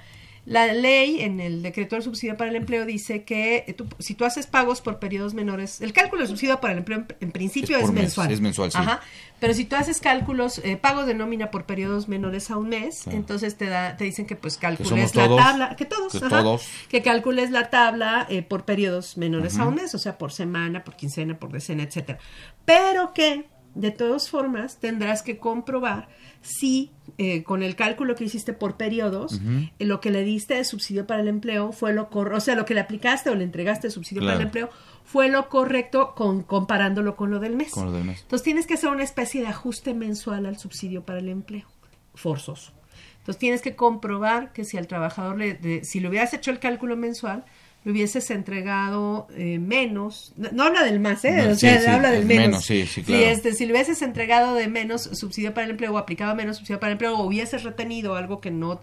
La 0.51 0.73
ley 0.73 1.21
en 1.21 1.39
el 1.39 1.63
decreto 1.63 1.95
del 1.95 2.03
subsidio 2.03 2.37
para 2.37 2.51
el 2.51 2.57
empleo 2.57 2.85
dice 2.85 3.23
que 3.23 3.59
eh, 3.69 3.77
si 4.01 4.17
tú 4.17 4.25
haces 4.25 4.49
pagos 4.49 4.81
por 4.81 4.99
periodos 4.99 5.33
menores, 5.33 5.81
el 5.81 5.93
cálculo 5.93 6.23
del 6.23 6.29
subsidio 6.29 6.61
para 6.61 6.73
el 6.73 6.81
empleo 6.81 7.05
en, 7.21 7.31
principio 7.31 7.79
es, 7.79 7.93
mensual. 7.93 8.33
es 8.33 8.41
mensual, 8.41 8.73
sí. 8.73 8.79
Ajá. 8.79 9.01
Pero 9.39 9.55
si 9.55 9.65
tú 9.65 9.77
haces 9.77 10.01
cálculos, 10.01 10.59
eh, 10.65 10.77
pagos 10.77 11.07
de 11.07 11.15
nómina 11.15 11.53
por 11.53 11.67
periodos 11.67 12.09
menores 12.09 12.51
a 12.51 12.57
un 12.57 12.69
mes, 12.71 13.07
entonces 13.07 13.57
te 13.57 13.67
da, 13.67 13.97
te 13.97 14.03
dicen 14.03 14.27
que 14.27 14.35
pues 14.35 14.57
calcules 14.57 15.15
la 15.15 15.29
tabla, 15.29 15.77
que 15.77 15.85
todos, 15.85 16.15
que, 16.15 16.19
todos. 16.19 16.67
que 16.89 17.01
calcules 17.01 17.53
la 17.53 17.71
tabla 17.71 18.27
eh, 18.29 18.43
por 18.43 18.65
periodos 18.65 19.19
menores 19.19 19.57
a 19.57 19.69
un 19.69 19.77
mes, 19.77 19.95
o 19.95 19.99
sea, 19.99 20.19
por 20.19 20.33
semana, 20.33 20.83
por 20.83 20.97
quincena, 20.97 21.39
por 21.39 21.53
decena, 21.53 21.85
etcétera. 21.85 22.19
Pero 22.65 23.15
que 23.15 23.47
de 23.75 23.91
todas 23.91 24.29
formas 24.29 24.79
tendrás 24.79 25.23
que 25.23 25.39
comprobar 25.39 26.09
si 26.43 26.91
eh, 27.19 27.43
con 27.43 27.63
el 27.63 27.77
cálculo 27.77 28.15
que 28.15 28.25
hiciste 28.25 28.53
por 28.53 28.77
periodos, 28.77 29.41
lo 29.79 30.01
que 30.01 30.11
le 30.11 30.25
diste 30.25 30.55
de 30.55 30.65
subsidio 30.65 31.07
para 31.07 31.21
el 31.21 31.29
empleo 31.29 31.73
fue 31.73 31.93
lo 31.93 32.09
correcto, 32.09 32.39
o 32.39 32.41
sea, 32.41 32.55
lo 32.55 32.65
que 32.65 32.75
le 32.75 32.81
aplicaste 32.81 33.31
o 33.31 33.35
le 33.35 33.45
entregaste 33.45 33.89
de 33.89 33.91
subsidio 33.91 34.23
para 34.23 34.37
el 34.37 34.43
empleo 34.43 34.71
fue 35.05 35.29
lo 35.29 35.49
correcto 35.49 36.15
con, 36.15 36.43
comparándolo 36.43 37.17
con 37.17 37.31
lo 37.31 37.39
del 37.39 37.57
mes. 37.57 37.73
Entonces 37.77 38.43
tienes 38.43 38.67
que 38.67 38.75
hacer 38.75 38.91
una 38.91 39.05
especie 39.05 39.43
de 39.43 39.49
ajuste 39.49 39.93
mensual 39.93 40.47
al 40.47 40.59
subsidio 40.59 41.05
para 41.05 41.19
el 41.19 41.29
empleo, 41.29 41.67
forzoso. 42.15 42.73
Entonces 43.19 43.39
tienes 43.39 43.61
que 43.61 43.77
comprobar 43.77 44.53
que 44.53 44.65
si 44.65 44.79
al 44.79 44.87
trabajador 44.87 45.37
le, 45.37 45.85
si 45.85 46.01
le 46.01 46.09
hubieras 46.09 46.33
hecho 46.33 46.51
el 46.51 46.59
cálculo 46.59 46.97
mensual, 46.97 47.45
le 47.85 47.93
hubieses 47.93 48.31
entregado 48.31 49.27
eh, 49.37 49.59
menos, 49.59 50.35
no, 50.37 50.65
habla 50.65 50.85
del 50.85 51.01
más, 51.01 51.25
¿eh? 51.25 51.49
o 51.49 51.55
sea, 51.55 51.95
habla 51.95 52.11
del 52.11 52.27
menos. 52.27 52.65
sí, 52.65 52.87
sí, 52.87 53.03
claro. 53.03 53.23
si, 53.23 53.29
este, 53.29 53.55
si 53.55 53.67
le 53.67 53.73
hubieses 53.73 54.03
entregado 54.03 54.55
de 54.55 54.69
menos 54.69 55.03
subsidio 55.03 55.55
para 55.55 55.65
el 55.65 55.71
empleo 55.73 55.95
o 55.95 55.99
aplicado 55.99 56.35
menos 56.35 56.59
subsidio 56.59 56.79
para 56.79 56.91
el 56.91 56.95
empleo 56.95 57.17
o 57.17 57.25
hubieses 57.25 57.63
retenido 57.63 58.17
algo 58.17 58.41
que 58.41 58.51
no 58.51 58.81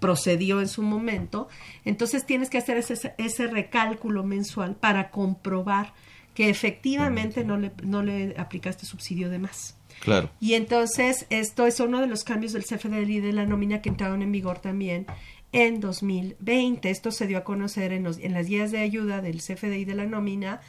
procedió 0.00 0.60
en 0.60 0.68
su 0.68 0.82
momento, 0.82 1.48
entonces 1.84 2.26
tienes 2.26 2.50
que 2.50 2.58
hacer 2.58 2.76
ese, 2.76 3.14
ese 3.16 3.46
recálculo 3.46 4.24
mensual 4.24 4.74
para 4.74 5.10
comprobar 5.10 5.92
que 6.34 6.50
efectivamente 6.50 7.44
no 7.44 7.56
le, 7.56 7.70
no 7.82 8.02
le 8.02 8.34
aplicaste 8.36 8.84
subsidio 8.84 9.30
de 9.30 9.38
más. 9.38 9.76
Claro. 10.00 10.30
Y 10.40 10.54
entonces 10.54 11.26
esto 11.30 11.66
es 11.66 11.80
uno 11.80 12.00
de 12.00 12.06
los 12.06 12.24
cambios 12.24 12.52
del 12.52 12.64
CFDI 12.64 13.20
de 13.20 13.32
la 13.32 13.46
nómina 13.46 13.80
que 13.80 13.88
entraron 13.88 14.20
en 14.20 14.30
vigor 14.30 14.58
también 14.58 15.06
en 15.52 15.80
2020. 15.80 16.90
Esto 16.90 17.10
se 17.10 17.26
dio 17.26 17.38
a 17.38 17.44
conocer 17.44 17.92
en, 17.92 18.04
los, 18.04 18.18
en 18.18 18.34
las 18.34 18.46
guías 18.46 18.70
de 18.70 18.78
ayuda 18.78 19.22
del 19.22 19.38
CFDI 19.38 19.84
de 19.84 19.94
la 19.94 20.06
nómina 20.06 20.60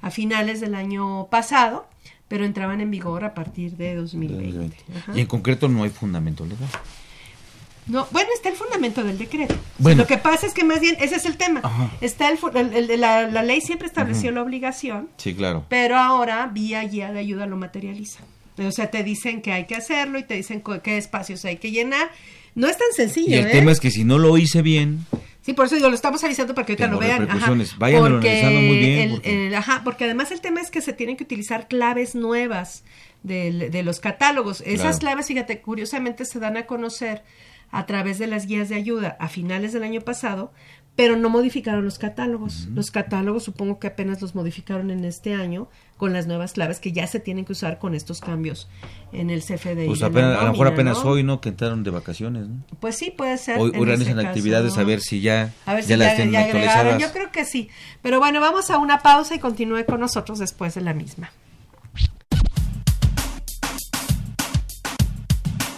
a 0.00 0.10
finales 0.10 0.60
del 0.60 0.74
año 0.74 1.28
pasado, 1.30 1.88
pero 2.28 2.44
entraban 2.44 2.80
en 2.80 2.90
vigor 2.90 3.24
a 3.24 3.34
partir 3.34 3.76
de 3.76 3.94
2020. 3.96 4.76
Y 5.14 5.20
en 5.20 5.26
concreto 5.26 5.68
no 5.68 5.82
hay 5.82 5.90
fundamento 5.90 6.44
legal. 6.44 6.68
No, 7.88 8.06
bueno, 8.10 8.28
está 8.34 8.50
el 8.50 8.54
fundamento 8.54 9.02
del 9.02 9.16
decreto. 9.16 9.54
Lo 9.78 10.06
que 10.06 10.18
pasa 10.18 10.46
es 10.46 10.52
que 10.52 10.62
más 10.62 10.80
bien, 10.80 10.96
ese 11.00 11.16
es 11.16 11.24
el 11.24 11.38
tema. 11.38 11.62
Está 12.02 12.28
el, 12.28 13.00
la, 13.00 13.28
la, 13.28 13.42
ley 13.42 13.62
siempre 13.62 13.86
estableció 13.86 14.30
la 14.30 14.42
obligación. 14.42 15.08
Sí, 15.16 15.34
claro. 15.34 15.64
Pero 15.70 15.96
ahora, 15.96 16.50
vía 16.52 16.82
guía 16.82 17.12
de 17.12 17.20
ayuda, 17.20 17.46
lo 17.46 17.56
materializa. 17.56 18.24
O 18.58 18.72
sea, 18.72 18.90
te 18.90 19.02
dicen 19.02 19.40
que 19.40 19.52
hay 19.52 19.66
que 19.66 19.74
hacerlo 19.74 20.18
y 20.18 20.24
te 20.24 20.34
dicen 20.34 20.62
qué 20.82 20.98
espacios 20.98 21.44
hay 21.46 21.56
que 21.56 21.70
llenar. 21.70 22.10
No 22.58 22.68
es 22.68 22.76
tan 22.76 22.88
sencillo, 22.94 23.30
Y 23.30 23.34
el 23.34 23.46
¿eh? 23.46 23.50
tema 23.50 23.72
es 23.72 23.80
que 23.80 23.90
si 23.90 24.04
no 24.04 24.18
lo 24.18 24.36
hice 24.38 24.62
bien, 24.62 25.06
Sí, 25.40 25.54
por 25.54 25.64
eso 25.64 25.76
digo, 25.76 25.88
lo 25.88 25.94
estamos 25.94 26.22
avisando 26.24 26.54
para 26.54 26.66
que 26.66 26.72
ahorita 26.74 26.88
lo 26.88 26.98
vean. 26.98 27.22
Ajá. 27.30 27.54
Váyanlo 27.78 28.10
porque 28.16 28.28
analizando 28.28 28.60
muy 28.60 28.76
bien, 28.76 29.10
porque- 29.12 29.46
el- 29.46 29.54
ajá, 29.54 29.80
porque 29.82 30.04
además 30.04 30.30
el 30.30 30.42
tema 30.42 30.60
es 30.60 30.70
que 30.70 30.82
se 30.82 30.92
tienen 30.92 31.16
que 31.16 31.24
utilizar 31.24 31.68
claves 31.68 32.14
nuevas 32.14 32.84
de 33.22 33.82
los 33.82 33.98
catálogos. 34.00 34.62
Esas 34.66 34.98
claves, 34.98 35.26
fíjate, 35.26 35.60
curiosamente 35.62 36.26
se 36.26 36.38
dan 36.38 36.58
a 36.58 36.66
conocer 36.66 37.22
a 37.70 37.86
través 37.86 38.18
de 38.18 38.26
las 38.26 38.46
guías 38.46 38.68
de 38.68 38.74
ayuda 38.76 39.16
a 39.20 39.28
finales 39.28 39.72
del 39.72 39.82
año 39.84 40.00
pasado, 40.02 40.52
pero 40.98 41.16
no 41.16 41.30
modificaron 41.30 41.84
los 41.84 41.96
catálogos. 41.96 42.66
Los 42.74 42.90
catálogos 42.90 43.44
supongo 43.44 43.78
que 43.78 43.86
apenas 43.86 44.20
los 44.20 44.34
modificaron 44.34 44.90
en 44.90 45.04
este 45.04 45.32
año 45.32 45.68
con 45.96 46.12
las 46.12 46.26
nuevas 46.26 46.54
claves 46.54 46.80
que 46.80 46.90
ya 46.90 47.06
se 47.06 47.20
tienen 47.20 47.44
que 47.44 47.52
usar 47.52 47.78
con 47.78 47.94
estos 47.94 48.20
cambios 48.20 48.68
en 49.12 49.30
el 49.30 49.44
CFDI. 49.44 49.86
pues 49.86 50.02
apenas, 50.02 50.36
a 50.40 50.42
lo 50.42 50.50
mejor 50.50 50.66
apenas 50.66 51.04
¿no? 51.04 51.10
hoy, 51.10 51.22
¿no? 51.22 51.40
Que 51.40 51.50
entraron 51.50 51.84
de 51.84 51.90
vacaciones, 51.90 52.48
¿no? 52.48 52.64
Pues 52.80 52.96
sí, 52.96 53.12
puede 53.16 53.38
ser. 53.38 53.60
Hoy 53.60 53.70
organizan 53.78 54.16
caso, 54.16 54.26
actividades 54.26 54.76
a 54.76 54.82
ver 54.82 55.00
si 55.00 55.20
ya, 55.20 55.54
A 55.66 55.74
ver 55.74 55.84
si 55.84 55.90
ya 55.90 55.96
ya, 55.98 56.04
las 56.04 56.16
tienen 56.16 56.32
ya 56.32 56.40
actualizadas. 56.40 57.00
Yo 57.00 57.12
creo 57.12 57.30
que 57.30 57.44
sí. 57.44 57.68
Pero 58.02 58.18
bueno, 58.18 58.40
vamos 58.40 58.68
a 58.68 58.78
una 58.78 58.98
pausa 58.98 59.36
y 59.36 59.38
continúe 59.38 59.84
con 59.86 60.00
nosotros 60.00 60.40
después 60.40 60.74
de 60.74 60.80
la 60.80 60.94
misma. 60.94 61.30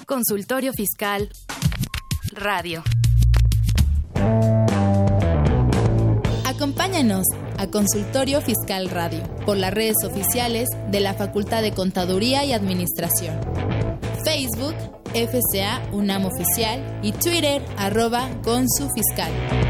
Consultorio 0.06 0.72
Fiscal 0.72 1.28
Radio. 2.32 2.82
A 7.56 7.66
Consultorio 7.68 8.42
Fiscal 8.42 8.90
Radio 8.90 9.22
por 9.46 9.56
las 9.56 9.72
redes 9.72 9.96
oficiales 10.04 10.68
de 10.90 11.00
la 11.00 11.14
Facultad 11.14 11.62
de 11.62 11.72
Contaduría 11.72 12.44
y 12.44 12.52
Administración. 12.52 13.40
Facebook, 14.22 14.74
FCA 15.14 15.80
UNAM 15.92 16.26
Oficial 16.26 17.00
y 17.02 17.12
Twitter, 17.12 17.62
arroba 17.78 18.28
Fiscal. 18.44 19.69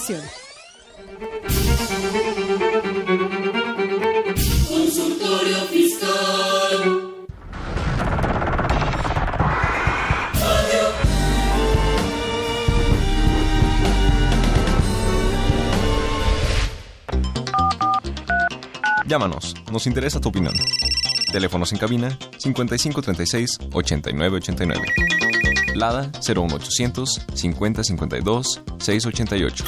Consultorio 4.67 5.57
Fiscal. 5.69 7.27
Llámanos, 19.05 19.53
nos 19.71 19.85
interesa 19.85 20.19
tu 20.19 20.29
opinión. 20.29 20.55
Teléfonos 21.31 21.71
en 21.73 21.77
cabina 21.77 22.17
5536 22.39 23.59
8989. 23.71 25.30
Lada 25.75 26.11
01800 26.21 27.21
5052 27.33 28.61
688. 28.79 29.63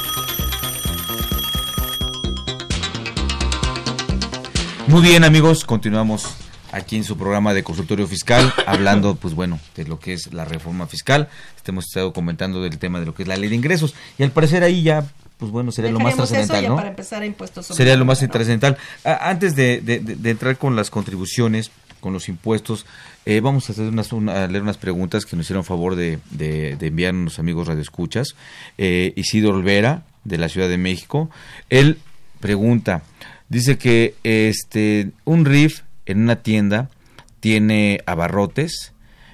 Muy 4.88 5.02
bien, 5.02 5.24
amigos, 5.24 5.64
continuamos 5.64 6.26
aquí 6.72 6.96
en 6.96 7.04
su 7.04 7.16
programa 7.16 7.54
de 7.54 7.62
consultorio 7.64 8.06
fiscal, 8.06 8.52
hablando, 8.66 9.14
pues 9.16 9.34
bueno, 9.34 9.58
de 9.76 9.86
lo 9.86 9.98
que 9.98 10.12
es 10.12 10.32
la 10.32 10.44
reforma 10.44 10.86
fiscal. 10.86 11.28
Hemos 11.66 11.86
estado 11.86 12.12
comentando 12.12 12.60
del 12.62 12.78
tema 12.78 13.00
de 13.00 13.06
lo 13.06 13.14
que 13.14 13.22
es 13.22 13.28
la 13.28 13.36
ley 13.36 13.48
de 13.48 13.56
ingresos. 13.56 13.94
Y 14.18 14.22
al 14.22 14.30
parecer 14.30 14.62
ahí 14.62 14.82
ya, 14.82 15.04
pues 15.38 15.50
bueno, 15.50 15.72
sería 15.72 15.90
lo 15.90 15.98
más 16.00 16.14
trascendental, 16.16 16.68
¿no? 16.68 16.76
para 16.76 16.88
empezar 16.90 17.22
a 17.22 17.26
impuestos 17.26 17.66
sobre 17.66 17.78
Sería 17.78 17.96
lo 17.96 18.04
más 18.04 18.20
¿no? 18.22 18.28
trascendental. 18.28 18.76
Antes 19.04 19.56
de- 19.56 19.80
de- 19.80 20.00
de 20.00 20.30
entrar 20.30 20.58
con 20.58 20.76
las 20.76 20.90
contribuciones, 20.90 21.70
con 22.04 22.12
los 22.12 22.28
impuestos, 22.28 22.84
eh, 23.24 23.40
vamos 23.40 23.68
a 23.68 23.72
hacer 23.72 23.88
unas, 23.88 24.12
una- 24.12 24.44
a 24.44 24.46
leer 24.46 24.62
unas 24.62 24.76
preguntas 24.76 25.24
que 25.24 25.36
nos 25.36 25.46
hicieron 25.46 25.64
favor 25.64 25.96
de, 25.96 26.18
de, 26.32 26.76
de 26.76 26.86
enviar 26.88 27.14
unos 27.14 27.38
amigos 27.38 27.66
radioescuchas. 27.66 28.36
Eh, 28.76 29.14
Isidro 29.16 29.54
Olvera, 29.54 30.02
de 30.24 30.36
la 30.36 30.50
Ciudad 30.50 30.68
de 30.68 30.76
México, 30.76 31.30
él 31.70 31.96
pregunta, 32.40 33.02
dice 33.48 33.78
que 33.78 34.14
este 34.22 35.10
un 35.24 35.46
RIF 35.46 35.80
en 36.04 36.18
una 36.20 36.36
tienda 36.36 36.90
tiene 37.40 38.00
abarrotes, 38.04 38.92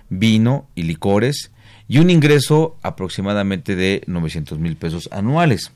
vino 0.08 0.66
y 0.76 0.84
licores 0.84 1.50
y 1.88 1.98
un 1.98 2.08
ingreso 2.10 2.76
aproximadamente 2.82 3.74
de 3.74 4.02
900 4.06 4.58
mil 4.60 4.76
pesos 4.76 5.08
anuales. 5.12 5.72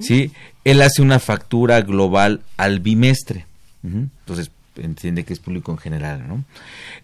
¿sí? 0.00 0.30
Él 0.64 0.82
hace 0.82 1.00
una 1.02 1.18
factura 1.20 1.80
global 1.80 2.42
al 2.58 2.80
bimestre. 2.80 3.46
Entonces, 3.82 4.50
entiende 4.80 5.24
que 5.24 5.32
es 5.32 5.38
público 5.40 5.72
en 5.72 5.78
general, 5.78 6.26
¿no? 6.28 6.44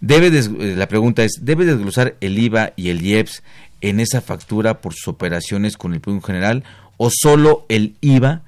Debe 0.00 0.30
des- 0.30 0.50
eh, 0.60 0.74
la 0.76 0.88
pregunta 0.88 1.24
es, 1.24 1.38
¿debe 1.42 1.64
desglosar 1.64 2.14
el 2.20 2.38
IVA 2.38 2.72
y 2.76 2.90
el 2.90 3.02
IEPS 3.04 3.42
en 3.80 4.00
esa 4.00 4.20
factura 4.20 4.80
por 4.80 4.94
sus 4.94 5.08
operaciones 5.08 5.76
con 5.76 5.94
el 5.94 6.00
público 6.00 6.26
en 6.26 6.34
general 6.34 6.64
o 6.96 7.10
solo 7.12 7.66
el 7.68 7.94
IVA 8.00 8.42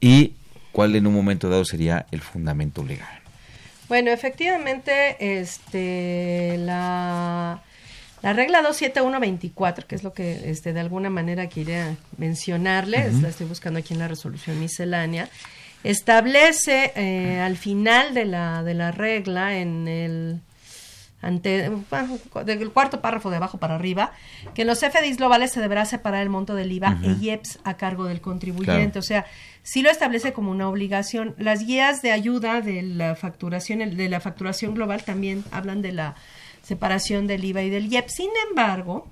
y 0.00 0.32
cuál 0.72 0.96
en 0.96 1.06
un 1.06 1.14
momento 1.14 1.48
dado 1.48 1.64
sería 1.64 2.06
el 2.10 2.20
fundamento 2.20 2.82
legal? 2.84 3.20
Bueno, 3.88 4.10
efectivamente, 4.12 5.40
este, 5.40 6.56
la, 6.58 7.60
la 8.22 8.32
regla 8.32 8.62
27124, 8.62 9.86
que 9.86 9.96
es 9.96 10.04
lo 10.04 10.12
que 10.12 10.48
este, 10.50 10.72
de 10.72 10.80
alguna 10.80 11.10
manera 11.10 11.48
quería 11.48 11.96
mencionarles, 12.16 13.20
la 13.20 13.28
estoy 13.28 13.46
buscando 13.46 13.80
aquí 13.80 13.92
en 13.94 13.98
la 14.00 14.08
resolución 14.08 14.60
miscelánea, 14.60 15.28
establece 15.84 16.92
eh, 16.96 17.40
al 17.40 17.56
final 17.56 18.14
de 18.14 18.24
la, 18.24 18.62
de 18.62 18.74
la 18.74 18.92
regla, 18.92 19.56
en 19.56 19.88
el 19.88 20.40
ante 21.22 21.68
bueno, 21.68 22.18
del 22.44 22.70
cuarto 22.70 23.00
párrafo 23.00 23.30
de 23.30 23.36
abajo 23.36 23.58
para 23.58 23.74
arriba, 23.74 24.12
que 24.54 24.62
en 24.62 24.68
los 24.68 24.80
FDIs 24.80 25.18
globales 25.18 25.52
se 25.52 25.60
deberá 25.60 25.84
separar 25.84 26.22
el 26.22 26.30
monto 26.30 26.54
del 26.54 26.72
IVA 26.72 26.96
Ujú. 27.00 27.10
e 27.10 27.24
IEPS 27.24 27.58
a 27.64 27.76
cargo 27.76 28.04
del 28.04 28.20
contribuyente. 28.20 28.92
Claro. 28.92 29.00
O 29.00 29.02
sea, 29.02 29.26
sí 29.62 29.82
lo 29.82 29.90
establece 29.90 30.32
como 30.32 30.50
una 30.50 30.68
obligación. 30.68 31.34
Las 31.38 31.66
guías 31.66 32.00
de 32.00 32.12
ayuda 32.12 32.62
de 32.62 32.82
la 32.82 33.16
facturación, 33.16 33.96
de 33.96 34.08
la 34.08 34.20
facturación 34.20 34.74
global 34.74 35.02
también 35.02 35.44
hablan 35.50 35.82
de 35.82 35.92
la 35.92 36.14
separación 36.62 37.26
del 37.26 37.44
IVA 37.44 37.62
y 37.62 37.70
del 37.70 37.92
IEPS. 37.92 38.14
Sin 38.14 38.30
embargo, 38.48 39.08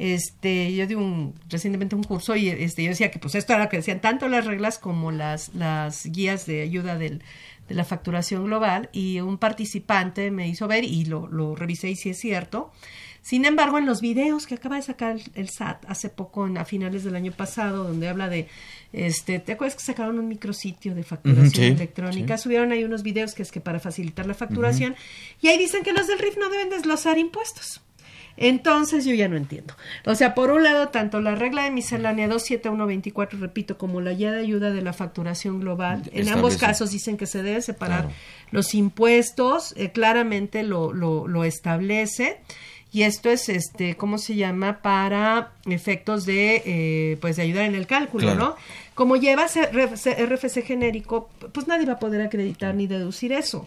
este, 0.00 0.74
yo 0.74 0.86
di 0.86 0.94
un, 0.94 1.34
recientemente 1.50 1.94
un 1.94 2.02
curso 2.02 2.34
y 2.34 2.48
este, 2.48 2.82
yo 2.82 2.88
decía 2.88 3.10
que 3.10 3.18
pues 3.18 3.34
esto 3.34 3.52
era 3.52 3.64
lo 3.64 3.68
que 3.68 3.76
decían 3.76 4.00
tanto 4.00 4.28
las 4.28 4.46
reglas 4.46 4.78
como 4.78 5.12
las, 5.12 5.54
las 5.54 6.06
guías 6.06 6.46
de 6.46 6.62
ayuda 6.62 6.96
del, 6.96 7.22
de 7.68 7.74
la 7.74 7.84
facturación 7.84 8.46
global 8.46 8.88
y 8.92 9.20
un 9.20 9.36
participante 9.36 10.30
me 10.30 10.48
hizo 10.48 10.66
ver 10.66 10.84
y 10.84 11.04
lo, 11.04 11.28
lo 11.28 11.54
revisé 11.54 11.90
y 11.90 11.96
sí 11.96 12.08
es 12.08 12.18
cierto. 12.18 12.72
Sin 13.20 13.44
embargo, 13.44 13.76
en 13.76 13.84
los 13.84 14.00
videos 14.00 14.46
que 14.46 14.54
acaba 14.54 14.76
de 14.76 14.82
sacar 14.82 15.16
el, 15.16 15.22
el 15.34 15.50
SAT 15.50 15.84
hace 15.86 16.08
poco, 16.08 16.46
en, 16.46 16.56
a 16.56 16.64
finales 16.64 17.04
del 17.04 17.14
año 17.14 17.32
pasado, 17.32 17.84
donde 17.84 18.08
habla 18.08 18.30
de, 18.30 18.48
este, 18.94 19.38
¿te 19.38 19.52
acuerdas 19.52 19.76
que 19.76 19.82
sacaron 19.84 20.18
un 20.18 20.28
micrositio 20.28 20.94
de 20.94 21.02
facturación 21.02 21.50
sí, 21.52 21.64
electrónica? 21.64 22.38
sí. 22.38 22.44
Subieron 22.44 22.72
ahí 22.72 22.84
unos 22.84 23.02
videos 23.02 23.34
que 23.34 23.42
es 23.42 23.52
que 23.52 23.60
para 23.60 23.78
facilitar 23.80 24.24
la 24.24 24.32
facturación 24.32 24.96
y 25.42 25.48
ahí 25.48 25.58
dicen 25.58 25.82
que 25.82 25.92
los 25.92 26.06
del 26.06 26.18
RIF 26.18 26.38
no 26.38 26.48
deben 26.48 26.70
desglosar 26.70 27.18
impuestos. 27.18 27.82
Entonces 28.36 29.04
yo 29.04 29.14
ya 29.14 29.28
no 29.28 29.36
entiendo. 29.36 29.74
O 30.06 30.14
sea, 30.14 30.34
por 30.34 30.50
un 30.50 30.62
lado, 30.62 30.88
tanto 30.88 31.20
la 31.20 31.34
regla 31.34 31.64
de 31.64 31.70
miscelánea 31.70 32.26
27124, 32.28 33.38
repito, 33.38 33.76
como 33.78 34.00
la 34.00 34.12
guía 34.12 34.32
de 34.32 34.40
ayuda 34.40 34.70
de 34.70 34.82
la 34.82 34.92
facturación 34.92 35.60
global, 35.60 36.02
en 36.12 36.28
ambos 36.28 36.56
casos 36.56 36.90
dicen 36.90 37.16
que 37.16 37.26
se 37.26 37.42
debe 37.42 37.60
separar 37.62 38.00
Claro. 38.02 38.14
los 38.50 38.74
impuestos, 38.74 39.74
eh, 39.76 39.90
claramente 39.92 40.62
lo, 40.62 40.92
lo, 40.92 41.26
lo 41.28 41.44
establece. 41.44 42.38
Y 42.92 43.02
esto 43.02 43.30
es, 43.30 43.48
este, 43.48 43.96
¿cómo 43.96 44.18
se 44.18 44.34
llama? 44.34 44.82
Para 44.82 45.52
efectos 45.66 46.26
de, 46.26 46.62
eh, 46.66 47.18
pues, 47.20 47.36
de 47.36 47.42
ayudar 47.42 47.66
en 47.66 47.76
el 47.76 47.86
cálculo, 47.86 48.24
Claro. 48.32 48.38
¿no? 48.40 48.56
Como 48.96 49.14
lleva 49.16 49.46
RFC 49.46 50.62
genérico, 50.62 51.30
pues 51.52 51.68
nadie 51.68 51.86
va 51.86 51.94
a 51.94 51.98
poder 52.00 52.20
acreditar 52.20 52.74
ni 52.74 52.86
deducir 52.88 53.32
eso. 53.32 53.66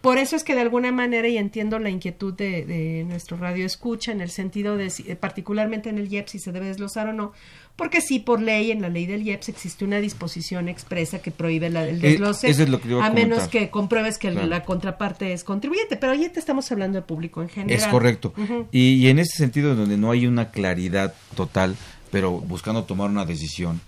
Por 0.00 0.18
eso 0.18 0.36
es 0.36 0.44
que 0.44 0.54
de 0.54 0.60
alguna 0.60 0.92
manera, 0.92 1.28
y 1.28 1.38
entiendo 1.38 1.78
la 1.78 1.88
inquietud 1.88 2.34
de, 2.34 2.64
de 2.66 3.04
nuestro 3.08 3.36
radio 3.36 3.64
escucha, 3.64 4.12
en 4.12 4.20
el 4.20 4.30
sentido 4.30 4.76
de, 4.76 4.90
si, 4.90 5.02
particularmente 5.14 5.88
en 5.88 5.98
el 5.98 6.12
IEPS, 6.12 6.32
si 6.32 6.38
se 6.38 6.52
debe 6.52 6.66
desglosar 6.66 7.08
o 7.08 7.12
no, 7.12 7.32
porque 7.74 8.00
sí, 8.00 8.18
por 8.18 8.42
ley, 8.42 8.70
en 8.70 8.82
la 8.82 8.88
ley 8.88 9.06
del 9.06 9.22
IEPS 9.22 9.48
existe 9.48 9.84
una 9.84 10.00
disposición 10.00 10.68
expresa 10.68 11.20
que 11.20 11.30
prohíbe 11.30 11.70
la, 11.70 11.88
el 11.88 12.00
desglose, 12.00 12.50
es 12.50 12.68
lo 12.68 12.80
que 12.80 12.92
a, 12.94 13.06
a 13.06 13.10
menos 13.10 13.48
que 13.48 13.70
compruebes 13.70 14.18
que 14.18 14.30
claro. 14.30 14.46
la 14.46 14.64
contraparte 14.64 15.32
es 15.32 15.42
contribuyente, 15.44 15.96
pero 15.96 16.12
ahí 16.12 16.28
te 16.28 16.40
estamos 16.40 16.70
hablando 16.70 16.98
de 16.98 17.02
público 17.02 17.40
en 17.40 17.48
general. 17.48 17.80
Es 17.80 17.86
correcto. 17.86 18.34
Uh 18.36 18.42
-huh. 18.42 18.66
y, 18.72 18.94
y 18.94 19.08
en 19.08 19.18
ese 19.20 19.38
sentido, 19.38 19.74
donde 19.74 19.96
no 19.96 20.10
hay 20.10 20.26
una 20.26 20.50
claridad 20.50 21.14
total, 21.34 21.76
pero 22.10 22.32
buscando 22.32 22.84
tomar 22.84 23.08
una 23.10 23.24
decisión, 23.24 23.80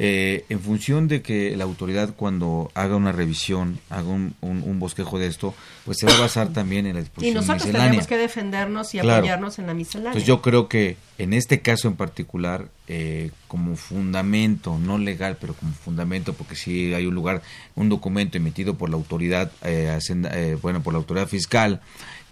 eh, 0.00 0.44
en 0.48 0.58
función 0.58 1.06
de 1.06 1.22
que 1.22 1.56
la 1.56 1.62
autoridad 1.64 2.14
cuando 2.16 2.70
haga 2.74 2.96
una 2.96 3.12
revisión, 3.12 3.78
haga 3.90 4.08
un, 4.08 4.34
un, 4.40 4.62
un, 4.62 4.80
bosquejo 4.80 5.20
de 5.20 5.28
esto, 5.28 5.54
pues 5.84 5.98
se 5.98 6.06
va 6.06 6.14
a 6.14 6.20
basar 6.20 6.48
también 6.52 6.86
en 6.86 6.94
la 6.94 7.00
disposición 7.00 7.32
Y 7.32 7.34
nosotros 7.34 7.62
miscelánea. 7.66 7.90
tenemos 7.90 8.06
que 8.08 8.18
defendernos 8.18 8.92
y 8.94 8.98
Claro. 8.98 9.18
apoyarnos 9.18 9.58
en 9.60 9.66
la 9.68 9.74
miscelánea. 9.74 10.10
Entonces 10.10 10.26
yo 10.26 10.42
creo 10.42 10.68
que 10.68 10.96
en 11.18 11.32
este 11.32 11.60
caso 11.60 11.86
en 11.86 11.94
particular, 11.94 12.68
eh, 12.88 13.30
como 13.46 13.76
fundamento, 13.76 14.78
no 14.78 14.98
legal, 14.98 15.36
pero 15.40 15.54
como 15.54 15.72
fundamento, 15.72 16.32
porque 16.32 16.56
sí 16.56 16.92
hay 16.92 17.06
un 17.06 17.14
lugar, 17.14 17.42
un 17.76 17.88
documento 17.88 18.36
emitido 18.36 18.74
por 18.74 18.90
la 18.90 18.96
autoridad, 18.96 19.52
eh, 19.62 19.90
hacenda- 19.96 20.30
eh, 20.36 20.56
bueno, 20.60 20.82
por 20.82 20.92
la 20.92 20.98
autoridad 20.98 21.28
fiscal, 21.28 21.80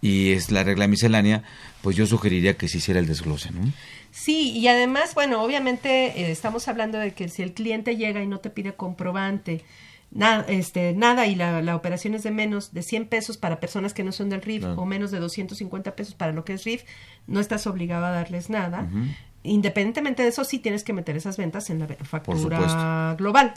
y 0.01 0.33
es 0.33 0.51
la 0.51 0.65
regla 0.65 0.89
miscelánea, 0.89 1.45
pues 1.81 1.95
yo 1.95 2.07
sugeriría 2.07 2.57
que 2.57 2.67
se 2.69 2.79
hiciera 2.79 2.99
el 2.99 3.07
desglose, 3.07 3.53
¿no? 3.53 3.61
Sí, 4.13 4.51
y 4.51 4.69
además, 4.69 5.15
bueno, 5.15 5.43
obviamente 5.43 6.21
eh, 6.21 6.31
estamos 6.31 6.69
hablando 6.69 6.99
de 6.99 7.13
que 7.13 7.29
si 7.29 7.43
el 7.43 7.55
cliente 7.55 7.97
llega 7.97 8.23
y 8.23 8.27
no 8.27 8.41
te 8.41 8.51
pide 8.51 8.75
comprobante, 8.75 9.65
nada, 10.11 10.45
este, 10.49 10.93
nada 10.93 11.27
y 11.27 11.35
la, 11.35 11.63
la 11.63 11.75
operación 11.75 12.15
es 12.15 12.23
de 12.23 12.31
menos 12.31 12.75
de 12.75 12.83
100 12.83 13.07
pesos 13.07 13.39
para 13.39 13.59
personas 13.59 13.95
que 13.95 14.05
no 14.05 14.13
son 14.13 14.29
del 14.29 14.43
RIF 14.43 14.65
o 14.77 14.85
menos 14.85 15.11
de 15.11 15.19
250 15.19 15.97
pesos 15.97 16.15
para 16.15 16.33
lo 16.33 16.45
que 16.45 16.53
es 16.53 16.65
RIF, 16.65 16.85
no 17.27 17.41
estás 17.41 17.67
obligado 17.67 18.05
a 18.05 18.11
darles 18.11 18.51
nada. 18.51 18.87
Independientemente 19.45 20.23
de 20.23 20.29
eso, 20.29 20.45
sí 20.45 20.59
tienes 20.59 20.85
que 20.85 20.93
meter 20.93 21.17
esas 21.17 21.39
ventas 21.39 21.69
en 21.71 21.81
la 21.81 21.89
factura 22.05 23.17
global. 23.19 23.55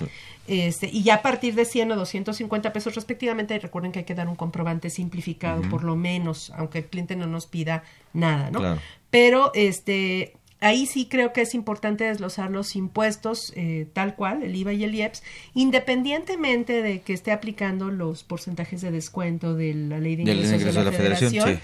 Este, 0.48 0.88
y 0.88 1.04
ya 1.04 1.16
a 1.16 1.22
partir 1.22 1.54
de 1.54 1.66
100 1.66 1.92
o 1.92 1.96
250 1.98 2.72
pesos 2.72 2.96
respectivamente, 2.96 3.60
recuerden 3.60 3.92
que 3.92 4.00
hay 4.00 4.06
que 4.06 4.16
dar 4.16 4.30
un 4.30 4.36
comprobante 4.36 4.90
simplificado, 4.90 5.62
por 5.64 5.84
lo 5.84 5.98
menos, 5.98 6.52
aunque 6.56 6.80
el 6.80 6.86
cliente 6.86 7.18
no 7.18 7.28
nos 7.28 7.46
pida 7.46 7.84
nada, 8.14 8.50
¿no? 8.50 8.60
Claro. 8.60 8.82
Pero 9.12 9.52
este 9.54 10.34
ahí 10.66 10.88
sí 10.88 11.06
creo 11.06 11.32
que 11.32 11.42
es 11.42 11.54
importante 11.54 12.06
desglosar 12.06 12.50
los 12.50 12.76
impuestos 12.76 13.54
eh, 13.56 13.88
tal 13.94 14.16
cual, 14.16 14.42
el 14.42 14.56
IVA 14.56 14.74
y 14.74 14.84
el 14.84 14.96
IEPS, 14.96 15.22
independientemente 15.54 16.82
de 16.82 17.02
que 17.02 17.14
esté 17.14 17.32
aplicando 17.32 17.92
los 17.92 18.24
porcentajes 18.24 18.82
de 18.82 18.90
descuento 18.90 19.54
de 19.54 19.76
la 19.76 20.00
ley 20.00 20.16
de 20.16 20.24
ingresos, 20.24 20.54
ingreso 20.54 20.80
de 20.80 20.86
la, 20.86 20.92
federación. 20.92 21.32
sí. 21.32 21.60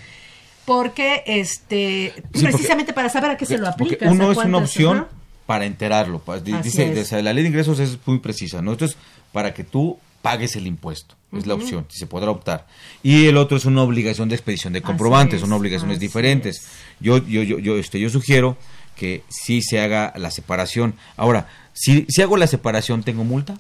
Porque 0.66 1.24
este 1.26 2.14
Sí, 2.16 2.22
porque- 2.22 2.48
precisamente 2.50 2.94
para 2.94 3.10
saber 3.10 3.32
a 3.32 3.38
qué 3.38 3.48
se 3.48 3.58
lo 3.58 3.68
aplica. 3.68 4.10
uno 4.10 4.28
o 4.28 4.32
es 4.32 4.38
una 4.38 4.60
opción 4.60 5.08
para 5.48 5.66
enterarlo. 5.66 6.20
pues, 6.20 6.44
dice, 6.44 7.24
la 7.24 7.34
ley 7.34 7.44
de 7.44 7.50
ingresos 7.50 7.80
es 7.80 7.98
muy 8.06 8.20
precisa, 8.20 8.62
¿no? 8.62 8.74
Esto 8.74 8.86
es 8.86 8.96
para 9.32 9.54
que 9.56 9.64
tú 9.64 9.98
pagues 10.22 10.56
el 10.56 10.68
impuesto. 10.68 11.16
Es 11.36 11.48
la 11.48 11.54
opción, 11.54 11.86
si 11.90 11.98
se 11.98 12.08
podrá 12.08 12.30
optar. 12.30 12.68
Y 13.02 13.26
el 13.28 13.38
otro 13.38 13.56
es 13.56 13.64
una 13.64 13.82
obligación 13.84 14.28
de 14.28 14.36
expedición 14.36 14.74
de 14.74 14.82
comprobantes, 14.82 15.36
es, 15.36 15.42
son 15.42 15.54
obligaciones 15.54 15.98
diferentes. 15.98 16.68
Yo, 17.00 17.18
yo, 17.26 17.42
yo, 17.42 17.58
yo, 17.58 17.78
este, 17.78 18.02
yo 18.02 18.10
sugiero 18.10 18.58
que 18.96 19.24
sí 19.30 19.62
se 19.62 19.80
haga 19.80 20.14
la 20.16 20.32
separación. 20.32 20.96
Ahora, 21.18 21.48
si, 21.74 22.06
si 22.10 22.22
hago 22.22 22.38
la 22.38 22.48
separación, 22.48 23.04
¿tengo 23.04 23.24
multa? 23.24 23.58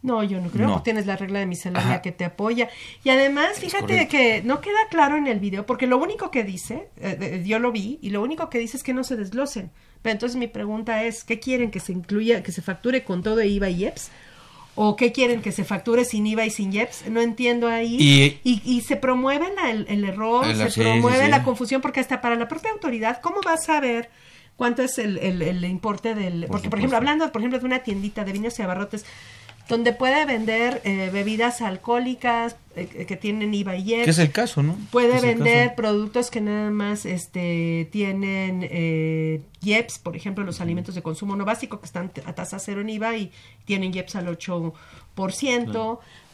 No, 0.00 0.22
yo 0.22 0.40
no 0.40 0.48
creo, 0.50 0.68
No. 0.68 0.82
tienes 0.82 1.06
la 1.06 1.16
regla 1.16 1.40
de 1.40 1.46
miscelánea 1.46 1.88
Ajá. 1.94 2.02
que 2.02 2.12
te 2.12 2.24
apoya. 2.24 2.68
Y 3.02 3.10
además, 3.10 3.58
fíjate 3.58 4.06
que 4.06 4.42
no 4.44 4.60
queda 4.60 4.78
claro 4.90 5.16
en 5.16 5.26
el 5.26 5.40
video, 5.40 5.66
porque 5.66 5.88
lo 5.88 5.98
único 5.98 6.30
que 6.30 6.44
dice, 6.44 6.88
eh, 6.98 7.42
yo 7.44 7.58
lo 7.58 7.72
vi, 7.72 7.98
y 8.00 8.10
lo 8.10 8.22
único 8.22 8.48
que 8.48 8.58
dice 8.60 8.76
es 8.76 8.84
que 8.84 8.94
no 8.94 9.02
se 9.02 9.16
desglosen. 9.16 9.72
Pero 10.02 10.12
entonces 10.12 10.36
mi 10.36 10.46
pregunta 10.46 11.02
es, 11.02 11.24
¿qué 11.24 11.40
quieren 11.40 11.72
que 11.72 11.80
se 11.80 11.90
incluya, 11.92 12.44
que 12.44 12.52
se 12.52 12.62
facture 12.62 13.02
con 13.02 13.24
todo 13.24 13.42
IVA 13.42 13.70
y 13.70 13.82
IEPS? 13.84 14.10
¿O 14.76 14.94
qué 14.94 15.10
quieren 15.10 15.42
que 15.42 15.50
se 15.50 15.64
facture 15.64 16.04
sin 16.04 16.24
IVA 16.28 16.46
y 16.46 16.50
sin 16.50 16.72
IEPS? 16.72 17.08
No 17.10 17.20
entiendo 17.20 17.66
ahí. 17.66 17.96
Y- 17.98 18.40
y, 18.44 18.62
y 18.64 18.82
se 18.82 18.94
promueve 18.94 19.48
la- 19.56 19.72
el, 19.72 19.84
el 19.88 20.04
error, 20.04 20.46
El- 20.46 20.56
se 20.56 20.66
sí, 20.66 20.70
sí, 20.74 20.80
promueve 20.82 21.24
sí. 21.24 21.30
la 21.32 21.42
confusión, 21.42 21.80
porque 21.80 21.98
hasta 21.98 22.20
para 22.20 22.36
la 22.36 22.46
propia 22.46 22.70
autoridad, 22.70 23.20
¿cómo 23.20 23.40
va 23.44 23.54
a 23.54 23.56
saber 23.56 24.08
cuánto 24.58 24.82
es 24.82 24.98
el, 24.98 25.16
el- 25.16 25.40
el 25.40 25.64
importe 25.64 26.14
del...? 26.14 26.42
Por 26.42 26.48
porque, 26.56 26.68
por 26.68 26.78
ejemplo, 26.80 26.98
hablando, 26.98 27.32
por 27.32 27.40
ejemplo, 27.40 27.58
de 27.58 27.64
una 27.64 27.78
tiendita 27.82 28.24
de 28.24 28.32
vinos 28.32 28.58
y 28.58 28.62
abarrotes, 28.62 29.06
donde 29.68 29.92
puede 29.92 30.24
vender 30.24 30.80
eh, 30.84 31.10
bebidas 31.12 31.60
alcohólicas 31.60 32.56
eh, 32.74 32.86
que 33.06 33.16
tienen 33.16 33.52
IVA 33.52 33.76
y 33.76 33.82
IEPS. 33.90 34.04
Que 34.04 34.10
es 34.12 34.18
el 34.18 34.30
caso, 34.32 34.62
¿no? 34.62 34.76
Puede 34.90 35.20
vender 35.20 35.74
productos 35.74 36.30
que 36.30 36.40
nada 36.40 36.70
más 36.70 37.04
este, 37.04 37.86
tienen 37.92 38.66
eh, 38.70 39.42
IEPS, 39.62 39.98
por 39.98 40.16
ejemplo, 40.16 40.42
los 40.42 40.60
alimentos 40.62 40.94
de 40.94 41.02
consumo 41.02 41.36
no 41.36 41.44
básico 41.44 41.80
que 41.80 41.86
están 41.86 42.10
a 42.24 42.32
tasa 42.34 42.58
cero 42.58 42.80
en 42.80 42.88
IVA 42.88 43.16
y 43.16 43.30
tienen 43.66 43.92
IEPS 43.94 44.16
al 44.16 44.26
8%. 44.38 44.72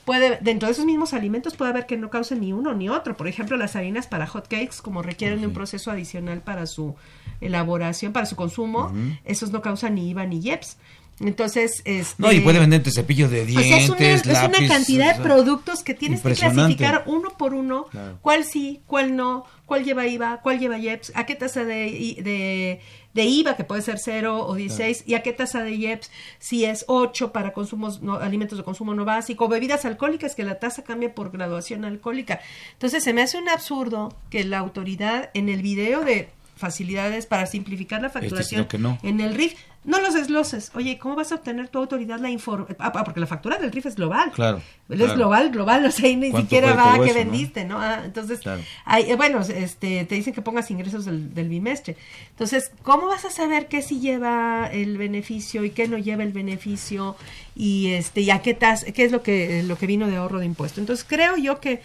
Puede, 0.04 0.38
dentro 0.42 0.66
de 0.68 0.72
esos 0.72 0.84
mismos 0.84 1.14
alimentos 1.14 1.56
puede 1.56 1.70
haber 1.70 1.86
que 1.86 1.96
no 1.96 2.10
causen 2.10 2.40
ni 2.40 2.52
uno 2.52 2.74
ni 2.74 2.88
otro. 2.88 3.16
Por 3.16 3.26
ejemplo, 3.26 3.56
las 3.56 3.74
harinas 3.74 4.06
para 4.06 4.26
hot 4.26 4.48
cakes, 4.48 4.82
como 4.82 5.02
requieren 5.02 5.40
de 5.40 5.46
un 5.46 5.54
proceso 5.54 5.90
adicional 5.90 6.42
para 6.42 6.66
su 6.66 6.94
elaboración, 7.40 8.12
para 8.12 8.26
su 8.26 8.36
consumo, 8.36 8.92
esos 9.24 9.50
no 9.50 9.62
causan 9.62 9.94
ni 9.94 10.10
IVA 10.10 10.26
ni 10.26 10.40
IEPS. 10.40 10.76
Entonces, 11.20 11.80
este, 11.84 12.14
No, 12.20 12.32
y 12.32 12.40
puede 12.40 12.58
venderte 12.58 12.90
cepillo 12.90 13.28
de 13.28 13.42
o 13.42 13.46
dientes, 13.46 13.68
sea, 13.68 13.78
es 13.78 13.88
una, 14.26 14.32
es 14.32 14.48
una 14.58 14.68
cantidad 14.68 15.14
o 15.14 15.18
de 15.18 15.22
productos 15.24 15.84
que 15.84 15.94
tienes 15.94 16.20
que 16.20 16.34
clasificar 16.34 17.04
uno 17.06 17.30
por 17.38 17.54
uno, 17.54 17.84
Claro. 17.86 18.18
cuál 18.20 18.44
sí, 18.44 18.82
cuál 18.86 19.14
no, 19.14 19.44
cuál 19.66 19.84
lleva 19.84 20.06
IVA, 20.08 20.40
cuál 20.42 20.58
lleva 20.58 20.76
IEPS, 20.76 21.12
a 21.14 21.24
qué 21.24 21.36
tasa 21.36 21.64
de, 21.64 22.16
de, 22.22 22.80
de 23.14 23.24
IVA, 23.24 23.54
que 23.56 23.62
puede 23.62 23.82
ser 23.82 23.98
0 24.00 24.44
o 24.44 24.54
16, 24.56 25.04
y 25.06 25.14
a 25.14 25.22
qué 25.22 25.32
tasa 25.32 25.62
de 25.62 25.70
IEPS, 25.76 26.10
si 26.40 26.64
es 26.64 26.84
8 26.88 27.30
para 27.32 27.52
consumos 27.52 28.02
no, 28.02 28.14
alimentos 28.16 28.58
de 28.58 28.64
consumo 28.64 28.92
no 28.94 29.04
básico, 29.04 29.46
bebidas 29.48 29.84
alcohólicas, 29.84 30.34
que 30.34 30.42
la 30.42 30.58
tasa 30.58 30.82
cambia 30.82 31.14
por 31.14 31.30
graduación 31.30 31.84
alcohólica. 31.84 32.40
Entonces, 32.72 33.04
se 33.04 33.12
me 33.12 33.22
hace 33.22 33.38
un 33.38 33.48
absurdo 33.48 34.16
que 34.30 34.42
la 34.42 34.58
autoridad 34.58 35.30
en 35.34 35.48
el 35.48 35.62
video 35.62 36.04
de 36.04 36.28
facilidades 36.56 37.26
para 37.26 37.46
simplificar 37.46 38.00
la 38.02 38.10
facturación 38.10 38.62
Este, 38.62 38.76
que 38.76 38.82
no. 38.82 38.98
en 39.02 39.20
el 39.20 39.34
RIF, 39.34 39.54
no 39.84 40.00
los 40.00 40.14
desgloses. 40.14 40.70
Oye, 40.74 40.98
¿cómo 40.98 41.14
vas 41.14 41.30
a 41.32 41.36
obtener 41.36 41.68
tu 41.68 41.78
autoridad 41.78 42.18
la 42.18 42.30
información? 42.30 42.76
Ah, 42.80 42.90
ah, 42.94 43.04
porque 43.04 43.20
la 43.20 43.26
factura 43.26 43.58
del 43.58 43.70
RIF 43.70 43.86
es 43.86 43.96
global. 43.96 44.30
Claro, 44.32 44.62
Es 44.88 44.96
claro. 44.96 45.14
global, 45.14 45.50
global, 45.50 45.84
o 45.84 45.90
sea, 45.90 46.08
ni 46.16 46.30
¿Cuánto 46.30 46.40
siquiera 46.40 46.74
va 46.74 46.94
a 46.94 46.98
que 46.98 47.06
eso, 47.06 47.14
vendiste, 47.14 47.64
¿no? 47.64 47.78
Ah, 47.80 48.02
entonces, 48.04 48.40
Claro. 48.40 48.62
hay, 48.86 49.10
eh, 49.10 49.16
bueno, 49.16 49.40
este, 49.40 50.04
te 50.06 50.14
dicen 50.14 50.32
que 50.32 50.42
pongas 50.42 50.70
ingresos 50.70 51.04
del, 51.04 51.34
del 51.34 51.48
bimestre. 51.48 51.96
Entonces, 52.30 52.70
¿cómo 52.82 53.06
vas 53.08 53.24
a 53.24 53.30
saber 53.30 53.68
qué 53.68 53.82
sí 53.82 54.00
lleva 54.00 54.68
el 54.72 54.96
beneficio 54.96 55.64
y 55.64 55.70
qué 55.70 55.86
no 55.86 55.98
lleva 55.98 56.22
el 56.22 56.32
beneficio 56.32 57.16
y 57.54 57.92
este 57.92 58.22
y 58.22 58.30
a 58.30 58.40
qué 58.42 58.54
tas 58.54 58.84
qué 58.84 59.04
es 59.04 59.12
lo 59.12 59.22
que 59.22 59.62
lo 59.62 59.76
que 59.76 59.86
vino 59.86 60.06
de 60.08 60.16
ahorro 60.16 60.38
de 60.38 60.46
impuesto? 60.46 60.80
Entonces, 60.80 61.04
creo 61.08 61.36
yo 61.36 61.60
que 61.60 61.82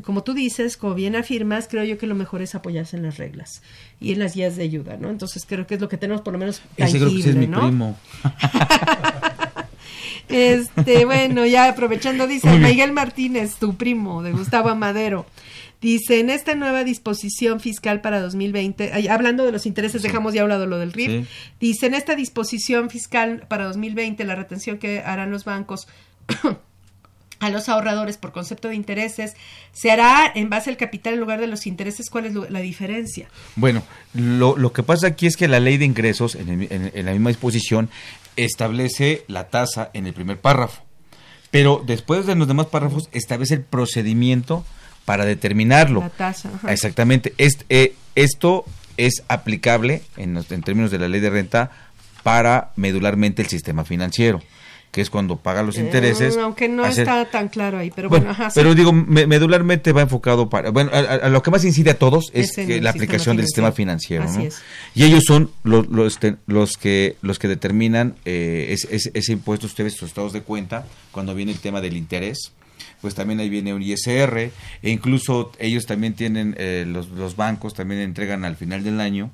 como 0.00 0.22
tú 0.22 0.32
dices, 0.32 0.76
como 0.76 0.94
bien 0.94 1.14
afirmas, 1.16 1.68
creo 1.68 1.84
yo 1.84 1.98
que 1.98 2.06
lo 2.06 2.14
mejor 2.14 2.40
es 2.42 2.54
apoyarse 2.54 2.96
en 2.96 3.02
las 3.02 3.18
reglas 3.18 3.62
y 4.00 4.12
en 4.12 4.18
las 4.20 4.34
guías 4.34 4.56
de 4.56 4.62
ayuda, 4.62 4.96
¿no? 4.96 5.10
Entonces 5.10 5.44
creo 5.46 5.66
que 5.66 5.74
es 5.74 5.80
lo 5.80 5.88
que 5.88 5.98
tenemos 5.98 6.22
por 6.22 6.32
lo 6.32 6.38
menos 6.38 6.62
Ese 6.76 6.98
creo 6.98 7.10
que 7.10 7.22
sí 7.22 7.28
es 7.30 7.36
mi 7.36 7.46
tangible, 7.46 7.48
¿no? 7.48 7.60
primo. 7.68 7.96
Este, 10.28 11.04
bueno, 11.04 11.44
ya 11.44 11.68
aprovechando, 11.68 12.26
dice 12.26 12.48
Miguel 12.58 12.92
Martínez, 12.92 13.56
tu 13.56 13.74
primo 13.76 14.22
de 14.22 14.32
Gustavo 14.32 14.70
Amadero. 14.70 15.26
Dice, 15.82 16.20
en 16.20 16.30
esta 16.30 16.54
nueva 16.54 16.84
disposición 16.84 17.58
fiscal 17.60 18.00
para 18.00 18.20
2020, 18.20 18.92
ay, 18.94 19.08
hablando 19.08 19.44
de 19.44 19.52
los 19.52 19.66
intereses, 19.66 20.00
dejamos 20.02 20.32
ya 20.32 20.42
a 20.42 20.44
un 20.44 20.50
lado 20.50 20.66
lo 20.66 20.78
del 20.78 20.92
RIF, 20.92 21.08
Sí. 21.10 21.26
dice, 21.60 21.86
en 21.86 21.94
esta 21.94 22.14
disposición 22.14 22.88
fiscal 22.88 23.44
para 23.48 23.64
2020, 23.64 24.24
la 24.24 24.36
retención 24.36 24.78
que 24.78 25.00
harán 25.00 25.30
los 25.32 25.44
bancos 25.44 25.88
a 27.42 27.50
los 27.50 27.68
ahorradores 27.68 28.16
por 28.16 28.32
concepto 28.32 28.68
de 28.68 28.74
intereses 28.76 29.34
se 29.72 29.90
hará 29.90 30.30
en 30.34 30.48
base 30.48 30.70
al 30.70 30.76
capital 30.76 31.14
en 31.14 31.20
lugar 31.20 31.40
de 31.40 31.46
los 31.48 31.66
intereses. 31.66 32.08
¿Cuál 32.08 32.26
es 32.26 32.32
lo- 32.32 32.48
la 32.48 32.60
diferencia? 32.60 33.28
Bueno, 33.56 33.82
lo, 34.14 34.56
lo 34.56 34.72
que 34.72 34.82
pasa 34.82 35.08
aquí 35.08 35.26
es 35.26 35.36
que 35.36 35.48
la 35.48 35.60
ley 35.60 35.76
de 35.76 35.84
ingresos, 35.84 36.34
en, 36.36 36.48
el- 36.48 36.72
en- 36.72 36.90
en 36.94 37.04
la 37.06 37.12
misma 37.12 37.30
disposición, 37.30 37.90
establece 38.36 39.24
la 39.28 39.48
tasa 39.48 39.90
en 39.92 40.06
el 40.06 40.14
primer 40.14 40.40
párrafo. 40.40 40.82
Pero 41.50 41.82
después 41.86 42.26
de 42.26 42.34
los 42.34 42.48
demás 42.48 42.66
párrafos, 42.66 43.08
establece 43.12 43.54
el 43.54 43.62
procedimiento 43.62 44.64
para 45.04 45.24
determinarlo. 45.24 46.00
La 46.00 46.08
tasa. 46.08 46.50
ajá. 46.54 46.72
Exactamente. 46.72 47.34
Est- 47.38 47.62
eh, 47.68 47.94
esto 48.14 48.64
es 48.96 49.22
aplicable 49.28 50.02
en 50.16 50.42
términos 50.62 50.90
de 50.90 50.98
la 50.98 51.08
ley 51.08 51.20
de 51.20 51.30
renta 51.30 51.70
para 52.22 52.70
medularmente 52.76 53.42
el 53.42 53.48
sistema 53.48 53.84
financiero, 53.84 54.40
que 54.92 55.00
es 55.00 55.10
cuando 55.10 55.36
paga 55.38 55.62
los 55.64 55.78
intereses. 55.78 56.36
Eh, 56.36 56.40
aunque 56.40 56.68
no 56.68 56.84
hacer- 56.84 57.08
está 57.08 57.24
tan 57.30 57.48
claro 57.48 57.78
ahí, 57.78 57.90
pero 57.90 58.08
bueno, 58.08 58.26
bueno, 58.26 58.30
ajá, 58.32 58.50
sí. 58.50 58.60
pero 58.60 58.74
digo, 58.74 58.92
me- 58.92 59.26
medularmente 59.26 59.90
va 59.92 60.02
enfocado 60.02 60.48
para, 60.50 60.70
bueno, 60.70 60.90
a, 60.92 61.28
lo 61.30 61.42
que 61.42 61.50
más 61.50 61.64
incide 61.64 61.90
a 61.90 61.98
todos 61.98 62.30
es, 62.34 62.52
que 62.52 62.80
la 62.80 62.90
aplicación 62.90 63.36
del 63.36 63.46
sistema 63.46 63.72
financiero. 63.72 64.24
Así 64.24 64.38
¿no? 64.38 64.44
es. 64.44 64.62
Y 64.94 65.04
ellos 65.04 65.24
son 65.26 65.50
los, 65.64 65.88
los, 65.88 66.18
te- 66.18 66.36
los 66.46 66.76
que 66.76 67.16
los 67.22 67.38
que 67.40 67.48
determinan 67.48 68.14
eh, 68.26 68.66
es- 68.70 68.86
es- 68.90 69.10
ese 69.14 69.32
impuesto, 69.32 69.66
ustedes 69.66 69.94
sus 69.94 70.10
estados 70.10 70.32
de 70.34 70.42
cuenta, 70.42 70.86
cuando 71.10 71.34
viene 71.34 71.52
el 71.52 71.58
tema 71.58 71.80
del 71.80 71.96
interés. 71.96 72.52
pues 73.00 73.14
también 73.14 73.40
ahí 73.40 73.48
viene 73.48 73.74
un 73.74 73.82
ISR, 73.82 74.38
e 74.82 74.90
incluso 74.90 75.50
ellos 75.58 75.86
también 75.86 76.12
tienen, 76.14 76.54
eh, 76.58 76.84
los, 76.86 77.08
los 77.08 77.34
bancos 77.34 77.74
también 77.74 78.00
entregan 78.00 78.44
al 78.44 78.54
final 78.56 78.84
del 78.84 79.00
año 79.00 79.30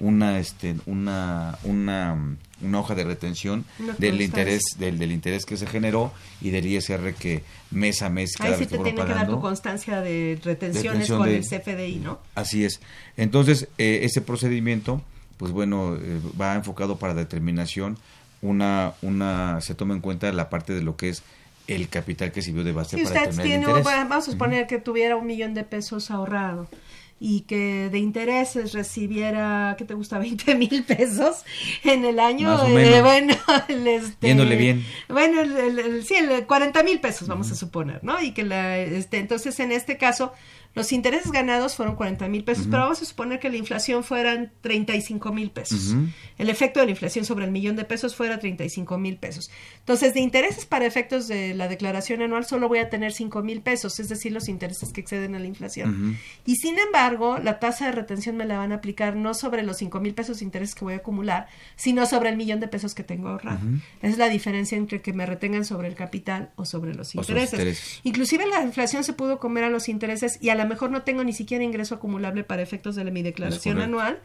una 0.00 0.38
este 0.38 0.76
una 0.86 1.58
una, 1.64 2.16
una 2.62 2.80
hoja 2.80 2.94
de 2.94 3.04
retención 3.04 3.64
del 3.98 4.20
interés 4.22 4.62
del, 4.78 4.98
del 4.98 5.12
interés 5.12 5.44
que 5.46 5.56
se 5.56 5.66
generó 5.66 6.12
y 6.40 6.50
del 6.50 6.66
ISR 6.66 7.12
que 7.14 7.42
mes 7.70 8.00
a 8.02 8.08
mes 8.10 8.34
cada 8.36 8.50
Ahí 8.50 8.58
sí 8.58 8.66
te 8.66 8.78
tiene 8.78 8.94
que 8.94 9.04
dar 9.14 9.28
tu 9.28 9.40
constancia 9.40 10.00
de 10.00 10.38
retenciones 10.42 11.08
con 11.08 11.24
de- 11.28 11.36
el 11.36 11.44
CFDI, 11.46 11.96
¿no? 11.96 12.18
Así 12.34 12.64
es. 12.64 12.80
Entonces, 13.16 13.68
eh, 13.78 14.00
ese 14.04 14.20
procedimiento, 14.22 15.02
pues 15.36 15.52
bueno, 15.52 15.96
eh, 15.96 16.20
va 16.40 16.54
enfocado 16.54 16.98
para 16.98 17.14
determinación. 17.14 17.98
Una, 18.42 18.94
una, 19.02 19.60
se 19.60 19.74
toma 19.74 19.92
en 19.94 20.00
cuenta 20.00 20.32
la 20.32 20.48
parte 20.48 20.72
de 20.72 20.80
lo 20.82 20.96
que 20.96 21.10
es 21.10 21.22
el 21.66 21.88
capital 21.90 22.32
que 22.32 22.40
sirvió 22.42 22.64
de 22.64 22.72
base 22.72 22.96
Si 22.96 23.04
para 23.04 23.28
usted 23.28 23.44
el 23.44 23.52
interés. 23.60 23.84
vamos 23.84 24.26
a 24.28 24.30
suponer 24.32 24.66
que 24.66 24.78
tuviera 24.78 25.14
un 25.16 25.26
millón 25.26 25.52
de 25.54 25.62
pesos 25.62 26.10
ahorrado 26.10 26.68
y 27.22 27.42
que 27.42 27.90
de 27.90 27.98
intereses 27.98 28.72
recibiera, 28.72 29.74
¿qué 29.78 29.84
te 29.84 29.92
gusta? 29.94 30.18
20 30.20 30.54
mil 30.54 30.82
pesos 30.84 31.44
en 31.84 32.04
el 32.06 32.18
año. 32.18 32.66
Eh, 32.66 33.02
bueno, 33.02 33.34
el, 33.68 33.86
este, 33.86 34.28
Yéndole 34.28 34.56
bien. 34.56 34.84
Bueno, 35.08 35.42
el, 35.42 35.56
el- 35.56 35.78
el- 35.78 36.04
sí, 36.04 36.14
el 36.14 36.46
40 36.46 36.82
mil 36.82 36.98
pesos, 37.00 37.28
vamos 37.28 37.50
a 37.52 37.54
suponer, 37.54 38.02
¿no? 38.02 38.20
Y 38.22 38.32
que 38.32 38.42
la, 38.42 38.78
este, 38.78 39.18
entonces 39.18 39.60
en 39.60 39.70
este 39.70 39.98
caso, 39.98 40.32
los 40.74 40.92
intereses 40.92 41.32
ganados 41.32 41.74
fueron 41.74 41.96
40 41.96 42.28
mil 42.28 42.44
pesos, 42.44 42.66
pero 42.70 42.84
vamos 42.84 43.02
a 43.02 43.04
suponer 43.04 43.40
que 43.40 43.50
la 43.50 43.56
inflación 43.56 44.04
fueran 44.04 44.52
35 44.60 45.32
mil 45.32 45.50
pesos. 45.50 45.96
El 46.38 46.48
efecto 46.48 46.78
de 46.78 46.86
la 46.86 46.92
inflación 46.92 47.24
sobre 47.24 47.44
el 47.44 47.50
millón 47.50 47.74
de 47.74 47.84
pesos 47.84 48.14
fuera 48.14 48.38
35 48.38 48.96
mil 48.96 49.16
pesos. 49.16 49.50
Entonces, 49.80 50.14
de 50.14 50.20
intereses 50.20 50.66
para 50.66 50.86
efectos 50.86 51.26
de 51.26 51.54
la 51.54 51.66
declaración 51.66 52.22
anual 52.22 52.44
solo 52.44 52.68
voy 52.68 52.78
a 52.78 52.88
tener 52.88 53.12
5 53.12 53.42
mil 53.42 53.62
pesos, 53.62 53.98
es 53.98 54.08
decir, 54.08 54.30
los 54.30 54.48
intereses 54.48 54.92
que 54.92 55.00
exceden 55.00 55.34
a 55.34 55.40
la 55.40 55.46
inflación. 55.46 56.18
Y 56.46 56.56
sin 56.56 56.78
embargo, 56.78 57.38
la 57.38 57.58
tasa 57.58 57.86
de 57.86 57.92
retención 57.92 58.36
me 58.36 58.46
la 58.46 58.58
van 58.58 58.70
a 58.70 58.76
aplicar 58.76 59.16
no 59.16 59.34
sobre 59.34 59.64
los 59.64 59.78
5 59.78 59.98
mil 59.98 60.14
pesos 60.14 60.38
de 60.38 60.44
intereses 60.44 60.76
que 60.76 60.84
voy 60.84 60.94
a 60.94 60.98
acumular, 60.98 61.48
sino 61.74 62.06
sobre 62.06 62.28
el 62.28 62.36
millón 62.36 62.60
de 62.60 62.68
pesos 62.68 62.94
que 62.94 63.02
tengo 63.02 63.28
ahorrado. 63.28 63.58
Ujú. 63.58 63.80
Es 64.02 64.18
la 64.18 64.28
diferencia 64.28 64.78
entre 64.78 65.02
que 65.02 65.12
me 65.12 65.26
retengan 65.26 65.64
sobre 65.64 65.88
el 65.88 65.96
capital 65.96 66.50
o 66.54 66.64
sobre 66.64 66.94
los 66.94 67.08
sobre 67.08 67.42
intereses. 67.42 68.00
Inclusive 68.04 68.46
la 68.46 68.62
inflación 68.62 69.02
se 69.02 69.14
pudo 69.14 69.40
comer 69.40 69.64
a 69.64 69.70
los 69.70 69.88
intereses 69.88 70.38
y 70.40 70.50
a 70.50 70.59
lo 70.64 70.68
mejor 70.70 70.90
no 70.90 71.02
tengo 71.02 71.24
ni 71.24 71.32
siquiera 71.32 71.64
ingreso 71.64 71.94
acumulable 71.96 72.44
para 72.44 72.62
efectos 72.62 72.96
de 72.96 73.04
la- 73.04 73.10
mi 73.10 73.22
declaración 73.22 73.80
anual, 73.80 74.18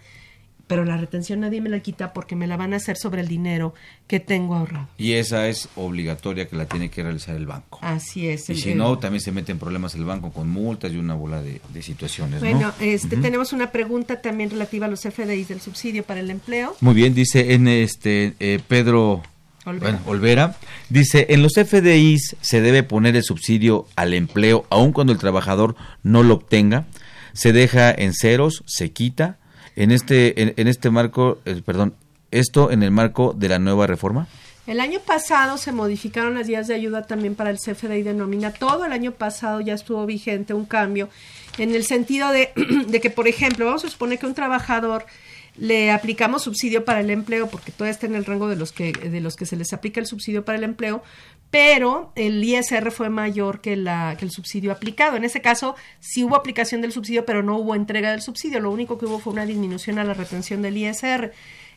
pero 0.68 0.84
la 0.84 0.98
retención 0.98 1.42
nadie 1.42 1.62
me 1.62 1.70
la 1.70 1.80
quita 1.82 2.12
porque 2.12 2.36
me 2.36 2.48
la 2.48 2.58
van 2.58 2.74
a 2.74 2.78
hacer 2.78 2.98
sobre 2.98 3.22
el 3.22 3.28
dinero 3.28 3.76
que 4.08 4.20
tengo 4.20 4.56
ahorrado. 4.56 4.88
Y 4.98 5.14
esa 5.14 5.48
es 5.48 5.70
obligatoria 5.76 6.48
que 6.48 6.56
la 6.56 6.66
tiene 6.66 6.90
que 6.90 7.04
realizar 7.04 7.36
el 7.36 7.46
banco. 7.46 7.78
Así 7.84 8.28
es. 8.28 8.50
Y 8.50 8.56
si 8.56 8.72
el- 8.72 8.78
no, 8.80 8.98
también 8.98 9.22
se 9.22 9.32
mete 9.32 9.52
en 9.52 9.60
problemas 9.60 9.94
el 9.94 10.06
banco 10.06 10.32
con 10.34 10.50
multas 10.50 10.92
y 10.92 10.98
una 10.98 11.14
bola 11.14 11.44
de, 11.44 11.62
de 11.72 11.82
situaciones. 11.84 12.42
¿no? 12.42 12.50
Bueno, 12.50 12.74
este, 12.80 13.16
tenemos 13.18 13.54
una 13.54 13.72
pregunta 13.72 14.22
también 14.22 14.50
relativa 14.50 14.88
a 14.88 14.90
los 14.90 15.02
FDIs 15.06 15.50
del 15.50 15.62
subsidio 15.62 16.02
para 16.04 16.20
el 16.22 16.32
empleo. 16.32 16.76
Muy 16.82 16.96
bien, 16.96 17.14
dice 17.14 17.54
en 17.54 17.68
este 17.68 18.34
eh, 18.40 18.60
Pedro 18.68 19.22
Olvera. 19.66 19.92
bueno, 19.92 20.00
Olvera, 20.06 20.58
dice, 20.90 21.28
en 21.30 21.42
los 21.42 21.54
FDIs 21.54 22.36
se 22.42 22.62
debe 22.62 22.84
poner 22.84 23.16
el 23.16 23.24
subsidio 23.24 23.88
al 23.96 24.14
empleo 24.14 24.66
aun 24.70 24.94
cuando 24.94 25.14
el 25.14 25.20
trabajador 25.20 25.76
no 26.04 26.24
lo 26.24 26.36
obtenga, 26.36 26.86
se 27.34 27.52
deja 27.52 27.92
en 27.92 28.14
ceros, 28.14 28.64
se 28.66 28.92
quita, 28.92 29.38
en 29.76 29.92
este, 29.92 30.42
en, 30.42 30.54
en 30.56 30.68
este 30.68 30.90
marco, 30.90 31.40
eh, 31.46 31.62
perdón, 31.66 31.96
esto 32.32 32.72
en 32.72 32.84
el 32.84 32.92
marco 32.92 33.34
de 33.38 33.50
la 33.50 33.60
nueva 33.60 33.88
reforma. 33.88 34.28
El 34.68 34.80
año 34.80 35.00
pasado 35.00 35.58
se 35.60 35.72
modificaron 35.72 36.34
las 36.34 36.48
guías 36.48 36.68
de 36.68 36.74
ayuda 36.74 37.06
también 37.06 37.36
para 37.36 37.52
el 37.52 37.58
CFDI 37.58 38.02
de 38.02 38.16
nómina. 38.16 38.52
Todo 38.52 38.86
el 38.86 38.94
año 38.94 39.12
pasado 39.12 39.62
ya 39.62 39.76
estuvo 39.76 40.04
vigente 40.08 40.56
un 40.56 40.66
cambio 40.66 41.10
en 41.60 41.76
el 41.76 41.86
sentido 41.86 42.32
de, 42.32 42.52
de 42.88 43.00
que, 43.00 43.12
por 43.12 43.28
ejemplo, 43.28 43.66
vamos 43.66 43.86
a 43.86 43.90
suponer 43.90 44.18
que 44.18 44.26
un 44.26 44.34
trabajador 44.34 45.06
le 45.58 45.92
aplicamos 45.92 46.44
subsidio 46.44 46.84
para 46.84 47.00
el 47.00 47.10
empleo 47.10 47.48
porque 47.48 47.72
todavía 47.72 47.92
está 47.92 48.08
en 48.08 48.16
el 48.16 48.26
rango 48.26 48.48
de 48.48 48.56
los 48.56 48.72
que 48.72 48.92
de 48.92 49.22
los 49.22 49.36
que 49.36 49.46
se 49.46 49.56
les 49.56 49.72
aplica 49.74 50.00
el 50.00 50.06
subsidio 50.06 50.44
para 50.44 50.58
el 50.58 50.64
empleo, 50.64 51.02
pero 51.50 52.12
el 52.16 52.44
ISR 52.44 52.92
fue 52.92 53.10
mayor 53.10 53.62
que 53.62 53.76
la 53.76 54.16
que 54.18 54.26
el 54.26 54.32
subsidio 54.32 54.72
aplicado. 54.72 55.16
En 55.16 55.24
ese 55.24 55.42
caso 55.42 55.76
sí 56.00 56.24
hubo 56.24 56.36
aplicación 56.36 56.82
del 56.82 56.92
subsidio, 56.92 57.26
pero 57.26 57.44
no 57.44 57.58
hubo 57.58 57.76
entrega 57.76 58.12
del 58.12 58.22
subsidio. 58.22 58.60
Lo 58.60 58.72
único 58.72 58.98
que 58.98 59.06
hubo 59.06 59.20
fue 59.20 59.34
una 59.34 59.46
disminución 59.46 59.98
a 60.00 60.04
la 60.04 60.14
retención 60.14 60.62
del 60.62 60.78
ISR. 60.78 61.32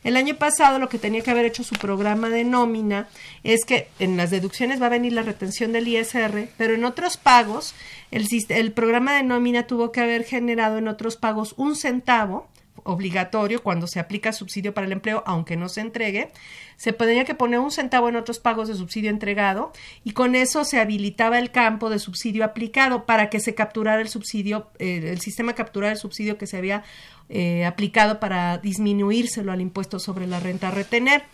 El 0.05 0.17
año 0.17 0.37
pasado 0.37 0.79
lo 0.79 0.89
que 0.89 0.99
tenía 0.99 1.23
que 1.23 1.31
haber 1.31 1.45
hecho 1.45 1.65
su 1.65 1.75
programa 1.75 2.29
de 2.29 2.45
nómina 2.45 3.09
es 3.43 3.65
que 3.65 3.89
en 3.99 4.17
las 4.17 4.31
deducciones 4.31 4.81
va 4.81 4.87
a 4.87 4.91
venir 4.91 5.13
la 5.13 5.23
retención 5.23 5.73
del 5.73 5.89
ISR, 5.89 6.49
pero 6.57 6.75
en 6.75 6.85
otros 6.85 7.17
pagos 7.17 7.75
el, 8.11 8.27
el 8.49 8.73
programa 8.73 9.17
de 9.17 9.25
nómina 9.25 9.67
tuvo 9.67 9.91
que 9.91 10.01
haber 10.01 10.25
generado 10.25 10.79
en 10.79 10.89
otros 10.89 11.17
pagos 11.17 11.55
un 11.57 11.75
centavo 11.75 12.49
obligatorio 12.89 13.63
cuando 13.63 13.87
se 13.87 14.01
aplica 14.01 14.33
subsidio 14.33 14.73
para 14.73 14.87
el 14.87 14.93
empleo, 14.93 15.23
aunque 15.27 15.57
no 15.57 15.69
se 15.69 15.83
entregue, 15.83 16.31
se 16.77 16.93
tenía 16.93 17.25
que 17.25 17.35
poner 17.35 17.61
un 17.61 17.71
centavo 17.71 18.09
en 18.09 18.17
otros 18.17 18.39
pagos 18.39 18.67
de 18.69 18.75
subsidio 18.75 19.11
entregado 19.11 19.73
y 20.05 20.13
con 20.13 20.35
eso 20.35 20.65
se 20.65 20.81
habilitaba 20.81 21.39
el 21.39 21.51
campo 21.51 21.91
de 21.91 21.99
subsidio 21.99 22.45
aplicado 22.45 23.05
para 23.05 23.29
que 23.29 23.41
se 23.41 23.55
capturara 23.55 24.01
el 24.01 24.09
subsidio, 24.09 24.71
el 24.79 25.21
sistema 25.21 25.55
capturara 25.55 25.93
el 25.93 25.99
subsidio 25.99 26.39
que 26.39 26.47
se 26.47 26.57
había 26.57 26.83
eh, 27.29 27.67
aplicado 27.67 28.21
para 28.21 28.57
disminuírselo 28.57 29.53
al 29.53 29.61
impuesto 29.61 29.99
sobre 29.99 30.27
la 30.27 30.41
renta 30.41 30.69
a 30.69 30.71
retener. 30.71 31.25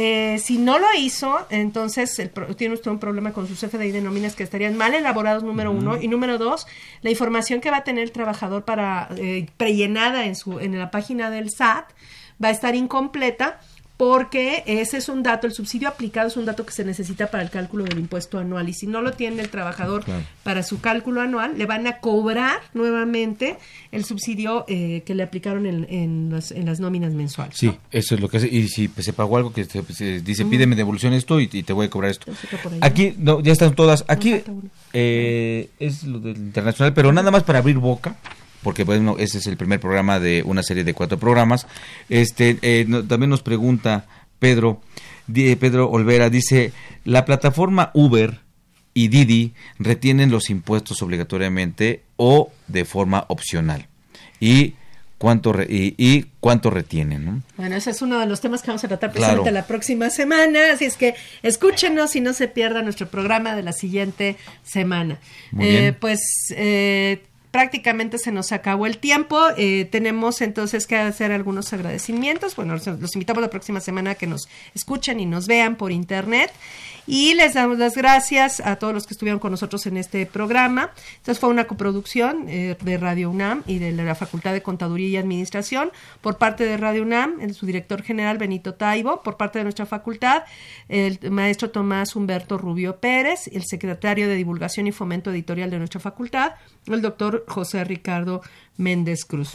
Eh, 0.00 0.38
si 0.38 0.58
no 0.58 0.78
lo 0.78 0.86
hizo, 0.96 1.44
entonces 1.50 2.16
el 2.20 2.30
pro- 2.30 2.54
tiene 2.54 2.74
usted 2.74 2.88
un 2.88 3.00
problema 3.00 3.32
con 3.32 3.48
sus 3.48 3.58
FDI 3.58 3.90
de 3.90 4.00
nóminas 4.00 4.36
que 4.36 4.44
estarían 4.44 4.76
mal 4.76 4.94
elaborados, 4.94 5.42
número 5.42 5.72
uno. 5.72 6.00
Y 6.00 6.06
número 6.06 6.38
dos, 6.38 6.68
la 7.02 7.10
información 7.10 7.60
que 7.60 7.72
va 7.72 7.78
a 7.78 7.84
tener 7.84 8.04
el 8.04 8.12
trabajador 8.12 8.64
para 8.64 9.08
eh, 9.16 9.46
prellenada 9.56 10.24
en, 10.26 10.36
su, 10.36 10.60
en 10.60 10.78
la 10.78 10.92
página 10.92 11.30
del 11.30 11.50
SAT 11.50 11.90
va 12.42 12.48
a 12.48 12.50
estar 12.52 12.76
incompleta 12.76 13.58
porque 13.98 14.62
ese 14.66 14.96
es 14.96 15.08
un 15.10 15.22
dato, 15.22 15.46
el 15.46 15.52
subsidio 15.52 15.88
aplicado 15.88 16.28
es 16.28 16.36
un 16.38 16.46
dato 16.46 16.64
que 16.64 16.72
se 16.72 16.84
necesita 16.84 17.26
para 17.26 17.42
el 17.42 17.50
cálculo 17.50 17.84
del 17.84 17.98
impuesto 17.98 18.38
anual 18.38 18.68
y 18.68 18.72
si 18.72 18.86
no 18.86 19.02
lo 19.02 19.12
tiene 19.12 19.42
el 19.42 19.50
trabajador 19.50 20.04
Claro. 20.04 20.22
para 20.44 20.62
su 20.62 20.80
cálculo 20.80 21.20
anual, 21.20 21.58
le 21.58 21.66
van 21.66 21.86
a 21.88 21.98
cobrar 21.98 22.60
nuevamente 22.74 23.58
el 23.92 24.04
subsidio 24.04 24.64
eh, 24.68 25.02
que 25.04 25.14
le 25.16 25.24
aplicaron 25.24 25.66
en, 25.66 25.84
en 25.90 26.30
las, 26.30 26.52
en 26.52 26.64
las 26.64 26.78
nóminas 26.80 27.12
mensuales. 27.12 27.56
Sí, 27.58 27.76
eso 27.90 28.14
es 28.14 28.20
lo 28.20 28.28
que 28.28 28.36
hace. 28.38 28.46
Y 28.48 28.68
si 28.68 28.88
se 28.98 29.12
pagó 29.12 29.36
algo 29.36 29.52
que 29.52 29.64
se, 29.64 29.82
se 29.92 30.20
dice, 30.20 30.44
pídeme 30.46 30.76
devolución 30.76 31.12
esto 31.12 31.40
y, 31.40 31.50
y 31.52 31.62
te 31.64 31.72
voy 31.72 31.86
a 31.86 31.90
cobrar 31.90 32.12
esto. 32.12 32.30
Ahí, 32.70 32.78
Aquí, 32.82 33.14
no, 33.18 33.40
ya 33.40 33.50
están 33.52 33.74
todas. 33.74 34.04
Aquí 34.06 34.40
eh, 34.92 35.70
es 35.80 36.04
lo 36.04 36.20
del 36.20 36.36
internacional, 36.36 36.94
pero 36.94 37.12
nada 37.12 37.30
más 37.32 37.42
para 37.42 37.58
abrir 37.58 37.78
boca, 37.78 38.16
porque 38.62 38.84
bueno, 38.84 39.16
ese 39.18 39.38
es 39.38 39.46
el 39.46 39.56
primer 39.56 39.80
programa 39.80 40.18
de 40.20 40.42
una 40.44 40.62
serie 40.62 40.84
de 40.84 40.94
cuatro 40.94 41.18
programas. 41.18 41.66
Este, 42.08 42.58
eh, 42.62 42.84
no- 42.88 43.04
también 43.04 43.30
nos 43.30 43.42
pregunta 43.42 44.06
Pedro, 44.38 44.80
di- 45.26 45.54
Pedro 45.56 45.90
Olvera, 45.90 46.30
dice, 46.30 46.72
la 47.04 47.24
plataforma 47.24 47.90
Uber 47.94 48.40
y 48.94 49.08
Didi 49.08 49.52
retienen 49.78 50.30
los 50.30 50.50
impuestos 50.50 51.02
obligatoriamente 51.02 52.02
o 52.16 52.50
de 52.66 52.84
forma 52.84 53.24
opcional. 53.28 53.86
Y 54.40 54.74
cuánto 55.18 55.52
re- 55.52 55.66
y, 55.68 55.94
y 55.98 56.26
cuánto 56.40 56.70
retienen, 56.70 57.24
¿no? 57.24 57.42
Bueno, 57.56 57.74
ese 57.76 57.90
es 57.90 58.02
uno 58.02 58.18
de 58.20 58.26
los 58.26 58.40
temas 58.40 58.62
que 58.62 58.68
vamos 58.68 58.84
a 58.84 58.88
tratar 58.88 59.10
Claro. 59.10 59.20
precisamente 59.42 59.50
la 59.52 59.66
próxima 59.66 60.10
semana, 60.10 60.72
así 60.72 60.84
es 60.84 60.96
que 60.96 61.14
escúchenos 61.42 62.14
y 62.16 62.20
no 62.20 62.32
se 62.32 62.46
pierda 62.48 62.82
nuestro 62.82 63.08
programa 63.08 63.56
de 63.56 63.62
la 63.64 63.72
siguiente 63.72 64.36
semana. 64.64 65.18
Muy 65.52 65.66
Eh, 65.66 65.80
bien. 65.80 65.96
Pues 66.00 66.20
eh, 66.50 67.22
prácticamente 67.50 68.18
se 68.18 68.32
nos 68.32 68.52
acabó 68.52 68.86
el 68.86 68.98
tiempo, 68.98 69.40
eh, 69.56 69.86
tenemos 69.90 70.40
entonces 70.40 70.86
que 70.86 70.96
hacer 70.96 71.32
algunos 71.32 71.72
agradecimientos, 71.72 72.56
bueno, 72.56 72.74
los, 72.74 72.86
los 72.86 73.14
invitamos 73.14 73.42
la 73.42 73.50
próxima 73.50 73.80
semana 73.80 74.12
a 74.12 74.14
que 74.14 74.26
nos 74.26 74.48
escuchen 74.74 75.20
y 75.20 75.26
nos 75.26 75.46
vean 75.46 75.76
por 75.76 75.92
internet. 75.92 76.50
Y 77.10 77.32
les 77.32 77.54
damos 77.54 77.78
las 77.78 77.96
gracias 77.96 78.60
a 78.60 78.76
todos 78.76 78.92
los 78.92 79.06
que 79.06 79.14
estuvieron 79.14 79.38
con 79.38 79.50
nosotros 79.50 79.86
en 79.86 79.96
este 79.96 80.26
programa. 80.26 80.90
Entonces 81.16 81.38
fue 81.38 81.48
una 81.48 81.66
coproducción 81.66 82.50
eh, 82.50 82.76
de 82.78 82.98
Radio 82.98 83.30
UNAM 83.30 83.62
y 83.66 83.78
de 83.78 83.92
la 83.92 84.14
Facultad 84.14 84.52
de 84.52 84.60
Contaduría 84.60 85.08
y 85.08 85.16
Administración 85.16 85.90
por 86.20 86.36
parte 86.36 86.64
de 86.64 86.76
Radio 86.76 87.04
UNAM, 87.04 87.40
el, 87.40 87.54
su 87.54 87.64
director 87.64 88.02
general 88.02 88.36
Benito 88.36 88.74
Taibo, 88.74 89.22
por 89.22 89.38
parte 89.38 89.58
de 89.58 89.64
nuestra 89.64 89.86
facultad, 89.86 90.42
el 90.90 91.18
maestro 91.30 91.70
Tomás 91.70 92.14
Humberto 92.14 92.58
Rubio 92.58 92.96
Pérez, 92.96 93.48
el 93.54 93.64
secretario 93.64 94.28
de 94.28 94.34
Divulgación 94.34 94.86
y 94.86 94.92
Fomento 94.92 95.30
Editorial 95.30 95.70
de 95.70 95.78
nuestra 95.78 96.00
facultad, 96.00 96.56
el 96.86 97.00
doctor 97.00 97.46
José 97.48 97.84
Ricardo 97.84 98.42
Méndez 98.78 99.24
Cruz. 99.26 99.50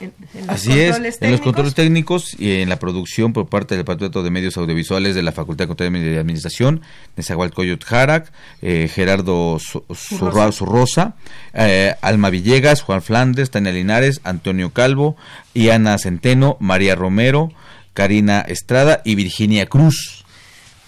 En- 0.00 0.12
Así 0.48 0.70
es, 0.78 0.92
controles 0.92 0.96
en 0.96 1.02
los 1.02 1.18
técnicos, 1.18 1.40
controles 1.44 1.74
técnicos 1.74 2.36
y 2.40 2.60
en 2.60 2.68
la 2.68 2.78
producción 2.78 3.32
por 3.32 3.48
parte 3.48 3.74
del 3.74 3.80
Departamento 3.82 4.22
de 4.22 4.30
Medios 4.30 4.56
Audiovisuales 4.56 5.14
de 5.16 5.22
la 5.24 5.32
Facultad 5.32 5.64
de 5.64 5.68
Contaduría 5.68 6.14
y 6.14 6.16
Administración, 6.16 6.82
Nezahualcóyotl 7.16 7.84
Jarac, 7.84 8.32
eh, 8.62 8.88
Gerardo 8.92 9.58
Zurra- 9.58 10.52
Zurrosa, 10.52 11.16
eh, 11.52 11.94
Alma 12.00 12.30
Villegas, 12.30 12.82
Juan 12.82 13.02
Flandes, 13.02 13.50
Tania 13.50 13.72
Linares, 13.72 14.20
Antonio 14.22 14.72
Calvo, 14.72 15.16
Iana 15.52 15.98
Centeno, 15.98 16.56
María 16.60 16.94
Romero, 16.94 17.50
Karina 17.92 18.40
Estrada 18.42 19.02
y 19.04 19.16
Virginia 19.16 19.66
Cruz. 19.66 20.17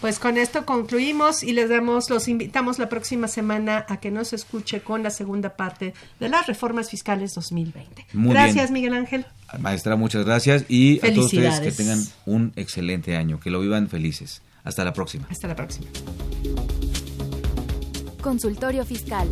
Pues 0.01 0.19
con 0.19 0.39
esto 0.39 0.65
concluimos 0.65 1.43
y 1.43 1.53
les 1.53 1.69
damos, 1.69 2.09
los 2.09 2.27
invitamos 2.29 2.79
la 2.79 2.89
próxima 2.89 3.29
semana 3.29 3.85
a 3.87 3.99
que 3.99 4.11
nos 4.11 4.33
escuche 4.33 4.81
con 4.81 5.03
la 5.03 5.11
segunda 5.11 5.57
parte 5.57 5.93
de 6.19 6.29
las 6.29 6.47
reformas 6.47 6.89
fiscales 6.89 7.35
2020. 7.35 8.07
Muy 8.15 8.33
gracias, 8.33 8.71
Miguel 8.71 8.95
Ángel. 8.95 9.27
Maestra, 9.59 9.97
muchas 9.97 10.25
gracias 10.25 10.65
y 10.69 10.99
a 11.07 11.13
todos 11.13 11.27
ustedes 11.27 11.61
que 11.61 11.73
tengan 11.73 12.01
un 12.25 12.53
excelente 12.57 13.17
año, 13.17 13.41
que 13.41 13.51
lo 13.51 13.61
vivan 13.61 13.89
felices. 13.89 14.41
Hasta 14.65 14.85
la 14.85 14.93
próxima. 14.93 15.27
Hasta 15.31 15.49
la 15.49 15.57
próxima. 15.57 15.87
Consultorio 18.23 18.85
Fiscal. 18.85 19.29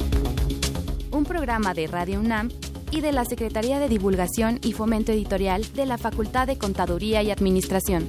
Un 1.10 1.24
programa 1.24 1.74
de 1.74 1.86
Radio 1.86 2.20
UNAM 2.20 2.50
y 2.90 3.00
de 3.00 3.12
la 3.12 3.24
Secretaría 3.24 3.78
de 3.78 3.88
Divulgación 3.88 4.58
y 4.62 4.72
Fomento 4.72 5.12
Editorial 5.12 5.64
de 5.74 5.86
la 5.86 5.98
Facultad 5.98 6.46
de 6.46 6.58
Contaduría 6.58 7.22
y 7.22 7.30
Administración. 7.30 8.08